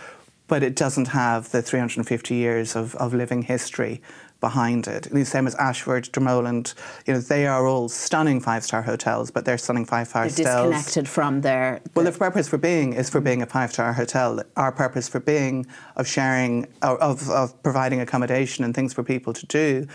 but 0.48 0.64
it 0.64 0.76
doesn't 0.76 1.10
have 1.10 1.52
the 1.52 1.62
350 1.62 2.36
years 2.36 2.76
of, 2.76 2.96
of 2.96 3.14
living 3.14 3.44
history 3.44 4.02
behind 4.40 4.88
it. 4.88 5.08
The 5.12 5.26
same 5.26 5.48
as 5.48 5.56
Ashford, 5.56 6.06
Dromoland, 6.06 6.74
you 7.06 7.14
know, 7.14 7.20
they 7.20 7.48
are 7.48 7.66
all 7.66 7.90
stunning 7.90 8.40
five 8.40 8.64
star 8.64 8.82
hotels, 8.82 9.32
but 9.32 9.46
they're 9.46 9.58
stunning 9.58 9.86
five 9.86 10.08
star 10.08 10.28
They're 10.28 10.46
hotels. 10.46 10.74
disconnected 10.74 11.10
from 11.10 11.42
their. 11.42 11.82
Well, 11.96 12.06
the 12.06 12.12
purpose 12.12 12.48
for 12.48 12.58
being 12.58 12.94
is 12.94 13.10
for 13.10 13.20
being 13.22 13.42
a 13.42 13.46
five 13.46 13.72
star 13.72 13.94
hotel. 13.94 14.42
Our 14.56 14.72
purpose 14.72 15.08
for 15.10 15.20
being, 15.20 15.66
of 15.96 16.08
sharing, 16.08 16.68
of, 16.82 17.30
of 17.30 17.64
providing 17.64 18.00
accommodation 18.00 18.64
and 18.64 18.76
things 18.76 18.94
for 18.94 19.04
people 19.04 19.34
to 19.34 19.46
do, 19.48 19.88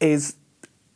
is 0.00 0.34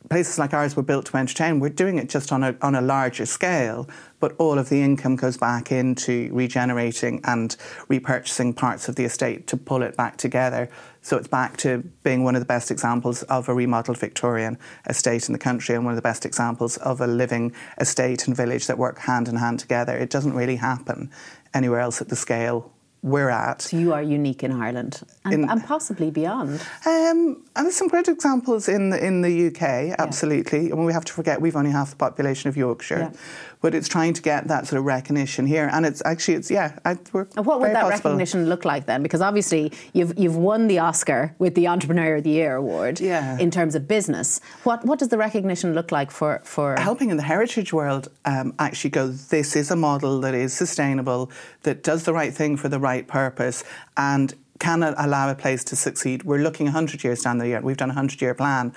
places 0.09 0.37
like 0.39 0.53
ours 0.53 0.75
were 0.75 0.83
built 0.83 1.05
to 1.07 1.17
entertain. 1.17 1.59
We're 1.59 1.69
doing 1.69 1.97
it 1.97 2.09
just 2.09 2.31
on 2.31 2.43
a, 2.43 2.55
on 2.61 2.75
a 2.75 2.81
larger 2.81 3.25
scale, 3.25 3.87
but 4.19 4.35
all 4.37 4.57
of 4.57 4.69
the 4.69 4.81
income 4.81 5.15
goes 5.15 5.37
back 5.37 5.71
into 5.71 6.29
regenerating 6.33 7.21
and 7.23 7.55
repurchasing 7.89 8.55
parts 8.55 8.89
of 8.89 8.95
the 8.95 9.05
estate 9.05 9.47
to 9.47 9.57
pull 9.57 9.81
it 9.83 9.95
back 9.95 10.17
together. 10.17 10.69
So 11.01 11.17
it's 11.17 11.27
back 11.27 11.57
to 11.57 11.79
being 12.03 12.23
one 12.23 12.35
of 12.35 12.41
the 12.41 12.45
best 12.45 12.71
examples 12.71 13.23
of 13.23 13.47
a 13.49 13.53
remodeled 13.53 13.97
Victorian 13.97 14.57
estate 14.87 15.27
in 15.27 15.33
the 15.33 15.39
country 15.39 15.75
and 15.75 15.85
one 15.85 15.93
of 15.93 15.97
the 15.97 16.01
best 16.01 16.25
examples 16.25 16.77
of 16.77 17.01
a 17.01 17.07
living 17.07 17.53
estate 17.79 18.27
and 18.27 18.35
village 18.35 18.67
that 18.67 18.77
work 18.77 18.99
hand 18.99 19.27
in 19.27 19.37
hand 19.37 19.59
together. 19.59 19.95
It 19.95 20.09
doesn't 20.09 20.33
really 20.33 20.57
happen 20.57 21.09
anywhere 21.53 21.79
else 21.79 22.01
at 22.01 22.09
the 22.09 22.15
scale 22.15 22.71
we're 23.03 23.29
at. 23.29 23.63
So 23.63 23.77
you 23.77 23.93
are 23.93 24.03
unique 24.03 24.43
in 24.43 24.51
Ireland 24.51 25.01
and, 25.25 25.33
In- 25.33 25.49
and 25.49 25.63
possibly 25.63 26.11
beyond. 26.11 26.61
Um, 26.85 27.43
and 27.55 27.65
there's 27.65 27.75
some 27.75 27.87
great 27.87 28.07
examples 28.07 28.69
in 28.69 28.91
the, 28.91 29.03
in 29.03 29.21
the 29.21 29.47
UK, 29.47 29.95
absolutely. 29.99 30.71
I 30.71 30.75
mean, 30.75 30.85
we 30.85 30.93
have 30.93 31.05
to 31.05 31.13
forget 31.13 31.41
we've 31.41 31.55
only 31.55 31.71
half 31.71 31.89
the 31.89 31.95
population 31.95 32.47
of 32.49 32.55
Yorkshire, 32.55 32.99
Yeah. 33.11 33.19
but 33.59 33.73
it's 33.73 33.87
trying 33.87 34.13
to 34.13 34.21
get 34.21 34.47
that 34.49 34.67
sort 34.67 34.77
of 34.79 34.85
recognition 34.85 35.47
here. 35.47 35.67
And 35.73 35.83
it's 35.85 36.01
actually, 36.05 36.35
it's 36.35 36.51
yeah, 36.51 36.77
I, 36.85 36.97
we're 37.11 37.27
And 37.35 37.45
what 37.45 37.59
would 37.59 37.71
that 37.71 37.81
possible. 37.81 38.11
recognition 38.11 38.47
look 38.47 38.65
like 38.65 38.85
then? 38.85 39.01
Because 39.01 39.21
obviously 39.21 39.71
you've 39.93 40.13
you've 40.17 40.37
won 40.37 40.67
the 40.67 40.77
Oscar 40.79 41.33
with 41.39 41.55
the 41.55 41.67
Entrepreneur 41.67 42.17
of 42.17 42.23
the 42.23 42.29
Year 42.29 42.55
award 42.55 42.99
Yeah. 42.99 43.37
in 43.39 43.49
terms 43.49 43.73
of 43.75 43.87
business. 43.87 44.39
What 44.63 44.85
what 44.85 44.99
does 44.99 45.09
the 45.09 45.17
recognition 45.17 45.73
look 45.73 45.91
like 45.91 46.11
for 46.11 46.39
for 46.43 46.75
helping 46.79 47.09
in 47.09 47.17
the 47.17 47.23
heritage 47.23 47.73
world 47.73 48.09
um, 48.25 48.53
actually 48.59 48.91
go, 48.91 49.07
this 49.07 49.55
is 49.55 49.71
a 49.71 49.75
model 49.75 50.19
that 50.21 50.35
is 50.35 50.53
sustainable, 50.53 51.31
that 51.63 51.81
does 51.83 52.03
the 52.03 52.13
right 52.13 52.33
thing 52.33 52.57
for 52.57 52.69
the 52.69 52.79
right 52.79 52.90
purpose, 53.07 53.63
and 53.97 54.35
can 54.59 54.83
allow 54.83 55.29
a 55.29 55.35
place 55.35 55.63
to 55.65 55.75
succeed. 55.75 56.23
We're 56.23 56.43
looking 56.43 56.67
100 56.67 57.03
years 57.03 57.21
down 57.23 57.39
the 57.39 57.47
year. 57.47 57.61
We've 57.61 57.77
done 57.77 57.89
a 57.89 57.93
100 57.93 58.21
year 58.21 58.35
plan. 58.35 58.73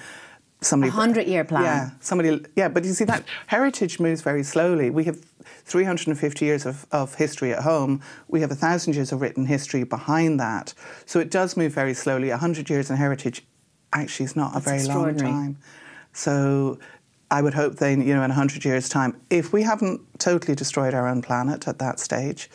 Somebody, 0.62 0.90
A 0.90 0.94
100-year 0.94 1.44
plan? 1.44 1.62
Yeah, 1.62 1.90
somebody. 2.00 2.42
Yeah, 2.56 2.68
but 2.68 2.84
you 2.84 2.94
see 2.94 3.04
that 3.04 3.24
heritage 3.48 4.00
moves 4.00 4.22
very 4.22 4.42
slowly. 4.42 4.88
We 4.88 5.04
have 5.04 5.18
350 5.64 6.44
years 6.44 6.64
of, 6.64 6.86
of 6.90 7.16
history 7.16 7.52
at 7.52 7.62
home. 7.62 8.00
We 8.28 8.40
have 8.40 8.50
a 8.50 8.54
thousand 8.54 8.94
years 8.94 9.12
of 9.12 9.20
written 9.20 9.44
history 9.44 9.84
behind 9.84 10.40
that. 10.40 10.72
So 11.04 11.20
it 11.20 11.30
does 11.30 11.56
move 11.56 11.72
very 11.72 11.92
slowly. 11.92 12.30
100 12.30 12.70
years 12.70 12.88
in 12.88 12.96
heritage 12.96 13.44
actually 13.92 14.24
is 14.24 14.36
not 14.36 14.56
a 14.56 14.60
very 14.60 14.82
long 14.84 15.16
time. 15.16 15.58
So 16.14 16.78
I 17.30 17.42
would 17.42 17.54
hope 17.54 17.76
then 17.76 18.00
you 18.00 18.14
know, 18.14 18.22
in 18.22 18.30
100 18.30 18.64
years' 18.64 18.88
time, 18.88 19.20
if 19.28 19.52
we 19.52 19.62
haven't 19.62 20.00
totally 20.18 20.54
destroyed 20.54 20.94
our 20.94 21.06
own 21.06 21.20
planet 21.20 21.68
at 21.68 21.78
that 21.78 22.00
stage, 22.00 22.48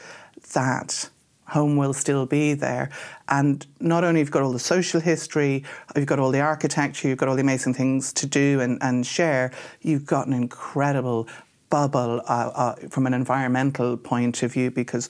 that 0.53 1.10
home 1.50 1.76
will 1.76 1.93
still 1.93 2.26
be 2.26 2.54
there. 2.54 2.89
And 3.28 3.66
not 3.80 4.04
only 4.04 4.20
you've 4.20 4.30
you 4.30 4.34
got 4.34 4.43
all 4.43 4.52
the 4.52 4.60
social 4.60 5.00
history, 5.00 5.64
you've 5.95 6.06
got 6.06 6.20
all 6.20 6.32
the 6.32 6.41
architecture, 6.41 7.08
you've 7.08 7.18
got 7.18 7.30
all 7.30 7.36
the 7.36 7.41
amazing 7.41 7.74
things 7.74 8.14
to 8.14 8.26
do 8.26 8.60
and, 8.60 8.78
and 8.82 9.06
share, 9.06 9.52
you've 9.82 10.06
got 10.06 10.28
an 10.28 10.34
incredible 10.34 11.28
bubble 11.70 12.22
uh, 12.28 12.52
uh, 12.56 12.76
from 12.89 13.06
an 13.06 13.14
environmental 13.14 13.97
point 13.97 14.41
of 14.43 14.54
view 14.54 14.72
because 14.72 15.10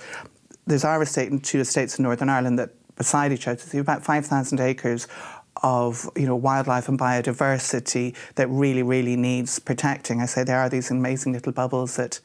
there's 0.67 0.83
our 0.83 1.01
estate 1.01 1.31
and 1.31 1.43
two 1.43 1.59
estates 1.59 1.97
in 1.97 2.03
Northern 2.03 2.29
Ireland 2.29 2.59
that 2.59 2.71
beside 2.95 3.31
each 3.31 3.47
other, 3.47 3.59
so 3.59 3.79
about 3.79 4.03
5,000 4.03 4.59
acres 4.59 5.07
of 5.61 6.09
you 6.15 6.25
know 6.25 6.35
wildlife 6.35 6.87
and 6.87 6.97
biodiversity 6.97 8.15
that 8.35 8.47
really 8.47 8.83
really 8.83 9.15
needs 9.15 9.59
protecting. 9.59 10.21
I 10.21 10.25
say 10.25 10.43
there 10.43 10.59
are 10.59 10.69
these 10.69 10.89
amazing 10.89 11.33
little 11.33 11.51
bubbles 11.51 11.97
that 11.97 12.19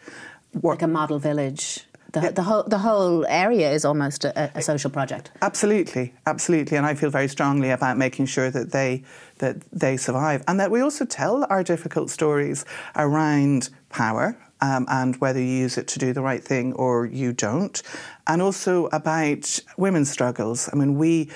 work 0.52 0.76
like 0.76 0.82
a 0.82 0.86
model 0.86 1.18
village? 1.18 1.84
The, 2.14 2.32
the 2.32 2.42
whole 2.42 2.62
the 2.62 2.78
whole 2.78 3.26
area 3.26 3.70
is 3.72 3.84
almost 3.84 4.24
a, 4.24 4.50
a 4.54 4.62
social 4.62 4.90
project. 4.90 5.30
Absolutely, 5.42 6.14
absolutely, 6.26 6.76
and 6.76 6.86
I 6.86 6.94
feel 6.94 7.10
very 7.10 7.28
strongly 7.28 7.70
about 7.70 7.98
making 7.98 8.26
sure 8.26 8.50
that 8.50 8.72
they 8.72 9.02
that 9.38 9.56
they 9.72 9.96
survive, 9.96 10.42
and 10.46 10.58
that 10.60 10.70
we 10.70 10.80
also 10.80 11.04
tell 11.04 11.46
our 11.50 11.62
difficult 11.62 12.10
stories 12.10 12.64
around 12.96 13.70
power. 13.90 14.38
Um, 14.60 14.86
and 14.88 15.16
whether 15.16 15.40
you 15.40 15.46
use 15.46 15.76
it 15.76 15.88
to 15.88 15.98
do 15.98 16.14
the 16.14 16.22
right 16.22 16.42
thing 16.42 16.72
or 16.74 17.04
you 17.04 17.34
don't, 17.34 17.82
and 18.26 18.40
also 18.40 18.86
about 18.92 19.60
women's 19.76 20.10
struggles. 20.10 20.70
I 20.72 20.76
mean, 20.76 20.96
we 20.96 21.28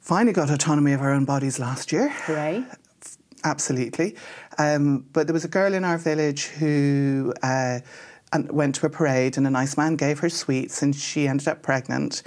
finally 0.00 0.32
got 0.32 0.50
autonomy 0.50 0.94
of 0.94 1.00
our 1.00 1.12
own 1.12 1.26
bodies 1.26 1.60
last 1.60 1.92
year. 1.92 2.08
Hooray. 2.08 2.64
Absolutely. 3.44 4.16
Um, 4.58 5.06
but 5.12 5.26
there 5.26 5.34
was 5.34 5.44
a 5.44 5.48
girl 5.48 5.74
in 5.74 5.84
our 5.84 5.98
village 5.98 6.46
who 6.46 7.34
uh, 7.42 7.80
and 8.34 8.50
went 8.50 8.74
to 8.74 8.86
a 8.86 8.90
parade, 8.90 9.38
and 9.38 9.46
a 9.46 9.50
nice 9.50 9.76
man 9.76 9.96
gave 9.96 10.18
her 10.18 10.28
sweets, 10.28 10.82
and 10.82 10.94
she 10.94 11.26
ended 11.28 11.48
up 11.48 11.62
pregnant. 11.62 12.22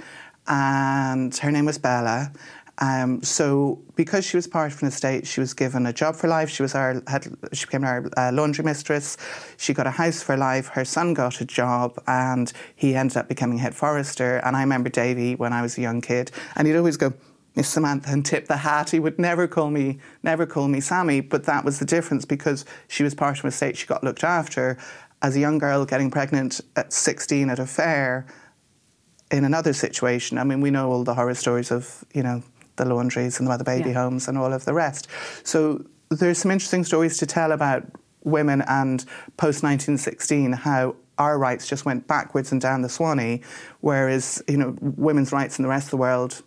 And 0.48 1.36
her 1.36 1.52
name 1.52 1.66
was 1.66 1.78
Bella. 1.78 2.32
Um, 2.78 3.22
so, 3.22 3.82
because 3.96 4.24
she 4.24 4.36
was 4.36 4.46
part 4.46 4.72
of 4.72 4.80
an 4.82 4.88
estate, 4.88 5.26
she 5.26 5.40
was 5.40 5.52
given 5.52 5.84
a 5.84 5.92
job 5.92 6.16
for 6.16 6.28
life. 6.28 6.48
She 6.48 6.62
was 6.62 6.74
our 6.74 7.02
had, 7.08 7.26
she 7.52 7.66
became 7.66 7.84
our 7.84 8.08
uh, 8.16 8.30
laundry 8.32 8.64
mistress. 8.64 9.16
She 9.58 9.74
got 9.74 9.86
a 9.86 9.90
house 9.90 10.22
for 10.22 10.36
life. 10.36 10.68
Her 10.68 10.84
son 10.84 11.12
got 11.12 11.40
a 11.40 11.44
job, 11.44 12.00
and 12.06 12.52
he 12.74 12.94
ended 12.94 13.16
up 13.16 13.28
becoming 13.28 13.58
head 13.58 13.74
forester. 13.74 14.38
And 14.38 14.56
I 14.56 14.62
remember 14.62 14.88
Davy 14.88 15.34
when 15.34 15.52
I 15.52 15.60
was 15.60 15.76
a 15.76 15.82
young 15.82 16.00
kid, 16.00 16.30
and 16.56 16.66
he'd 16.66 16.76
always 16.76 16.96
go. 16.96 17.12
Miss 17.56 17.68
Samantha 17.68 18.10
and 18.10 18.24
tip 18.24 18.46
the 18.46 18.58
hat. 18.58 18.90
He 18.90 19.00
would 19.00 19.18
never 19.18 19.48
call 19.48 19.70
me, 19.70 19.98
never 20.22 20.46
call 20.46 20.68
me 20.68 20.80
Sammy. 20.80 21.20
But 21.20 21.42
that 21.46 21.64
was 21.64 21.80
the 21.80 21.84
difference 21.84 22.24
because 22.24 22.64
she 22.86 23.02
was 23.02 23.16
part 23.16 23.40
of 23.40 23.44
a 23.46 23.50
state. 23.50 23.76
She 23.76 23.84
got 23.84 24.04
looked 24.04 24.22
after. 24.22 24.78
As 25.20 25.34
a 25.36 25.40
young 25.40 25.58
girl 25.58 25.84
getting 25.84 26.10
pregnant 26.10 26.60
at 26.76 26.92
16 26.92 27.50
at 27.50 27.58
a 27.58 27.66
fair, 27.66 28.26
in 29.30 29.44
another 29.44 29.72
situation, 29.72 30.38
I 30.38 30.44
mean, 30.44 30.60
we 30.60 30.70
know 30.70 30.90
all 30.90 31.04
the 31.04 31.14
horror 31.14 31.34
stories 31.34 31.70
of 31.70 32.04
you 32.14 32.22
know 32.22 32.42
the 32.76 32.84
laundries 32.84 33.38
and 33.38 33.46
the 33.46 33.50
mother 33.50 33.64
baby 33.64 33.90
Yeah. 33.90 34.04
homes 34.04 34.28
and 34.28 34.38
all 34.38 34.52
of 34.52 34.64
the 34.64 34.72
rest. 34.74 35.08
So 35.42 35.84
there's 36.10 36.38
some 36.38 36.50
interesting 36.50 36.84
stories 36.84 37.18
to 37.18 37.26
tell 37.26 37.52
about 37.52 37.84
women 38.24 38.62
and 38.68 39.04
post 39.36 39.62
1916 39.62 40.52
how 40.52 40.94
our 41.18 41.36
rights 41.38 41.66
just 41.68 41.84
went 41.84 42.06
backwards 42.06 42.52
and 42.52 42.60
down 42.60 42.82
the 42.82 42.88
Swanee, 42.88 43.40
whereas 43.80 44.40
you 44.48 44.56
know 44.56 44.76
women's 44.80 45.32
rights 45.32 45.58
in 45.58 45.64
the 45.64 45.68
rest 45.68 45.86
of 45.88 45.90
the 45.90 45.96
world 45.96 46.42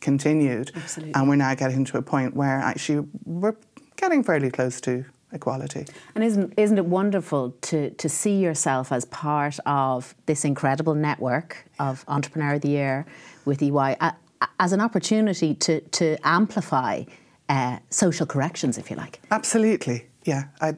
continued. 0.00 0.72
Absolutely. 0.74 1.14
And 1.14 1.28
we're 1.28 1.36
now 1.36 1.54
getting 1.54 1.84
to 1.86 1.98
a 1.98 2.02
point 2.02 2.34
where 2.34 2.58
actually 2.58 3.06
we're 3.24 3.54
getting 3.96 4.22
fairly 4.24 4.50
close 4.50 4.80
to 4.82 5.04
equality. 5.32 5.86
And 6.14 6.24
isn't 6.24 6.54
isn't 6.56 6.78
it 6.78 6.86
wonderful 6.86 7.50
to 7.62 7.90
to 7.90 8.08
see 8.08 8.38
yourself 8.38 8.92
as 8.92 9.04
part 9.06 9.58
of 9.66 10.14
this 10.26 10.44
incredible 10.44 10.94
network 10.94 11.66
of 11.78 12.04
Entrepreneur 12.08 12.54
of 12.54 12.62
the 12.62 12.70
Year 12.70 13.06
with 13.44 13.62
EY 13.62 13.96
a- 14.00 14.14
as 14.60 14.72
an 14.72 14.80
opportunity 14.80 15.54
to 15.54 15.80
to 15.80 16.16
amplify 16.24 17.04
uh, 17.48 17.78
social 17.90 18.26
corrections, 18.26 18.78
if 18.78 18.90
you 18.90 18.96
like. 18.96 19.20
Absolutely, 19.30 20.06
yeah. 20.24 20.44
I, 20.60 20.74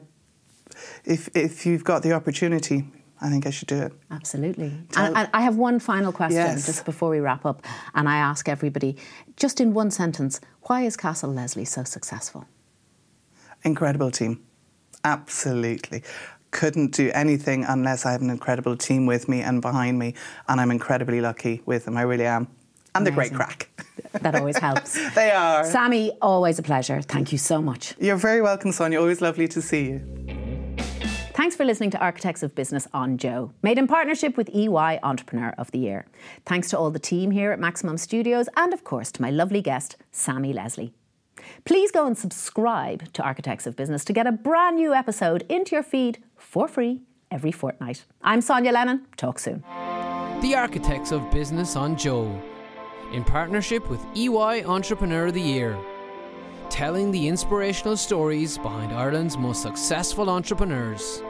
if 1.05 1.29
if 1.35 1.65
you've 1.65 1.83
got 1.83 2.01
the 2.03 2.13
opportunity, 2.13 2.85
I 3.21 3.29
think 3.29 3.45
I 3.45 3.49
should 3.51 3.67
do 3.67 3.77
it. 3.77 3.93
Absolutely. 4.09 4.71
And, 4.95 5.17
and 5.17 5.29
I 5.33 5.41
have 5.41 5.55
one 5.57 5.79
final 5.79 6.11
question 6.11 6.37
Yes. 6.37 6.65
just 6.65 6.85
before 6.85 7.09
we 7.09 7.19
wrap 7.19 7.45
up, 7.45 7.65
and 7.93 8.07
I 8.09 8.17
ask 8.17 8.47
everybody, 8.49 8.95
just 9.37 9.59
in 9.61 9.73
one 9.73 9.91
sentence, 9.91 10.39
why 10.63 10.81
is 10.83 10.95
Castle 10.97 11.31
Leslie 11.33 11.65
so 11.65 11.83
successful? 11.83 12.45
Incredible 13.63 14.11
team, 14.11 14.43
absolutely. 15.03 16.03
Couldn't 16.51 16.93
do 16.93 17.11
anything 17.13 17.63
unless 17.63 18.05
I 18.05 18.11
have 18.11 18.21
an 18.21 18.29
incredible 18.29 18.75
team 18.75 19.05
with 19.05 19.29
me 19.29 19.41
and 19.41 19.61
behind 19.61 19.99
me, 19.99 20.15
and 20.47 20.59
I'm 20.59 20.71
incredibly 20.71 21.21
lucky 21.21 21.61
with 21.65 21.85
them. 21.85 21.95
I 21.95 22.01
really 22.01 22.25
am, 22.25 22.47
and 22.93 23.05
they're 23.05 23.13
great 23.13 23.33
crack. 23.33 23.69
That 24.13 24.35
always 24.35 24.57
helps. 24.57 24.93
they 25.15 25.31
are. 25.31 25.63
Sammy, 25.63 26.11
always 26.21 26.59
a 26.59 26.63
pleasure. 26.63 27.01
Thank 27.01 27.31
you 27.31 27.37
so 27.37 27.61
much. 27.61 27.95
You're 27.99 28.17
very 28.17 28.41
welcome, 28.41 28.71
Sonya. 28.71 28.99
Always 28.99 29.21
lovely 29.21 29.47
to 29.47 29.61
see 29.61 29.85
you. 29.85 30.21
Thanks 31.33 31.55
for 31.55 31.63
listening 31.63 31.91
to 31.91 31.97
Architects 31.99 32.43
of 32.43 32.53
Business 32.53 32.87
on 32.93 33.17
Joe, 33.17 33.53
made 33.63 33.77
in 33.77 33.87
partnership 33.87 34.35
with 34.35 34.49
EY 34.53 34.99
Entrepreneur 35.01 35.55
of 35.57 35.71
the 35.71 35.79
Year. 35.79 36.05
Thanks 36.45 36.69
to 36.69 36.77
all 36.77 36.91
the 36.91 36.99
team 36.99 37.31
here 37.31 37.51
at 37.51 37.59
Maximum 37.59 37.97
Studios 37.97 38.49
and, 38.57 38.73
of 38.73 38.83
course, 38.83 39.11
to 39.13 39.21
my 39.21 39.31
lovely 39.31 39.61
guest, 39.61 39.95
Sammy 40.11 40.51
Leslie. 40.51 40.93
Please 41.65 41.91
go 41.91 42.05
and 42.07 42.17
subscribe 42.17 43.11
to 43.13 43.23
Architects 43.23 43.67
of 43.67 43.75
Business 43.75 44.03
to 44.05 44.13
get 44.13 44.27
a 44.27 44.31
brand 44.31 44.77
new 44.77 44.93
episode 44.93 45.45
into 45.49 45.75
your 45.75 45.83
feed 45.83 46.23
for 46.37 46.67
free 46.67 47.01
every 47.29 47.51
fortnight. 47.51 48.05
I'm 48.23 48.41
Sonya 48.41 48.71
Lennon. 48.71 49.05
Talk 49.17 49.39
soon. 49.39 49.63
The 50.41 50.55
Architects 50.55 51.11
of 51.11 51.29
Business 51.31 51.75
on 51.75 51.95
Joe, 51.95 52.41
in 53.11 53.23
partnership 53.23 53.89
with 53.89 54.05
EY 54.15 54.63
Entrepreneur 54.65 55.27
of 55.27 55.33
the 55.33 55.41
Year, 55.41 55.77
telling 56.69 57.11
the 57.11 57.27
inspirational 57.27 57.97
stories 57.97 58.57
behind 58.57 58.91
Ireland's 58.91 59.37
most 59.37 59.61
successful 59.61 60.29
entrepreneurs. 60.29 61.21